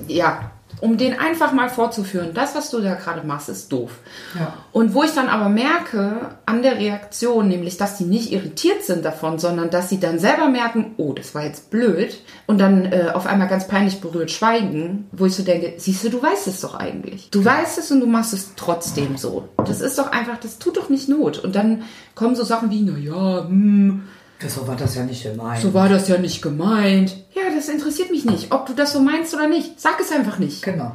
ja, 0.09 0.51
um 0.81 0.97
den 0.97 1.19
einfach 1.19 1.53
mal 1.53 1.69
vorzuführen, 1.69 2.31
das, 2.35 2.55
was 2.55 2.71
du 2.71 2.81
da 2.81 2.95
gerade 2.95 3.27
machst, 3.27 3.49
ist 3.49 3.73
doof. 3.73 3.93
Ja. 4.39 4.55
Und 4.73 4.95
wo 4.95 5.03
ich 5.03 5.13
dann 5.13 5.29
aber 5.29 5.49
merke 5.49 6.37
an 6.45 6.63
der 6.63 6.79
Reaktion, 6.79 7.49
nämlich, 7.49 7.77
dass 7.77 7.99
die 7.99 8.05
nicht 8.05 8.33
irritiert 8.33 8.85
sind 8.85 9.05
davon, 9.05 9.39
sondern 9.39 9.71
dass 9.71 9.89
sie 9.89 10.01
dann 10.01 10.19
selber 10.19 10.49
merken, 10.49 10.95
oh, 10.99 11.13
das 11.13 11.35
war 11.35 11.45
jetzt 11.45 11.71
blöd, 11.71 12.21
und 12.47 12.59
dann 12.59 12.93
äh, 12.93 13.11
auf 13.13 13.27
einmal 13.27 13.49
ganz 13.49 13.67
peinlich 13.67 14.01
berührt 14.01 14.31
schweigen, 14.31 15.09
wo 15.13 15.27
ich 15.27 15.35
so 15.35 15.43
denke, 15.43 15.75
siehst 15.79 16.05
du, 16.05 16.11
du 16.11 16.23
weißt 16.23 16.47
es 16.47 16.61
doch 16.61 16.75
eigentlich. 16.75 17.31
Du 17.31 17.45
weißt 17.45 17.79
es 17.79 17.91
und 17.91 18.01
du 18.01 18.07
machst 18.07 18.33
es 18.33 18.53
trotzdem 18.57 19.17
so. 19.17 19.49
Das 19.57 19.81
ist 19.81 19.99
doch 19.99 20.13
einfach, 20.13 20.39
das 20.39 20.59
tut 20.59 20.77
doch 20.77 20.89
nicht 20.89 21.09
Not. 21.09 21.39
Und 21.39 21.57
dann 21.57 21.83
kommen 22.15 22.37
so 22.37 22.45
Sachen 22.45 22.71
wie, 22.71 22.83
na 22.83 22.97
ja, 22.99 23.47
hm, 23.49 24.03
So 24.49 24.67
war 24.69 24.77
das 24.77 24.95
ja 24.95 25.03
nicht 25.05 25.23
gemeint. 25.23 25.63
so 25.63 25.73
war 25.75 25.89
das 25.89 26.09
ja 26.09 26.19
nicht 26.19 26.43
gemeint. 26.43 27.17
Ja, 27.35 27.43
das 27.55 27.69
interessiert 27.69 28.11
mich 28.11 28.25
nicht. 28.25 28.53
Ob 28.53 28.67
du 28.67 28.75
das 28.75 28.93
so 28.93 29.01
meinst 29.01 29.35
oder 29.35 29.49
nicht. 29.49 29.81
Sag 29.81 29.99
es 30.01 30.13
einfach 30.13 30.39
nicht. 30.39 30.63
Genau. 30.63 30.93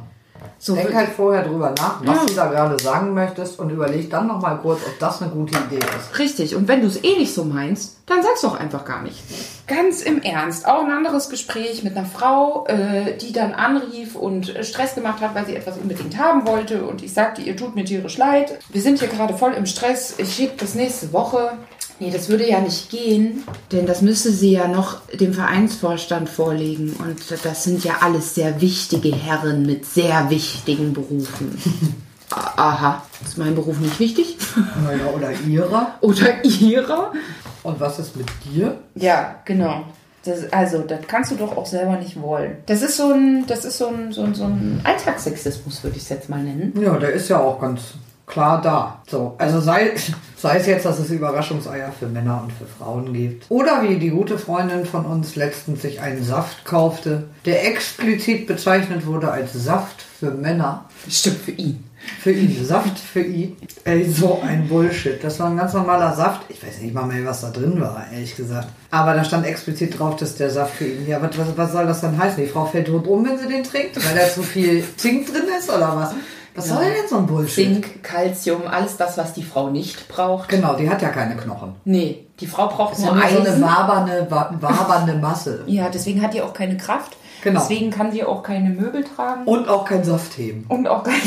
So, 0.58 0.76
Denk 0.76 0.94
halt 0.94 1.08
vorher 1.10 1.42
drüber 1.42 1.74
nach, 1.76 2.00
was 2.04 2.16
Ja. 2.18 2.24
du 2.26 2.34
da 2.34 2.46
gerade 2.46 2.78
sagen 2.80 3.14
möchtest 3.14 3.58
und 3.58 3.70
überleg 3.70 4.10
dann 4.10 4.28
nochmal 4.28 4.58
kurz, 4.58 4.80
ob 4.86 4.96
das 5.00 5.20
eine 5.20 5.30
gute 5.32 5.56
Idee 5.58 5.78
ist. 5.78 6.16
Richtig. 6.20 6.54
Und 6.54 6.68
wenn 6.68 6.80
du 6.82 6.86
es 6.86 7.02
eh 7.02 7.16
nicht 7.18 7.34
so 7.34 7.44
meinst, 7.44 7.96
dann 8.06 8.22
sag's 8.22 8.42
doch 8.42 8.58
einfach 8.58 8.84
gar 8.84 9.02
nicht. 9.02 9.18
Ganz 9.66 10.02
im 10.02 10.22
Ernst. 10.22 10.66
Auch 10.66 10.84
ein 10.84 10.90
anderes 10.92 11.28
Gespräch 11.30 11.82
mit 11.82 11.96
einer 11.96 12.06
Frau, 12.06 12.64
äh, 12.68 13.16
die 13.18 13.32
dann 13.32 13.54
anrief 13.54 14.14
und 14.14 14.54
Stress 14.62 14.94
gemacht 14.94 15.20
hat, 15.20 15.34
weil 15.34 15.46
sie 15.46 15.56
etwas 15.56 15.78
unbedingt 15.78 16.16
haben 16.16 16.46
wollte. 16.46 16.84
Und 16.84 17.02
ich 17.02 17.12
sagte, 17.12 17.42
ihr 17.42 17.56
tut 17.56 17.74
mir 17.74 17.84
tierisch 17.84 18.16
leid. 18.18 18.58
Wir 18.70 18.82
sind 18.82 19.00
hier 19.00 19.08
gerade 19.08 19.34
voll 19.34 19.52
im 19.54 19.66
Stress. 19.66 20.14
Ich 20.18 20.32
schieb 20.34 20.58
das 20.58 20.74
nächste 20.76 21.12
Woche. 21.12 21.52
Nee, 22.02 22.10
das 22.10 22.28
würde 22.28 22.48
ja 22.48 22.60
nicht 22.60 22.90
gehen, 22.90 23.44
denn 23.70 23.86
das 23.86 24.02
müsste 24.02 24.32
sie 24.32 24.50
ja 24.50 24.66
noch 24.66 25.06
dem 25.10 25.32
Vereinsvorstand 25.32 26.28
vorlegen. 26.28 26.96
Und 26.98 27.20
das 27.44 27.62
sind 27.62 27.84
ja 27.84 27.98
alles 28.00 28.34
sehr 28.34 28.60
wichtige 28.60 29.14
Herren 29.14 29.64
mit 29.64 29.86
sehr 29.86 30.28
wichtigen 30.28 30.94
Berufen. 30.94 31.56
Aha, 32.30 33.04
ist 33.24 33.38
mein 33.38 33.54
Beruf 33.54 33.78
nicht 33.78 34.00
wichtig? 34.00 34.36
Naja, 34.82 35.12
oder 35.14 35.30
ihrer. 35.46 35.94
Oder 36.00 36.44
ihrer? 36.44 37.12
Und 37.62 37.78
was 37.78 38.00
ist 38.00 38.16
mit 38.16 38.26
dir? 38.46 38.78
Ja, 38.96 39.36
genau. 39.44 39.84
Das, 40.24 40.52
also, 40.52 40.78
das 40.78 41.06
kannst 41.06 41.30
du 41.30 41.36
doch 41.36 41.56
auch 41.56 41.66
selber 41.66 41.98
nicht 41.98 42.20
wollen. 42.20 42.56
Das 42.66 42.82
ist 42.82 42.96
so 42.96 43.12
ein, 43.12 43.46
das 43.46 43.64
ist 43.64 43.78
so 43.78 43.86
ein, 43.86 44.10
so 44.10 44.22
ein, 44.22 44.34
so 44.34 44.44
ein 44.44 44.80
Alltagssexismus, 44.82 45.84
würde 45.84 45.98
ich 45.98 46.02
es 46.02 46.08
jetzt 46.08 46.28
mal 46.28 46.42
nennen. 46.42 46.72
Ja, 46.80 46.98
der 46.98 47.12
ist 47.12 47.28
ja 47.28 47.38
auch 47.38 47.60
ganz 47.60 47.94
klar 48.32 48.62
da. 48.62 49.02
So, 49.08 49.34
also 49.38 49.60
sei, 49.60 49.92
sei 50.36 50.56
es 50.56 50.66
jetzt, 50.66 50.86
dass 50.86 50.98
es 50.98 51.10
Überraschungseier 51.10 51.92
für 51.92 52.06
Männer 52.06 52.42
und 52.42 52.52
für 52.52 52.66
Frauen 52.66 53.12
gibt. 53.12 53.44
Oder 53.50 53.82
wie 53.82 53.96
die 53.98 54.10
gute 54.10 54.38
Freundin 54.38 54.86
von 54.86 55.04
uns 55.04 55.36
letztens 55.36 55.82
sich 55.82 56.00
einen 56.00 56.24
Saft 56.24 56.64
kaufte, 56.64 57.24
der 57.44 57.66
explizit 57.66 58.46
bezeichnet 58.46 59.06
wurde 59.06 59.30
als 59.30 59.52
Saft 59.52 60.02
für 60.02 60.30
Männer. 60.30 60.86
Stimmt 61.08 61.38
für 61.38 61.50
ihn. 61.52 61.84
Für 62.20 62.32
ihn, 62.32 62.64
Saft 62.64 62.98
für 62.98 63.20
ihn. 63.20 63.56
Ey, 63.84 64.10
so 64.10 64.40
ein 64.42 64.66
Bullshit. 64.66 65.22
Das 65.22 65.38
war 65.38 65.50
ein 65.50 65.56
ganz 65.56 65.72
normaler 65.72 66.14
Saft. 66.16 66.42
Ich 66.48 66.60
weiß 66.60 66.80
nicht 66.80 66.94
mal 66.94 67.06
mehr, 67.06 67.24
was 67.24 67.42
da 67.42 67.50
drin 67.50 67.80
war, 67.80 68.06
ehrlich 68.12 68.34
gesagt. 68.34 68.68
Aber 68.90 69.14
da 69.14 69.22
stand 69.24 69.46
explizit 69.46 69.96
drauf, 69.96 70.16
dass 70.16 70.34
der 70.34 70.50
Saft 70.50 70.74
für 70.74 70.86
ihn. 70.86 71.06
Ja, 71.06 71.22
was, 71.22 71.30
was, 71.56 71.72
soll 71.72 71.86
das 71.86 72.00
dann 72.00 72.18
heißen? 72.18 72.42
Die 72.42 72.50
Frau 72.50 72.64
fällt 72.64 72.88
tot 72.88 73.06
um, 73.06 73.24
wenn 73.24 73.38
sie 73.38 73.46
den 73.46 73.62
trinkt? 73.62 74.04
Weil 74.04 74.16
da 74.16 74.28
zu 74.28 74.42
viel 74.42 74.82
Zink 74.96 75.28
drin 75.28 75.44
ist 75.56 75.68
oder 75.68 75.94
was? 75.96 76.14
Was 76.54 76.68
soll 76.68 76.84
denn 76.84 77.08
so 77.08 77.16
ein 77.16 77.26
Bullshit? 77.26 77.54
Zink, 77.82 78.02
Calcium, 78.02 78.66
alles 78.66 78.96
das, 78.98 79.16
was 79.16 79.32
die 79.32 79.42
Frau 79.42 79.70
nicht 79.70 80.06
braucht. 80.08 80.48
Genau, 80.50 80.74
die 80.74 80.88
hat 80.90 81.00
ja 81.00 81.08
keine 81.08 81.34
Knochen. 81.36 81.74
Nee, 81.84 82.26
die 82.40 82.46
Frau 82.46 82.66
braucht 82.68 82.92
ist 82.92 82.98
nur 83.04 83.08
ja 83.08 83.14
nur 83.14 83.30
so 83.30 83.36
eine 83.38 83.48
Eisen. 83.48 83.62
wabernde, 83.62 84.26
wa- 84.30 84.54
wabernde 84.60 85.14
Masse. 85.14 85.62
ja, 85.66 85.88
deswegen 85.88 86.20
hat 86.22 86.34
die 86.34 86.42
auch 86.42 86.52
keine 86.52 86.76
Kraft. 86.76 87.16
Genau. 87.42 87.58
Deswegen 87.60 87.90
kann 87.90 88.12
sie 88.12 88.22
auch 88.24 88.42
keine 88.42 88.68
Möbel 88.70 89.02
tragen. 89.02 89.44
Und 89.46 89.68
auch 89.68 89.84
kein 89.84 90.04
Saft 90.04 90.36
heben. 90.38 90.64
Und 90.68 90.86
auch 90.88 91.02
keine... 91.02 91.18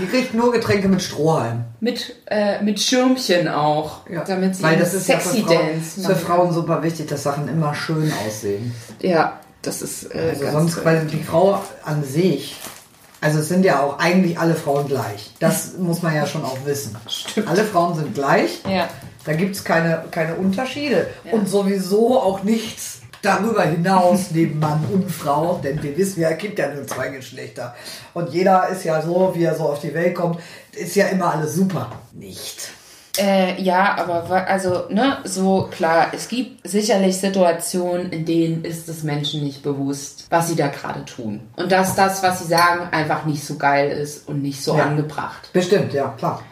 Die 0.00 0.06
kriegt 0.06 0.34
nur 0.34 0.50
Getränke 0.52 0.88
mit 0.88 1.02
Strohhalm. 1.02 1.64
mit, 1.80 2.16
äh, 2.26 2.62
mit 2.62 2.80
Schirmchen 2.80 3.48
auch. 3.48 3.98
Damit 4.26 4.56
sie 4.56 4.62
Weil 4.62 4.78
das 4.78 4.94
ist 4.94 5.08
ja 5.08 5.20
sexy 5.20 5.42
für 5.42 5.46
Frauen, 5.48 5.58
Dance 5.68 6.00
für 6.00 6.08
machen 6.12 6.16
Frauen 6.26 6.52
super 6.52 6.82
wichtig, 6.82 7.06
dass 7.08 7.22
Sachen 7.22 7.48
immer 7.48 7.74
schön 7.74 8.10
aussehen. 8.26 8.74
Ja, 9.00 9.34
das 9.62 9.82
ist 9.82 10.14
äh, 10.14 10.30
Also 10.30 10.50
sonst, 10.50 10.74
toll. 10.74 10.84
weil 10.84 11.06
die 11.06 11.22
Frau 11.22 11.62
an 11.84 12.04
sich 12.04 12.56
Also 13.20 13.38
es 13.38 13.48
sind 13.48 13.64
ja 13.64 13.80
auch 13.80 13.98
eigentlich 13.98 14.38
alle 14.38 14.54
Frauen 14.54 14.88
gleich. 14.88 15.30
Das 15.38 15.72
muss 15.78 16.02
man 16.02 16.14
ja 16.14 16.26
schon 16.26 16.44
auch 16.44 16.58
wissen. 16.64 16.96
Stimmt. 17.08 17.48
Alle 17.48 17.64
Frauen 17.64 17.94
sind 17.94 18.14
gleich. 18.14 18.60
Ja. 18.68 18.88
Da 19.24 19.34
gibt 19.34 19.54
es 19.54 19.62
keine, 19.62 20.04
keine 20.10 20.34
Unterschiede. 20.34 21.06
Und 21.30 21.48
sowieso 21.48 22.20
auch 22.20 22.42
nichts 22.42 22.98
darüber 23.22 23.62
hinaus 23.62 24.26
neben 24.32 24.58
Mann 24.58 24.84
und 24.92 25.08
Frau. 25.08 25.60
Denn 25.62 25.80
wir 25.80 25.96
wissen 25.96 26.20
ja, 26.20 26.30
es 26.30 26.38
gibt 26.38 26.58
ja 26.58 26.74
nur 26.74 26.84
zwei 26.88 27.08
Geschlechter. 27.10 27.76
Und 28.14 28.30
jeder 28.30 28.68
ist 28.68 28.82
ja 28.82 29.00
so, 29.00 29.32
wie 29.36 29.44
er 29.44 29.54
so 29.54 29.68
auf 29.68 29.78
die 29.80 29.94
Welt 29.94 30.16
kommt, 30.16 30.40
ist 30.72 30.96
ja 30.96 31.06
immer 31.06 31.32
alles 31.32 31.54
super. 31.54 31.92
Nicht. 32.12 32.70
Äh, 33.18 33.60
ja, 33.60 33.96
aber 33.98 34.48
also, 34.48 34.84
ne, 34.88 35.18
so 35.24 35.68
klar, 35.70 36.08
es 36.12 36.28
gibt 36.28 36.66
sicherlich 36.66 37.18
Situationen, 37.18 38.10
in 38.10 38.24
denen 38.24 38.64
ist 38.64 38.88
es 38.88 39.02
Menschen 39.02 39.44
nicht 39.44 39.62
bewusst, 39.62 40.26
was 40.30 40.48
sie 40.48 40.56
da 40.56 40.68
gerade 40.68 41.04
tun. 41.04 41.40
Und 41.56 41.70
dass 41.70 41.94
das, 41.94 42.22
was 42.22 42.38
sie 42.38 42.46
sagen, 42.46 42.88
einfach 42.90 43.26
nicht 43.26 43.44
so 43.44 43.56
geil 43.56 43.90
ist 43.90 44.26
und 44.28 44.40
nicht 44.40 44.62
so 44.64 44.78
Ja. 44.78 44.84
angebracht. 44.84 45.50
Bestimmt, 45.52 45.92
ja, 45.92 46.14
klar. 46.16 46.42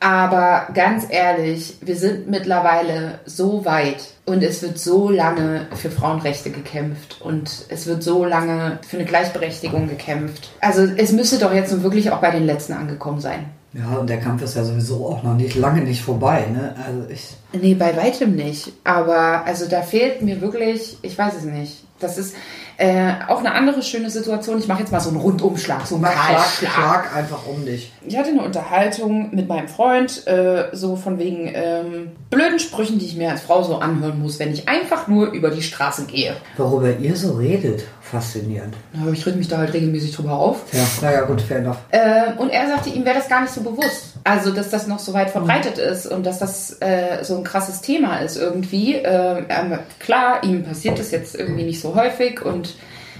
Aber 0.00 0.66
ganz 0.74 1.06
ehrlich, 1.08 1.78
wir 1.80 1.96
sind 1.96 2.28
mittlerweile 2.28 3.20
so 3.24 3.64
weit 3.64 4.04
und 4.26 4.42
es 4.42 4.60
wird 4.60 4.78
so 4.78 5.08
lange 5.08 5.66
für 5.74 5.90
Frauenrechte 5.90 6.50
gekämpft 6.50 7.22
und 7.22 7.64
es 7.70 7.86
wird 7.86 8.02
so 8.02 8.26
lange 8.26 8.78
für 8.86 8.98
eine 8.98 9.06
Gleichberechtigung 9.06 9.88
gekämpft. 9.88 10.50
Also 10.60 10.82
es 10.82 11.12
müsste 11.12 11.38
doch 11.38 11.54
jetzt 11.54 11.72
nun 11.72 11.82
wirklich 11.82 12.10
auch 12.10 12.18
bei 12.18 12.30
den 12.30 12.44
Letzten 12.44 12.74
angekommen 12.74 13.20
sein. 13.20 13.46
Ja, 13.76 13.98
und 13.98 14.08
der 14.08 14.20
Kampf 14.20 14.42
ist 14.42 14.54
ja 14.54 14.64
sowieso 14.64 15.06
auch 15.06 15.24
noch 15.24 15.34
nicht 15.34 15.56
lange 15.56 15.82
nicht 15.82 16.02
vorbei. 16.02 16.46
Ne? 16.52 16.76
Also 16.86 17.08
ich. 17.08 17.36
Nee, 17.52 17.74
bei 17.74 17.96
weitem 17.96 18.36
nicht. 18.36 18.72
Aber 18.84 19.44
also 19.44 19.68
da 19.68 19.82
fehlt 19.82 20.22
mir 20.22 20.40
wirklich, 20.40 20.98
ich 21.02 21.18
weiß 21.18 21.34
es 21.38 21.44
nicht. 21.44 21.82
Das 21.98 22.16
ist 22.16 22.34
äh, 22.76 23.12
auch 23.28 23.38
eine 23.38 23.52
andere 23.52 23.82
schöne 23.82 24.10
Situation. 24.10 24.58
Ich 24.58 24.68
mache 24.68 24.80
jetzt 24.80 24.92
mal 24.92 25.00
so 25.00 25.10
einen 25.10 25.18
Rundumschlag, 25.18 25.86
so 25.86 25.96
einen 25.96 26.02
Mach 26.02 26.12
Schlag. 26.12 26.72
Schlag 26.72 27.16
einfach 27.16 27.46
um 27.46 27.64
dich. 27.64 27.92
Ich 28.06 28.16
hatte 28.16 28.30
eine 28.30 28.42
Unterhaltung 28.42 29.34
mit 29.34 29.48
meinem 29.48 29.68
Freund, 29.68 30.26
äh, 30.26 30.68
so 30.72 30.96
von 30.96 31.18
wegen 31.18 31.50
ähm, 31.54 32.12
blöden 32.30 32.58
Sprüchen, 32.58 32.98
die 32.98 33.06
ich 33.06 33.16
mir 33.16 33.30
als 33.30 33.42
Frau 33.42 33.62
so 33.62 33.76
anhören 33.76 34.20
muss, 34.20 34.38
wenn 34.38 34.52
ich 34.52 34.68
einfach 34.68 35.08
nur 35.08 35.30
über 35.32 35.50
die 35.50 35.62
Straße 35.62 36.06
gehe. 36.06 36.34
Worüber 36.56 36.96
ihr 36.96 37.16
so 37.16 37.34
redet, 37.34 37.84
faszinierend. 38.00 38.74
Ich 39.12 39.24
rede 39.26 39.38
mich 39.38 39.48
da 39.48 39.58
halt 39.58 39.72
regelmäßig 39.72 40.14
drüber 40.14 40.32
auf. 40.32 40.62
Ja, 40.72 40.86
naja, 41.00 41.22
gut, 41.22 41.40
fair 41.40 41.58
enough. 41.58 41.78
Äh, 41.90 42.32
und 42.38 42.50
er 42.50 42.68
sagte, 42.68 42.90
ihm 42.90 43.04
wäre 43.04 43.16
das 43.16 43.28
gar 43.28 43.42
nicht 43.42 43.52
so 43.52 43.60
bewusst. 43.62 44.13
Also, 44.24 44.52
dass 44.52 44.70
das 44.70 44.86
noch 44.86 44.98
so 44.98 45.12
weit 45.12 45.30
verbreitet 45.30 45.76
ist 45.76 46.06
und 46.06 46.24
dass 46.24 46.38
das 46.38 46.78
äh, 46.80 47.22
so 47.22 47.36
ein 47.36 47.44
krasses 47.44 47.82
Thema 47.82 48.18
ist 48.18 48.36
irgendwie. 48.36 48.94
Äh, 48.94 49.44
ähm, 49.50 49.78
klar, 49.98 50.42
ihm 50.42 50.64
passiert 50.64 50.98
das 50.98 51.10
jetzt 51.10 51.34
irgendwie 51.34 51.64
nicht 51.64 51.80
so 51.80 51.94
häufig 51.94 52.40
und 52.42 52.74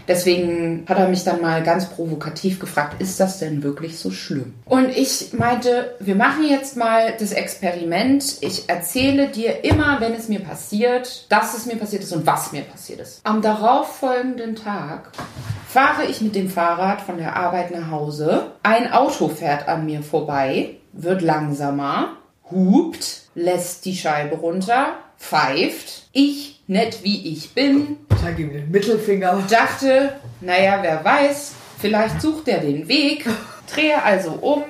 deswegen 0.09 0.85
hat 0.89 0.99
er 0.99 1.09
mich 1.09 1.25
dann 1.25 1.43
mal 1.43 1.63
ganz 1.63 1.91
provokativ 1.91 2.59
gefragt, 2.59 3.03
ist 3.03 3.21
das 3.21 3.39
denn 3.39 3.63
wirklich 3.63 3.99
so 3.99 4.11
schlimm? 4.11 4.55
Und 4.65 4.89
ich 4.97 5.35
meinte, 5.35 5.95
wir 6.01 6.15
machen 6.15 6.47
jetzt 6.49 6.77
mal 6.77 7.15
das 7.19 7.33
Experiment. 7.33 8.39
Ich 8.41 8.69
erzähle 8.69 9.29
dir 9.29 9.63
immer, 9.65 10.01
wenn 10.01 10.15
es 10.15 10.29
mir 10.29 10.41
passiert, 10.41 11.31
dass 11.31 11.55
es 11.55 11.67
mir 11.67 11.77
passiert 11.77 12.03
ist 12.03 12.13
und 12.13 12.27
was 12.27 12.53
mir 12.53 12.63
passiert 12.63 13.01
ist. 13.01 13.21
Am 13.25 13.43
darauffolgenden 13.43 14.57
Tag 14.57 15.11
fahre 15.69 16.05
ich 16.05 16.21
mit 16.21 16.35
dem 16.35 16.49
Fahrrad 16.49 17.01
von 17.01 17.19
der 17.19 17.37
Arbeit 17.37 17.73
nach 17.73 17.91
Hause. 17.91 18.53
Ein 18.63 18.93
Auto 18.93 19.29
fährt 19.29 19.69
an 19.69 19.85
mir 19.87 20.03
vorbei, 20.03 20.77
wird 20.95 21.23
langsamer, 21.23 22.17
hupt, 22.51 23.23
lässt 23.35 23.85
die 23.85 23.97
Scheibe 23.97 24.37
runter, 24.37 24.95
pfeift. 25.19 26.09
Ich, 26.13 26.61
nett 26.67 27.03
wie 27.03 27.33
ich 27.33 27.55
bin, 27.55 27.99
Zeig 28.23 28.39
ihm 28.39 28.53
den 28.53 28.71
Mittelfinger. 28.71 29.43
dachte, 29.51 30.15
naja, 30.41 30.79
wer 30.81 31.05
weiß, 31.05 31.53
vielleicht 31.79 32.23
sucht 32.23 32.49
er 32.49 32.61
den 32.61 32.89
Weg. 32.89 33.27
Drehe 33.73 34.03
also 34.03 34.33
um, 34.41 34.63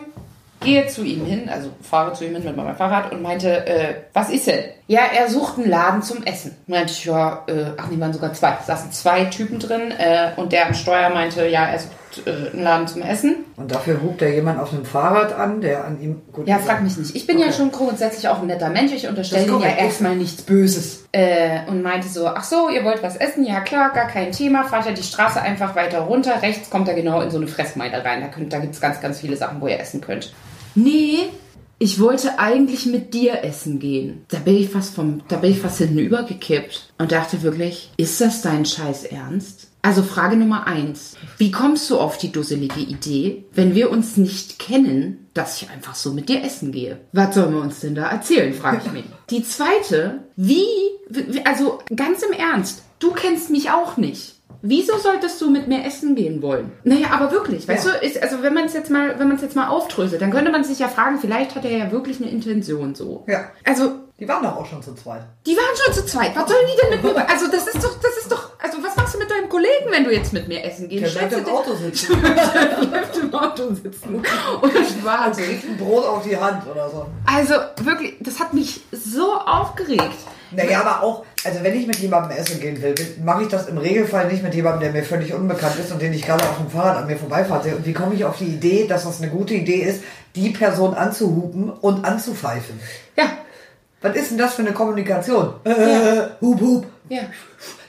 gehe 0.61 0.87
zu 0.89 1.05
ihm 1.05 1.25
hin, 1.25 1.49
also 1.49 1.71
fahre 1.83 2.13
zu 2.15 2.25
ihm 2.25 2.35
hin 2.35 2.45
mit 2.45 2.57
meinem 2.57 2.75
Fahrrad 2.75 3.13
und 3.13 3.23
meinte, 3.23 3.67
äh, 3.67 3.95
was 4.13 4.31
ist 4.31 4.47
denn? 4.47 4.65
Ja, 4.89 5.03
er 5.15 5.29
sucht 5.29 5.59
einen 5.59 5.69
Laden 5.69 6.03
zum 6.03 6.25
Essen. 6.25 6.57
Meinte 6.67 6.93
ich, 6.93 7.05
ja, 7.05 7.45
äh, 7.47 7.67
ach, 7.77 7.89
die 7.91 8.01
waren 8.01 8.13
sogar 8.13 8.33
zwei. 8.33 8.57
Es 8.61 8.67
saßen 8.67 8.91
zwei 8.91 9.27
Typen 9.27 9.59
drin 9.59 9.93
äh, 9.97 10.31
und 10.37 10.53
der 10.53 10.67
am 10.67 10.75
Steuer 10.75 11.11
meinte, 11.11 11.47
ja, 11.47 11.67
er 11.67 11.79
sucht 11.79 11.93
äh, 12.27 12.51
einen 12.53 12.63
Laden 12.63 12.87
zum 12.89 13.03
Essen. 13.03 13.37
Und 13.57 13.71
dafür 13.73 14.01
hupt 14.03 14.23
er 14.23 14.35
jemand 14.35 14.61
auf 14.61 14.73
einem 14.73 14.85
Fahrrad 14.85 15.33
an, 15.33 15.61
der 15.61 15.85
an 15.85 16.01
ihm 16.01 16.23
gut 16.33 16.47
Ja, 16.49 16.59
frag 16.59 16.83
mich 16.83 16.97
nicht. 16.97 17.15
Ich 17.15 17.27
bin 17.27 17.39
ja 17.39 17.47
Okay. 17.47 17.57
schon 17.57 17.73
grundsätzlich 17.73 18.29
auch 18.29 18.41
ein 18.41 18.47
netter 18.47 18.71
Mensch. 18.71 18.93
Ich 18.93 19.07
unterstelle 19.09 19.47
ihm 19.47 19.61
ja 19.61 19.77
erstmal 19.77 20.17
nichts 20.17 20.43
Böses. 20.43 21.05
Äh, 21.13 21.61
und 21.69 21.83
meinte 21.83 22.09
so, 22.09 22.27
ach 22.27 22.45
so, 22.45 22.69
ihr 22.69 22.85
wollt 22.85 23.03
was 23.03 23.17
essen? 23.17 23.45
Ja 23.45 23.61
klar, 23.61 23.93
gar 23.93 24.09
kein 24.09 24.33
Thema. 24.33 24.65
Fahrt 24.65 24.87
ja 24.87 24.93
die 24.93 25.03
Straße 25.03 25.41
einfach 25.41 25.77
weiter 25.77 26.01
runter. 26.01 26.43
Rechts 26.43 26.71
kommt 26.71 26.89
er 26.89 26.95
genau 26.95 27.21
in 27.21 27.31
so 27.31 27.37
eine 27.37 27.47
Fressmeile 27.47 28.05
rein. 28.05 28.21
Da, 28.21 28.29
könnt, 28.29 28.53
da 28.53 28.59
gibt's 28.59 28.81
ganz, 28.81 29.01
ganz 29.01 29.21
viele 29.21 29.37
Sachen, 29.37 29.61
wo 29.61 29.67
ihr 29.69 29.79
essen 29.79 30.01
könnt. 30.01 30.33
Nee, 30.75 31.19
ich 31.79 32.01
wollte 32.01 32.39
eigentlich 32.39 32.87
mit 32.87 33.15
dir 33.15 33.45
essen 33.45 33.79
gehen. 33.79 34.25
Da 34.29 34.39
bin 34.39 34.57
ich 34.57 34.71
fast 34.71 34.95
vom, 34.95 35.23
da 35.29 35.37
bin 35.37 35.51
ich 35.51 35.61
fast 35.61 35.79
hinten 35.79 35.99
übergekippt 35.99 36.93
und 36.99 37.13
dachte 37.13 37.43
wirklich, 37.43 37.93
ist 37.97 38.21
das 38.21 38.43
dein 38.43 38.65
Scheiß 38.65 39.05
Ernst? 39.05 39.69
Also 39.85 40.03
Frage 40.03 40.37
Nummer 40.37 40.67
eins. 40.67 41.15
Wie 41.37 41.51
kommst 41.51 41.91
du 41.91 41.99
auf 41.99 42.17
die 42.17 42.33
dusselige 42.33 42.81
Idee, 42.81 43.45
wenn 43.53 43.75
wir 43.75 43.91
uns 43.91 44.17
nicht 44.17 44.59
kennen, 44.59 45.29
dass 45.35 45.61
ich 45.61 45.69
einfach 45.69 45.95
so 45.95 46.13
mit 46.13 46.31
dir 46.31 46.43
essen 46.43 46.73
gehe? 46.73 47.01
Was 47.13 47.35
sollen 47.35 47.53
wir 47.55 47.61
uns 47.61 47.81
denn 47.81 47.95
da 47.95 48.09
erzählen, 48.11 48.55
frage 48.55 48.81
ich 48.87 48.93
mich. 48.93 49.05
Die 49.29 49.45
zweite, 49.45 50.21
wie, 50.37 50.65
also 51.45 51.81
ganz 51.95 52.23
im 52.23 52.33
Ernst, 52.33 52.83
du 52.99 53.11
kennst 53.11 53.51
mich 53.51 53.71
auch 53.71 53.99
nicht. 53.99 54.37
Wieso 54.63 54.97
solltest 54.97 55.39
du 55.43 55.51
mit 55.51 55.69
mir 55.69 55.85
essen 55.85 56.15
gehen 56.15 56.41
wollen? 56.41 56.73
Naja, 56.85 57.09
aber 57.11 57.31
wirklich, 57.33 57.69
weißt 57.69 57.85
Ja. 57.87 57.93
du, 57.93 58.07
ist, 58.07 58.23
also 58.23 58.41
wenn 58.43 58.55
man 58.55 58.65
es 58.65 58.73
jetzt 58.73 58.89
mal, 58.91 59.19
wenn 59.19 59.29
man 59.29 59.37
es 59.37 59.43
jetzt 59.43 59.55
mal 59.57 59.69
auftröselt, 59.69 60.23
dann 60.23 60.31
könnte 60.31 60.51
man 60.51 60.65
sich 60.65 60.79
ja 60.79 60.89
fragen, 60.89 61.19
vielleicht 61.21 61.55
hat 61.55 61.67
er 61.67 61.77
ja 61.77 61.93
wirklich 61.93 62.23
eine 62.23 62.31
Intention 62.31 62.95
so. 62.95 63.25
Ja. 63.29 63.51
Also, 63.65 63.93
Die 64.19 64.27
waren 64.27 64.43
doch 64.43 64.57
auch 64.57 64.65
schon 64.65 64.83
zu 64.83 64.95
zweit. 64.95 65.21
die 65.47 65.55
waren 65.55 65.77
schon 65.85 65.93
zu 65.93 66.07
zweit. 66.07 66.35
Was 66.35 66.49
sollen 66.49 66.65
die 66.67 66.81
denn 66.81 66.91
mit 67.03 67.15
mir? 67.15 67.29
Also, 67.29 67.49
das 67.49 67.67
ist 67.67 67.85
doch, 67.85 67.95
das 68.01 68.17
ist 68.23 68.33
doch, 68.33 68.44
also 68.65 68.83
was 68.83 68.97
machst 68.97 69.15
du 69.15 69.19
mit 69.19 69.31
deinem 69.31 69.49
Kollegen, 69.49 69.91
wenn 69.91 70.05
du 70.05 70.11
jetzt 70.11 70.33
mit 70.33 70.49
mir 70.49 70.65
essen 70.65 70.89
gehst? 70.89 71.15
Der 71.15 71.27
bleibt 71.29 71.33
im 71.35 71.55
Auto 71.55 71.75
sitzen. 71.75 72.13
den- 72.23 72.91
bleibt 72.91 73.17
im 73.19 73.35
Auto 73.35 73.75
sitzen. 73.75 74.15
Und 74.61 74.75
ich 74.75 75.05
war 75.05 75.33
so. 75.35 75.43
Kriegt 75.43 75.65
ein 75.65 75.77
Brot 75.77 76.05
auf 76.07 76.23
die 76.25 76.37
Hand 76.37 76.67
oder 76.67 76.89
so. 76.89 77.07
Also 77.27 77.55
wirklich, 77.83 78.15
das 78.21 78.41
hat 78.41 78.55
mich 78.55 78.81
so 78.91 79.35
aufgeregt. 79.35 80.15
Naja, 80.53 80.81
aber 80.83 81.03
auch, 81.03 81.25
also 81.45 81.63
wenn 81.63 81.75
ich 81.79 81.87
mit 81.87 81.97
jemandem 81.97 82.39
essen 82.39 82.61
gehen 82.61 82.81
will, 82.81 82.95
mache 83.25 83.43
ich 83.43 83.49
das 83.49 83.67
im 83.67 83.77
Regelfall 83.77 84.29
nicht 84.29 84.43
mit 84.43 84.55
jemandem, 84.55 84.81
der 84.83 84.93
mir 84.93 85.03
völlig 85.05 85.35
unbekannt 85.35 85.77
ist 85.81 85.91
und 85.91 86.01
den 86.01 86.13
ich 86.13 86.23
gerade 86.25 86.45
auf 86.45 86.59
dem 86.59 86.71
Fahrrad 86.71 86.99
an 86.99 87.07
mir 87.07 87.17
vorbeifahre. 87.17 87.75
Und 87.75 87.85
wie 87.85 87.93
komme 87.93 88.15
ich 88.15 88.25
auf 88.25 88.39
die 88.39 88.47
Idee, 88.47 88.87
dass 88.87 89.05
das 89.05 89.21
eine 89.21 89.31
gute 89.31 89.55
Idee 89.55 89.83
ist, 89.83 90.03
die 90.37 90.51
Person 90.51 90.95
anzuhupen 90.95 91.71
und 91.71 92.05
anzupfeifen? 92.05 92.79
Ja, 93.17 93.25
Was 94.01 94.15
ist 94.17 94.31
denn 94.31 94.39
das 94.39 94.55
für 94.55 94.63
eine 94.63 94.73
Kommunikation? 94.73 95.55
Äh, 95.65 96.29
hup, 96.41 96.61
hup. 96.61 96.87
ja. 97.09 97.23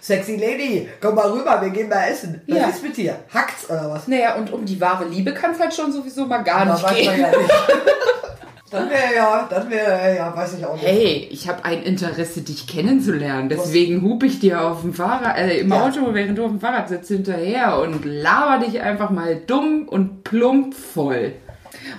Sexy 0.06 0.36
Lady, 0.38 0.88
komm 1.02 1.16
mal 1.16 1.32
rüber, 1.32 1.60
wir 1.62 1.70
gehen 1.72 1.90
mal 1.90 2.08
essen. 2.12 2.40
Was 2.48 2.58
Ja. 2.60 2.68
ist 2.68 2.84
mit 2.84 2.96
dir? 2.96 3.16
Hackt's 3.34 3.68
oder 3.70 3.90
was? 3.90 4.08
Naja, 4.08 4.36
und 4.36 4.54
um 4.54 4.64
die 4.64 4.80
wahre 4.80 5.06
Liebe 5.06 5.34
kann 5.34 5.52
es 5.54 5.60
halt 5.60 5.74
schon 5.74 5.92
sowieso 5.92 6.26
mal 6.28 6.44
gar 6.44 6.64
Das 6.66 6.84
nicht 6.84 6.96
gehen. 6.96 7.20
ja 7.22 7.28
nicht. 7.30 7.40
Dann 8.72 8.90
wäre 8.90 9.16
ja, 9.16 9.48
dann 9.50 9.70
wäre 9.70 10.16
ja, 10.18 10.36
weiß 10.36 10.56
ich 10.58 10.66
auch 10.66 10.74
nicht. 10.74 10.86
Hey, 10.86 11.28
ich 11.32 11.48
habe 11.48 11.64
ein 11.64 11.82
Interesse, 11.84 12.42
dich 12.42 12.68
kennenzulernen. 12.68 13.48
Deswegen 13.48 14.02
hupe 14.02 14.26
ich 14.26 14.40
dir 14.40 14.62
auf 14.66 14.82
dem 14.82 14.94
Fahrrad, 14.94 15.38
äh, 15.38 15.60
im 15.60 15.70
Ja. 15.72 15.84
Auto, 15.86 16.14
während 16.14 16.38
du 16.38 16.44
auf 16.46 16.50
dem 16.52 16.60
Fahrrad 16.60 16.90
sitzt, 16.90 17.08
hinterher 17.08 17.78
und 17.80 18.04
laber 18.04 18.66
dich 18.66 18.82
einfach 18.82 19.12
mal 19.12 19.36
dumm 19.38 19.88
und 19.88 20.24
plump 20.24 20.74
voll. 20.74 21.34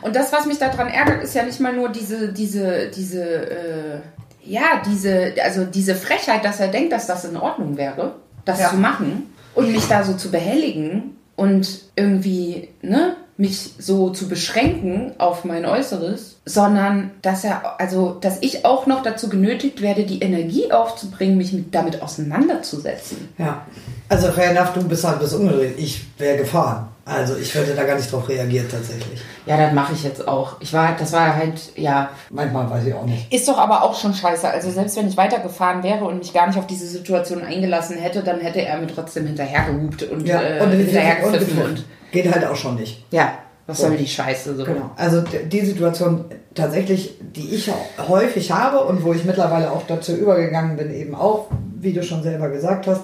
Und 0.02 0.16
das, 0.16 0.32
was 0.32 0.44
mich 0.46 0.58
daran 0.58 0.88
ärgert, 0.88 1.22
ist 1.22 1.34
ja 1.34 1.44
nicht 1.44 1.60
mal 1.60 1.72
nur 1.72 1.88
diese, 1.88 2.32
diese, 2.32 2.88
diese, 2.88 3.22
äh, 3.24 4.00
ja, 4.48 4.82
diese, 4.86 5.34
also 5.44 5.64
diese 5.64 5.94
Frechheit, 5.94 6.44
dass 6.44 6.60
er 6.60 6.68
denkt, 6.68 6.92
dass 6.92 7.06
das 7.06 7.24
in 7.24 7.36
Ordnung 7.36 7.76
wäre, 7.76 8.14
das 8.44 8.60
Ja. 8.60 8.70
zu 8.70 8.76
machen 8.76 9.24
und 9.54 9.72
mich 9.72 9.86
da 9.88 10.04
so 10.04 10.14
zu 10.14 10.30
behelligen 10.30 11.16
und 11.36 11.80
irgendwie, 11.96 12.68
ne, 12.82 13.16
mich 13.38 13.72
so 13.78 14.08
zu 14.10 14.28
beschränken 14.28 15.12
auf 15.18 15.44
mein 15.44 15.66
Äußeres, 15.66 16.36
sondern 16.46 17.10
dass 17.20 17.44
er, 17.44 17.78
also, 17.78 18.16
dass 18.18 18.38
ich 18.40 18.64
auch 18.64 18.86
noch 18.86 19.02
dazu 19.02 19.28
genötigt 19.28 19.82
werde, 19.82 20.04
die 20.04 20.20
Energie 20.20 20.72
aufzubringen, 20.72 21.36
mich 21.36 21.52
mit, 21.52 21.74
damit 21.74 22.00
auseinanderzusetzen. 22.00 23.28
Ja. 23.36 23.66
Also 24.08 24.28
fair 24.32 24.52
enough, 24.52 24.72
du 24.72 24.82
bist 24.88 25.04
halt 25.04 25.20
bis 25.20 25.34
umgedreht. 25.34 25.74
Ich 25.78 26.06
wäre 26.18 26.38
gefahren. 26.38 26.88
Also 27.08 27.36
ich 27.36 27.54
hätte 27.54 27.72
da 27.76 27.84
gar 27.84 27.94
nicht 27.94 28.10
drauf 28.10 28.28
reagiert 28.28 28.68
tatsächlich. 28.68 29.20
Ja, 29.46 29.56
das 29.56 29.72
mache 29.72 29.92
ich 29.92 30.02
jetzt 30.02 30.26
auch. 30.26 30.56
Ich 30.60 30.72
war, 30.72 30.96
das 30.98 31.12
war 31.12 31.36
halt, 31.36 31.54
ja, 31.76 32.10
Manchmal 32.30 32.68
weiß 32.68 32.84
ich 32.84 32.94
auch 32.94 33.06
nicht. 33.06 33.32
Ist 33.32 33.46
doch 33.46 33.58
aber 33.58 33.84
auch 33.84 33.96
schon 33.98 34.12
scheiße. 34.12 34.48
Also 34.48 34.70
selbst 34.72 34.96
wenn 34.96 35.06
ich 35.06 35.16
weitergefahren 35.16 35.84
wäre 35.84 36.04
und 36.04 36.18
mich 36.18 36.34
gar 36.34 36.48
nicht 36.48 36.58
auf 36.58 36.66
diese 36.66 36.86
Situation 36.88 37.42
eingelassen 37.44 37.96
hätte, 37.96 38.24
dann 38.24 38.40
hätte 38.40 38.60
er 38.60 38.78
mir 38.78 38.88
trotzdem 38.88 39.24
hinterhergehupt 39.24 40.02
und, 40.02 40.26
Ja, 40.26 40.42
äh, 40.42 40.60
und, 40.60 40.72
hinterhergepfiffen. 40.72 41.58
und, 41.58 41.64
Und, 41.70 41.84
geht 42.10 42.32
halt 42.34 42.44
auch 42.44 42.56
schon 42.56 42.74
nicht. 42.74 43.04
ja, 43.12 43.34
was 43.68 43.78
So. 43.78 43.86
soll 43.86 43.96
die 43.96 44.06
Scheiße 44.08 44.56
so? 44.56 44.64
Genau. 44.64 44.90
Also 44.96 45.22
die 45.22 45.60
Situation 45.64 46.24
tatsächlich, 46.56 47.14
die 47.20 47.54
ich 47.54 47.70
häufig 48.08 48.50
habe 48.50 48.80
und 48.84 49.04
wo 49.04 49.12
ich 49.12 49.24
mittlerweile 49.24 49.70
auch 49.70 49.82
dazu 49.86 50.12
übergegangen 50.16 50.76
bin, 50.76 50.92
eben 50.92 51.14
auch, 51.14 51.46
wie 51.78 51.92
du 51.92 52.02
schon 52.02 52.24
selber 52.24 52.48
gesagt 52.48 52.88
hast, 52.88 53.02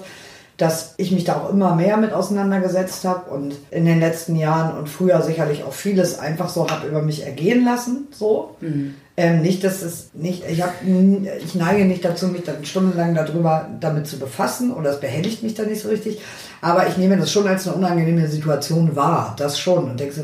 dass 0.57 0.93
ich 0.97 1.11
mich 1.11 1.23
da 1.23 1.37
auch 1.37 1.49
immer 1.49 1.75
mehr 1.75 1.97
mit 1.97 2.13
auseinandergesetzt 2.13 3.05
habe 3.05 3.31
und 3.31 3.55
in 3.71 3.85
den 3.85 3.99
letzten 3.99 4.35
Jahren 4.35 4.77
und 4.77 4.87
früher 4.87 5.21
sicherlich 5.21 5.63
auch 5.63 5.73
vieles 5.73 6.19
einfach 6.19 6.49
so 6.49 6.69
habe 6.69 6.87
über 6.87 7.01
mich 7.01 7.25
ergehen 7.25 7.65
lassen. 7.65 8.07
So. 8.11 8.55
Mhm. 8.61 8.95
Ähm, 9.15 9.41
nicht, 9.41 9.63
dass 9.63 9.83
es 9.83 10.09
nicht, 10.13 10.43
ich, 10.49 10.63
hab, 10.63 10.73
ich 10.83 11.53
neige 11.53 11.85
nicht 11.85 12.03
dazu, 12.03 12.27
mich 12.27 12.43
dann 12.43 12.65
stundenlang 12.65 13.13
darüber 13.13 13.67
damit 13.79 14.07
zu 14.07 14.17
befassen 14.17 14.71
oder 14.71 14.89
es 14.89 14.99
behelligt 14.99 15.43
mich 15.43 15.53
dann 15.53 15.69
nicht 15.69 15.81
so 15.81 15.89
richtig. 15.89 16.19
Aber 16.61 16.87
ich 16.87 16.97
nehme 16.97 17.17
das 17.17 17.31
schon 17.31 17.47
als 17.47 17.67
eine 17.67 17.75
unangenehme 17.75 18.27
Situation 18.27 18.95
wahr. 18.95 19.35
Das 19.37 19.59
schon. 19.59 19.91
Und 19.91 19.99
denke 19.99 20.13
so, 20.13 20.21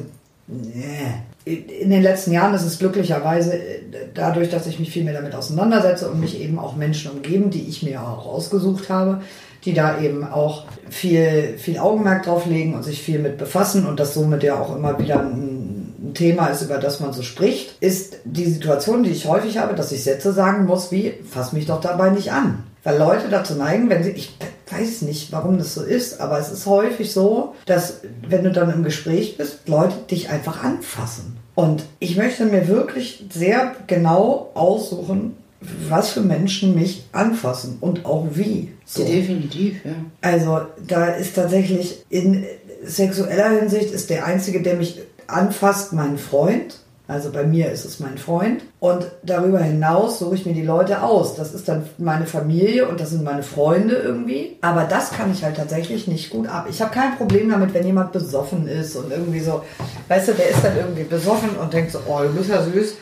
nee. 0.47 1.13
In 1.45 1.89
den 1.89 2.03
letzten 2.03 2.31
Jahren 2.31 2.53
ist 2.53 2.63
es 2.63 2.77
glücklicherweise 2.77 3.53
äh, 3.53 3.81
dadurch, 4.13 4.49
dass 4.49 4.67
ich 4.67 4.79
mich 4.79 4.91
viel 4.91 5.03
mehr 5.03 5.13
damit 5.13 5.33
auseinandersetze 5.33 6.09
und 6.09 6.19
mich 6.19 6.39
eben 6.39 6.59
auch 6.59 6.75
Menschen 6.75 7.11
umgeben, 7.11 7.49
die 7.49 7.67
ich 7.67 7.81
mir 7.81 8.01
auch 8.01 8.25
ausgesucht 8.25 8.89
habe, 8.89 9.21
die 9.65 9.73
da 9.73 9.99
eben 9.99 10.23
auch 10.23 10.63
viel, 10.89 11.57
viel 11.57 11.79
Augenmerk 11.79 12.23
drauf 12.23 12.45
legen 12.45 12.73
und 12.73 12.83
sich 12.83 13.01
viel 13.01 13.19
mit 13.19 13.37
befassen 13.37 13.85
und 13.85 13.99
das 13.99 14.13
somit 14.13 14.43
ja 14.43 14.59
auch 14.59 14.75
immer 14.75 14.97
wieder 14.99 15.19
ein, 15.19 15.93
ein 16.01 16.13
Thema 16.13 16.47
ist, 16.47 16.61
über 16.61 16.77
das 16.77 16.99
man 16.99 17.13
so 17.13 17.21
spricht, 17.21 17.75
ist 17.81 18.17
die 18.23 18.49
Situation, 18.49 19.03
die 19.03 19.11
ich 19.11 19.27
häufig 19.27 19.57
habe, 19.57 19.75
dass 19.75 19.91
ich 19.91 20.03
Sätze 20.03 20.33
sagen 20.33 20.65
muss 20.65 20.91
wie, 20.91 21.13
fass 21.29 21.53
mich 21.53 21.65
doch 21.65 21.81
dabei 21.81 22.09
nicht 22.09 22.31
an. 22.31 22.63
Weil 22.83 22.97
Leute 22.97 23.27
dazu 23.29 23.55
neigen, 23.55 23.89
wenn 23.89 24.03
sie, 24.03 24.11
ich 24.11 24.37
weiß 24.71 25.01
nicht, 25.01 25.31
warum 25.31 25.57
das 25.57 25.73
so 25.73 25.83
ist, 25.83 26.21
aber 26.21 26.39
es 26.39 26.51
ist 26.51 26.65
häufig 26.65 27.11
so, 27.11 27.55
dass 27.65 28.01
wenn 28.27 28.43
du 28.43 28.51
dann 28.51 28.71
im 28.71 28.83
Gespräch 28.83 29.37
bist, 29.37 29.67
Leute 29.67 29.95
dich 30.09 30.29
einfach 30.29 30.63
anfassen. 30.63 31.37
Und 31.55 31.83
ich 31.99 32.15
möchte 32.15 32.45
mir 32.45 32.69
wirklich 32.69 33.25
sehr 33.33 33.75
genau 33.87 34.49
aussuchen, 34.53 35.35
was 35.89 36.11
für 36.11 36.21
Menschen 36.21 36.75
mich 36.75 37.03
anfassen 37.11 37.77
und 37.81 38.05
auch 38.05 38.27
wie. 38.31 38.71
So. 38.85 39.03
Definitiv, 39.03 39.83
ja. 39.83 39.91
Also 40.21 40.61
da 40.87 41.07
ist 41.07 41.35
tatsächlich 41.35 42.05
in 42.09 42.45
sexueller 42.83 43.49
Hinsicht 43.49 43.91
ist 43.91 44.09
der 44.09 44.25
Einzige, 44.25 44.61
der 44.61 44.75
mich 44.75 44.99
anfasst, 45.27 45.93
mein 45.93 46.17
Freund. 46.17 46.79
Also 47.09 47.31
bei 47.31 47.43
mir 47.43 47.71
ist 47.71 47.85
es 47.85 47.99
mein 47.99 48.19
Freund. 48.19 48.61
Und 48.79 49.07
darüber 49.23 49.57
hinaus 49.57 50.19
suche 50.19 50.35
ich 50.35 50.45
mir 50.45 50.53
die 50.53 50.61
Leute 50.61 51.01
aus. 51.01 51.35
Das 51.35 51.55
ist 51.55 51.67
dann 51.67 51.89
meine 51.97 52.27
Familie 52.27 52.87
und 52.87 52.99
das 52.99 53.09
sind 53.09 53.23
meine 53.23 53.41
Freunde 53.41 53.95
irgendwie. 53.95 54.57
Aber 54.61 54.83
das 54.83 55.11
kann 55.11 55.31
ich 55.31 55.43
halt 55.43 55.57
tatsächlich 55.57 56.07
nicht 56.07 56.29
gut 56.29 56.47
ab. 56.47 56.67
Ich 56.69 56.83
habe 56.83 56.93
kein 56.93 57.17
Problem 57.17 57.49
damit, 57.49 57.73
wenn 57.73 57.83
jemand 57.83 58.11
besoffen 58.11 58.67
ist 58.67 58.95
und 58.95 59.11
irgendwie 59.11 59.39
so, 59.39 59.63
weißt 60.07 60.27
du, 60.27 60.33
der 60.33 60.51
ist 60.51 60.63
dann 60.63 60.77
irgendwie 60.77 61.03
besoffen 61.03 61.49
und 61.59 61.73
denkt 61.73 61.91
so, 61.91 61.99
oh, 62.07 62.19
du 62.21 62.31
bist 62.31 62.51
ja 62.51 62.61
süß. 62.61 62.97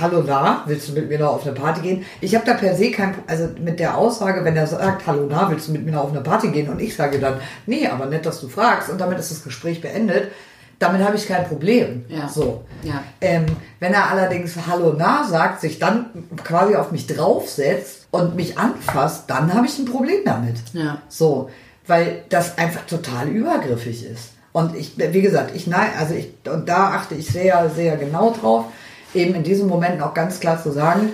Hallo 0.00 0.20
da, 0.20 0.62
willst 0.66 0.90
du 0.90 0.92
mit 0.92 1.08
mir 1.08 1.18
noch 1.18 1.36
auf 1.36 1.46
eine 1.46 1.54
Party 1.54 1.80
gehen? 1.80 2.04
Ich 2.20 2.34
habe 2.34 2.44
da 2.44 2.54
per 2.54 2.76
se 2.76 2.90
kein, 2.90 3.14
also 3.26 3.48
mit 3.58 3.80
der 3.80 3.96
Aussage, 3.96 4.44
wenn 4.44 4.54
er 4.54 4.66
sagt, 4.66 5.06
hallo 5.06 5.28
da, 5.28 5.50
willst 5.50 5.68
du 5.68 5.72
mit 5.72 5.84
mir 5.84 5.92
noch 5.92 6.04
auf 6.04 6.12
eine 6.12 6.20
Party 6.20 6.48
gehen? 6.48 6.68
Und 6.68 6.80
ich 6.80 6.94
sage 6.94 7.18
dann, 7.18 7.40
nee, 7.64 7.86
aber 7.86 8.04
nett, 8.04 8.26
dass 8.26 8.40
du 8.42 8.48
fragst. 8.48 8.90
Und 8.90 9.00
damit 9.00 9.18
ist 9.18 9.30
das 9.30 9.42
Gespräch 9.42 9.80
beendet 9.80 10.30
damit 10.78 11.02
habe 11.02 11.16
ich 11.16 11.26
kein 11.26 11.46
Problem. 11.46 12.04
Ja. 12.08 12.28
So. 12.28 12.64
Ja. 12.82 13.02
Ähm, 13.20 13.46
wenn 13.80 13.94
er 13.94 14.10
allerdings 14.10 14.54
Hallo 14.66 14.92
nah 14.92 15.24
sagt, 15.24 15.60
sich 15.60 15.78
dann 15.78 16.06
quasi 16.44 16.76
auf 16.76 16.92
mich 16.92 17.06
draufsetzt 17.06 18.08
und 18.10 18.36
mich 18.36 18.58
anfasst, 18.58 19.24
dann 19.28 19.52
habe 19.54 19.66
ich 19.66 19.78
ein 19.78 19.86
Problem 19.86 20.20
damit. 20.24 20.56
Ja. 20.72 20.98
So, 21.08 21.50
weil 21.86 22.24
das 22.28 22.58
einfach 22.58 22.84
total 22.86 23.28
übergriffig 23.28 24.04
ist. 24.04 24.32
Und 24.52 24.74
ich, 24.74 24.96
wie 24.96 25.22
gesagt, 25.22 25.54
ich 25.54 25.66
nein, 25.66 25.90
also 25.98 26.14
ich, 26.14 26.30
und 26.50 26.68
da 26.68 26.92
achte 26.92 27.14
ich 27.14 27.26
sehr, 27.26 27.70
sehr 27.74 27.96
genau 27.96 28.32
drauf, 28.32 28.66
eben 29.14 29.34
in 29.34 29.42
diesen 29.42 29.68
Momenten 29.68 30.02
auch 30.02 30.14
ganz 30.14 30.40
klar 30.40 30.62
zu 30.62 30.72
sagen, 30.72 31.12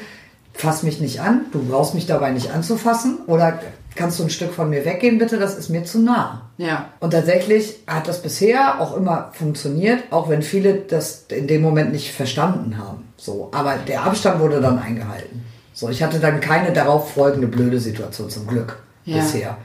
fass 0.55 0.83
mich 0.83 1.01
nicht 1.01 1.21
an, 1.21 1.47
du 1.53 1.65
brauchst 1.65 1.95
mich 1.95 2.07
dabei 2.07 2.31
nicht 2.31 2.51
anzufassen 2.53 3.19
oder 3.27 3.59
kannst 3.95 4.19
du 4.19 4.25
ein 4.25 4.31
Stück 4.31 4.53
von 4.53 4.71
mir 4.71 4.85
weggehen, 4.85 5.19
bitte, 5.19 5.39
das 5.39 5.57
ist 5.57 5.69
mir 5.69 5.85
zu 5.85 6.01
nah. 6.01 6.51
Ja. 6.59 6.91
Und 7.01 7.11
tatsächlich 7.11 7.81
hat 7.87 8.09
das 8.09 8.23
bisher 8.23 8.81
auch 8.81 8.97
immer 8.97 9.31
funktioniert, 9.33 10.05
auch 10.11 10.29
wenn 10.29 10.43
viele 10.43 10.75
das 10.75 11.27
in 11.29 11.47
dem 11.47 11.63
Moment 11.63 11.93
nicht 11.93 12.13
verstanden 12.13 12.79
haben. 12.79 13.13
So, 13.17 13.51
aber 13.53 13.77
der 13.77 14.05
Abstand 14.05 14.41
wurde 14.41 14.61
dann 14.61 14.79
eingehalten. 14.79 15.45
So, 15.73 15.89
ich 15.89 16.03
hatte 16.03 16.21
dann 16.21 16.41
keine 16.41 16.73
darauf 16.73 17.13
folgende 17.13 17.47
blöde 17.47 17.81
Situation 17.81 18.31
zum 18.31 18.47
Glück 18.47 18.83
ja. 19.05 19.17
bisher. 19.17 19.57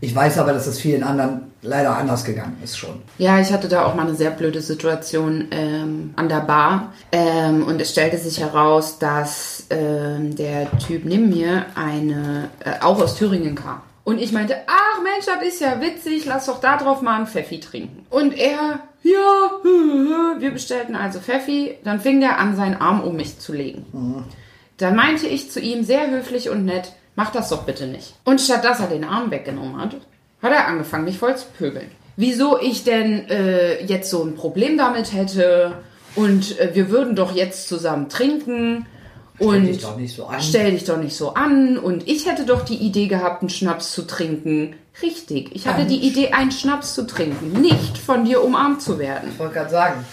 Ich 0.00 0.14
weiß 0.14 0.38
aber, 0.38 0.52
dass 0.52 0.66
es 0.66 0.78
vielen 0.78 1.02
anderen 1.02 1.49
leider 1.62 1.96
anders 1.96 2.24
gegangen 2.24 2.58
ist 2.64 2.78
schon. 2.78 3.02
Ja, 3.18 3.38
ich 3.40 3.52
hatte 3.52 3.68
da 3.68 3.84
auch 3.84 3.94
mal 3.94 4.06
eine 4.06 4.14
sehr 4.14 4.30
blöde 4.30 4.60
Situation 4.60 5.48
ähm, 5.50 6.14
an 6.16 6.28
der 6.28 6.40
Bar. 6.40 6.92
Ähm, 7.12 7.64
und 7.64 7.80
es 7.80 7.90
stellte 7.90 8.18
sich 8.18 8.40
heraus, 8.40 8.98
dass 8.98 9.66
ähm, 9.70 10.34
der 10.36 10.70
Typ 10.78 11.04
neben 11.04 11.28
mir 11.28 11.66
eine, 11.74 12.50
äh, 12.64 12.82
auch 12.82 13.00
aus 13.00 13.16
Thüringen 13.16 13.54
kam. 13.54 13.82
Und 14.04 14.18
ich 14.18 14.32
meinte, 14.32 14.56
ach 14.66 15.02
Mensch, 15.02 15.26
das 15.26 15.46
ist 15.46 15.60
ja 15.60 15.80
witzig, 15.80 16.24
lass 16.24 16.46
doch 16.46 16.60
da 16.60 16.78
drauf 16.78 17.02
mal 17.02 17.16
einen 17.16 17.26
Pfeffi 17.26 17.60
trinken. 17.60 18.06
Und 18.10 18.36
er, 18.36 18.80
ja, 19.02 19.50
wir 20.38 20.50
bestellten 20.50 20.96
also 20.96 21.20
Pfeffi. 21.20 21.76
Dann 21.84 22.00
fing 22.00 22.20
der 22.20 22.38
an, 22.38 22.56
seinen 22.56 22.80
Arm 22.80 23.02
um 23.02 23.16
mich 23.16 23.38
zu 23.38 23.52
legen. 23.52 23.86
Mhm. 23.92 24.24
Dann 24.78 24.96
meinte 24.96 25.26
ich 25.26 25.50
zu 25.50 25.60
ihm 25.60 25.84
sehr 25.84 26.10
höflich 26.10 26.48
und 26.48 26.64
nett, 26.64 26.94
mach 27.14 27.30
das 27.30 27.50
doch 27.50 27.64
bitte 27.64 27.86
nicht. 27.86 28.14
Und 28.24 28.40
statt 28.40 28.64
dass 28.64 28.80
er 28.80 28.86
den 28.86 29.04
Arm 29.04 29.30
weggenommen 29.30 29.78
hat, 29.78 29.96
hat 30.42 30.52
er 30.52 30.66
angefangen, 30.66 31.04
mich 31.04 31.18
voll 31.18 31.36
zu 31.36 31.46
pöbeln. 31.56 31.90
Wieso 32.16 32.60
ich 32.60 32.84
denn 32.84 33.28
äh, 33.28 33.84
jetzt 33.84 34.10
so 34.10 34.22
ein 34.22 34.34
Problem 34.34 34.76
damit 34.76 35.12
hätte 35.12 35.72
und 36.16 36.58
äh, 36.58 36.70
wir 36.74 36.90
würden 36.90 37.16
doch 37.16 37.34
jetzt 37.34 37.68
zusammen 37.68 38.08
trinken 38.08 38.86
und 39.38 39.54
stell 39.54 39.72
dich, 39.72 39.82
doch 39.82 39.96
nicht 39.96 40.14
so 40.14 40.26
an. 40.26 40.42
stell 40.42 40.70
dich 40.72 40.84
doch 40.84 40.96
nicht 40.98 41.16
so 41.16 41.34
an 41.34 41.78
und 41.78 42.06
ich 42.08 42.26
hätte 42.26 42.44
doch 42.44 42.62
die 42.62 42.76
Idee 42.76 43.06
gehabt, 43.06 43.42
einen 43.42 43.48
Schnaps 43.48 43.92
zu 43.92 44.02
trinken. 44.02 44.74
Richtig, 45.02 45.54
ich 45.54 45.66
hatte 45.66 45.86
die 45.86 46.06
Idee, 46.06 46.32
einen 46.32 46.52
Schnaps 46.52 46.94
zu 46.94 47.06
trinken, 47.06 47.60
nicht 47.60 47.96
von 47.96 48.24
dir 48.26 48.44
umarmt 48.44 48.82
zu 48.82 48.98
werden. 48.98 49.30
Ich 49.32 49.38
wollte 49.38 49.54
gerade 49.54 49.70
sagen. 49.70 50.04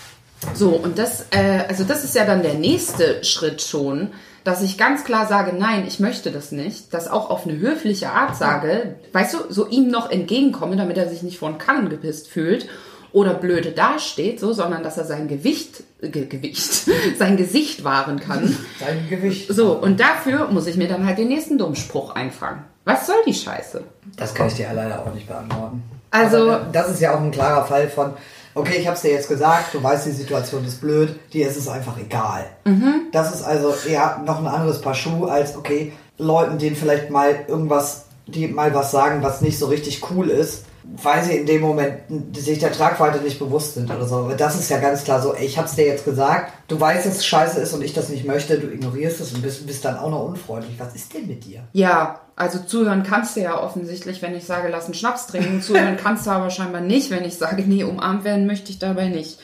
So, 0.53 0.69
und 0.69 0.97
das, 0.97 1.25
äh, 1.31 1.63
also 1.67 1.83
das 1.83 2.03
ist 2.03 2.15
ja 2.15 2.25
dann 2.25 2.41
der 2.43 2.53
nächste 2.53 3.23
Schritt 3.23 3.61
schon, 3.61 4.09
dass 4.47 4.61
ich 4.61 4.77
ganz 4.77 5.03
klar 5.03 5.27
sage, 5.27 5.51
nein, 5.53 5.83
ich 5.85 5.99
möchte 5.99 6.31
das 6.31 6.53
nicht, 6.53 6.93
das 6.93 7.09
auch 7.09 7.29
auf 7.29 7.45
eine 7.45 7.57
höfliche 7.57 8.11
Art 8.11 8.37
sage, 8.37 8.95
weißt 9.11 9.33
du, 9.33 9.37
so 9.49 9.67
ihm 9.67 9.89
noch 9.89 10.09
entgegenkomme, 10.09 10.77
damit 10.77 10.97
er 10.97 11.09
sich 11.09 11.21
nicht 11.21 11.37
von 11.37 11.57
Kannen 11.57 11.89
gepisst 11.89 12.29
fühlt 12.29 12.69
oder 13.11 13.33
blöde 13.33 13.71
dasteht, 13.71 14.39
so, 14.39 14.53
sondern 14.53 14.83
dass 14.83 14.97
er 14.97 15.03
sein 15.03 15.27
Gewicht, 15.27 15.83
Ge 16.01 16.27
Gewicht, 16.27 16.87
sein 17.17 17.35
Gesicht 17.35 17.83
wahren 17.83 18.21
kann. 18.21 18.57
Sein 18.79 19.09
Gewicht. 19.09 19.53
So, 19.53 19.73
und 19.73 19.99
dafür 19.99 20.47
muss 20.47 20.65
ich 20.67 20.77
mir 20.77 20.87
dann 20.87 21.05
halt 21.05 21.17
den 21.17 21.27
nächsten 21.27 21.57
Dummspruch 21.57 22.15
einfangen. 22.15 22.63
Was 22.85 23.05
soll 23.05 23.17
die 23.25 23.33
Scheiße? 23.33 23.83
Das 24.15 24.33
kann 24.33 24.47
ich 24.47 24.53
dir 24.53 24.67
ja 24.67 24.71
leider 24.71 25.01
auch 25.01 25.13
nicht 25.13 25.27
beantworten. 25.27 25.83
Also, 26.11 26.51
Aber 26.51 26.67
das 26.71 26.89
ist 26.91 27.01
ja 27.01 27.13
auch 27.13 27.19
ein 27.19 27.31
klarer 27.31 27.65
Fall 27.65 27.89
von, 27.89 28.13
okay, 28.57 28.77
ich 28.79 28.87
habe 28.87 28.95
es 28.95 29.01
dir 29.01 29.11
jetzt 29.11 29.29
gesagt, 29.29 29.73
du 29.73 29.81
weißt, 29.81 30.05
die 30.05 30.11
Situation 30.11 30.65
ist 30.65 30.81
blöd, 30.81 31.19
dir 31.33 31.47
ist 31.47 31.57
es 31.57 31.67
einfach 31.67 31.97
egal. 31.97 32.45
Mhm. 32.65 33.07
Das 33.11 33.33
ist 33.33 33.43
also 33.43 33.73
eher 33.87 34.21
noch 34.25 34.39
ein 34.39 34.47
anderes 34.47 34.81
Paar 34.81 34.95
Schuhe 34.95 35.31
als, 35.31 35.55
okay, 35.55 35.93
Leuten, 36.17 36.57
denen 36.57 36.75
vielleicht 36.75 37.09
mal 37.09 37.45
irgendwas, 37.47 38.05
die 38.25 38.47
mal 38.47 38.73
was 38.73 38.91
sagen, 38.91 39.21
was 39.21 39.41
nicht 39.41 39.59
so 39.59 39.67
richtig 39.67 40.01
cool 40.11 40.29
ist, 40.29 40.65
weil 40.83 41.23
sie 41.23 41.35
in 41.35 41.45
dem 41.45 41.61
Moment 41.61 41.99
sich 42.35 42.59
der 42.59 42.71
Tragweite 42.71 43.21
nicht 43.21 43.39
bewusst 43.39 43.73
sind 43.73 43.91
oder 43.91 44.05
so. 44.05 44.15
Aber 44.17 44.35
das 44.35 44.59
ist 44.59 44.69
ja 44.69 44.79
ganz 44.79 45.03
klar 45.03 45.21
so, 45.21 45.33
ey, 45.33 45.45
ich 45.45 45.57
hab's 45.57 45.75
dir 45.75 45.85
jetzt 45.85 46.05
gesagt, 46.05 46.53
du 46.67 46.79
weißt, 46.79 47.05
dass 47.05 47.17
es 47.17 47.25
scheiße 47.25 47.59
ist 47.59 47.73
und 47.73 47.83
ich 47.83 47.93
das 47.93 48.09
nicht 48.09 48.25
möchte, 48.25 48.57
du 48.57 48.67
ignorierst 48.67 49.19
es 49.21 49.33
und 49.33 49.41
bist, 49.41 49.67
bist 49.67 49.83
dann 49.85 49.97
auch 49.97 50.09
noch 50.09 50.25
unfreundlich. 50.25 50.79
Was 50.79 50.95
ist 50.95 51.13
denn 51.13 51.27
mit 51.27 51.45
dir? 51.45 51.63
Ja, 51.73 52.21
also 52.37 52.59
zuhören 52.59 53.01
kannst 53.01 53.35
du 53.35 53.41
ja 53.41 53.59
offensichtlich, 53.59 54.21
wenn 54.21 54.35
ich 54.35 54.45
sage, 54.45 54.69
lass 54.69 54.85
einen 54.85 54.93
Schnaps 54.93 55.25
trinken. 55.25 55.61
Zuhören 55.63 55.97
kannst 56.01 56.27
du 56.27 56.29
aber 56.29 56.51
scheinbar 56.51 56.81
nicht, 56.81 57.09
wenn 57.09 57.25
ich 57.25 57.35
sage, 57.35 57.63
nee, 57.63 57.83
umarmt 57.83 58.23
werden 58.23 58.45
möchte 58.45 58.69
ich 58.71 58.77
dabei 58.77 59.07
nicht. 59.07 59.39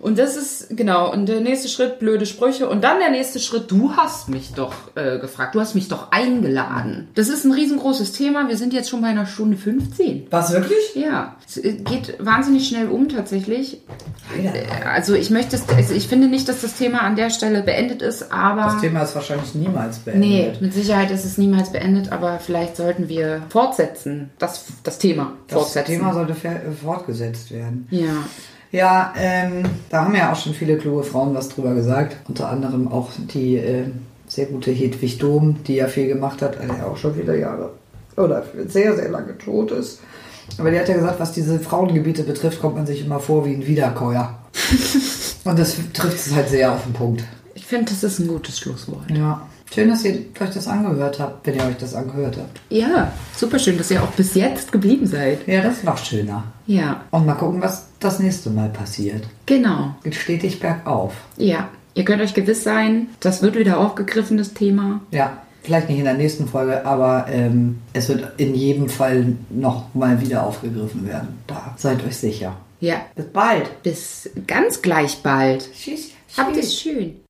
Und 0.00 0.18
das 0.18 0.36
ist, 0.36 0.68
genau, 0.70 1.12
und 1.12 1.26
der 1.26 1.40
nächste 1.40 1.68
Schritt, 1.68 1.98
blöde 1.98 2.24
Sprüche. 2.24 2.68
Und 2.68 2.82
dann 2.82 2.98
der 2.98 3.10
nächste 3.10 3.38
Schritt, 3.38 3.70
du 3.70 3.92
hast 3.96 4.28
mich 4.28 4.54
doch 4.54 4.72
äh, 4.94 5.18
gefragt, 5.18 5.54
du 5.54 5.60
hast 5.60 5.74
mich 5.74 5.88
doch 5.88 6.10
eingeladen. 6.10 7.08
Das 7.14 7.28
ist 7.28 7.44
ein 7.44 7.52
riesengroßes 7.52 8.12
Thema. 8.12 8.48
Wir 8.48 8.56
sind 8.56 8.72
jetzt 8.72 8.88
schon 8.88 9.02
bei 9.02 9.08
einer 9.08 9.26
Stunde 9.26 9.58
15. 9.58 10.28
Was, 10.30 10.52
wirklich? 10.52 10.94
Ja. 10.94 11.36
Es 11.46 11.58
äh, 11.58 11.74
geht 11.74 12.16
wahnsinnig 12.18 12.66
schnell 12.66 12.88
um, 12.88 13.08
tatsächlich. 13.08 13.82
Äh, 14.36 14.86
also 14.86 15.14
ich 15.14 15.30
möchte, 15.30 15.58
also 15.76 15.94
ich 15.94 16.08
finde 16.08 16.28
nicht, 16.28 16.48
dass 16.48 16.62
das 16.62 16.74
Thema 16.76 17.00
an 17.00 17.16
der 17.16 17.30
Stelle 17.30 17.62
beendet 17.62 18.00
ist, 18.00 18.32
aber... 18.32 18.62
Das 18.62 18.80
Thema 18.80 19.02
ist 19.02 19.14
wahrscheinlich 19.14 19.54
niemals 19.54 19.98
beendet. 19.98 20.28
Nee, 20.28 20.52
mit 20.60 20.72
Sicherheit 20.72 21.10
ist 21.10 21.24
es 21.26 21.36
niemals 21.36 21.72
beendet, 21.72 22.10
aber 22.10 22.38
vielleicht 22.38 22.76
sollten 22.76 23.08
wir 23.08 23.42
fortsetzen, 23.50 24.30
das, 24.38 24.64
das 24.82 24.98
Thema 24.98 25.34
fortsetzen. 25.48 25.78
Das 25.78 25.86
Thema 25.86 26.14
sollte 26.14 26.34
fortgesetzt 26.82 27.50
werden. 27.50 27.86
Ja. 27.90 28.24
Ja, 28.72 29.12
ähm, 29.16 29.64
da 29.88 30.04
haben 30.04 30.14
ja 30.14 30.32
auch 30.32 30.36
schon 30.36 30.54
viele 30.54 30.78
kluge 30.78 31.02
Frauen 31.02 31.34
was 31.34 31.48
drüber 31.48 31.74
gesagt. 31.74 32.16
Unter 32.28 32.48
anderem 32.48 32.90
auch 32.90 33.10
die 33.34 33.56
äh, 33.56 33.86
sehr 34.28 34.46
gute 34.46 34.70
Hedwig 34.70 35.18
Dom, 35.18 35.56
die 35.64 35.76
ja 35.76 35.88
viel 35.88 36.06
gemacht 36.06 36.40
hat, 36.40 36.58
also 36.58 36.72
auch 36.84 36.96
schon 36.96 37.14
viele 37.14 37.38
Jahre 37.38 37.70
oder 38.16 38.44
sehr, 38.66 38.94
sehr 38.94 39.08
lange 39.08 39.36
tot 39.38 39.72
ist. 39.72 40.00
Aber 40.58 40.70
die 40.70 40.78
hat 40.78 40.88
ja 40.88 40.94
gesagt, 40.94 41.20
was 41.20 41.32
diese 41.32 41.58
Frauengebiete 41.58 42.22
betrifft, 42.22 42.60
kommt 42.60 42.76
man 42.76 42.86
sich 42.86 43.04
immer 43.04 43.20
vor 43.20 43.44
wie 43.44 43.54
ein 43.54 43.66
Wiederkäuer. 43.66 44.38
Und 45.44 45.58
das 45.58 45.76
trifft 45.92 46.26
es 46.26 46.34
halt 46.34 46.48
sehr 46.48 46.72
auf 46.72 46.84
den 46.84 46.92
Punkt. 46.92 47.24
Ich 47.54 47.66
finde, 47.66 47.90
das 47.90 48.04
ist 48.04 48.18
ein 48.18 48.28
gutes 48.28 48.58
Schlusswort. 48.58 49.10
Ja. 49.10 49.46
Schön, 49.72 49.88
dass 49.88 50.04
ihr 50.04 50.14
euch 50.40 50.50
das 50.50 50.66
angehört 50.66 51.20
habt, 51.20 51.46
wenn 51.46 51.54
ihr 51.54 51.64
euch 51.64 51.76
das 51.76 51.94
angehört 51.94 52.36
habt. 52.38 52.60
Ja, 52.70 53.12
super 53.36 53.58
schön, 53.58 53.78
dass 53.78 53.90
ihr 53.90 54.02
auch 54.02 54.08
bis 54.12 54.34
jetzt 54.34 54.72
geblieben 54.72 55.06
seid. 55.06 55.46
Ja, 55.46 55.62
das 55.62 55.78
ist 55.78 55.84
noch 55.84 55.96
schöner. 55.98 56.42
Ja, 56.66 57.02
Und 57.12 57.24
mal 57.26 57.34
gucken, 57.34 57.62
was 57.62 57.86
das 58.00 58.18
nächste 58.18 58.50
Mal 58.50 58.68
passiert. 58.70 59.24
genau. 59.46 59.94
Geht 60.02 60.16
stetig 60.16 60.58
bergauf. 60.58 61.12
Ja, 61.36 61.68
ihr 61.94 62.04
könnt 62.04 62.20
euch 62.20 62.34
gewiss 62.34 62.64
sein, 62.64 63.08
das 63.20 63.42
wird 63.42 63.54
wieder 63.56 63.78
aufgegriffen, 63.78 64.38
das 64.38 64.54
Thema. 64.54 65.00
Ja, 65.12 65.38
vielleicht 65.62 65.88
nicht 65.88 65.98
in 65.98 66.04
der 66.04 66.14
nächsten 66.14 66.48
Folge, 66.48 66.84
aber 66.84 67.26
ähm, 67.30 67.78
es 67.92 68.08
wird 68.08 68.26
in 68.40 68.54
jedem 68.56 68.88
Fall 68.88 69.34
noch 69.50 69.94
mal 69.94 70.20
wieder 70.20 70.44
aufgegriffen 70.46 71.06
werden. 71.06 71.38
Da 71.46 71.74
seid 71.76 72.04
euch 72.04 72.16
sicher. 72.16 72.56
Ja, 72.80 73.02
Bis 73.14 73.26
bald. 73.26 73.82
bis 73.84 74.30
ganz 74.48 74.82
gleich 74.82 75.22
bald. 75.22 75.68
Tschüss. 75.74 76.10
Habt 76.36 76.56
es 76.56 76.74
schön. 76.80 77.20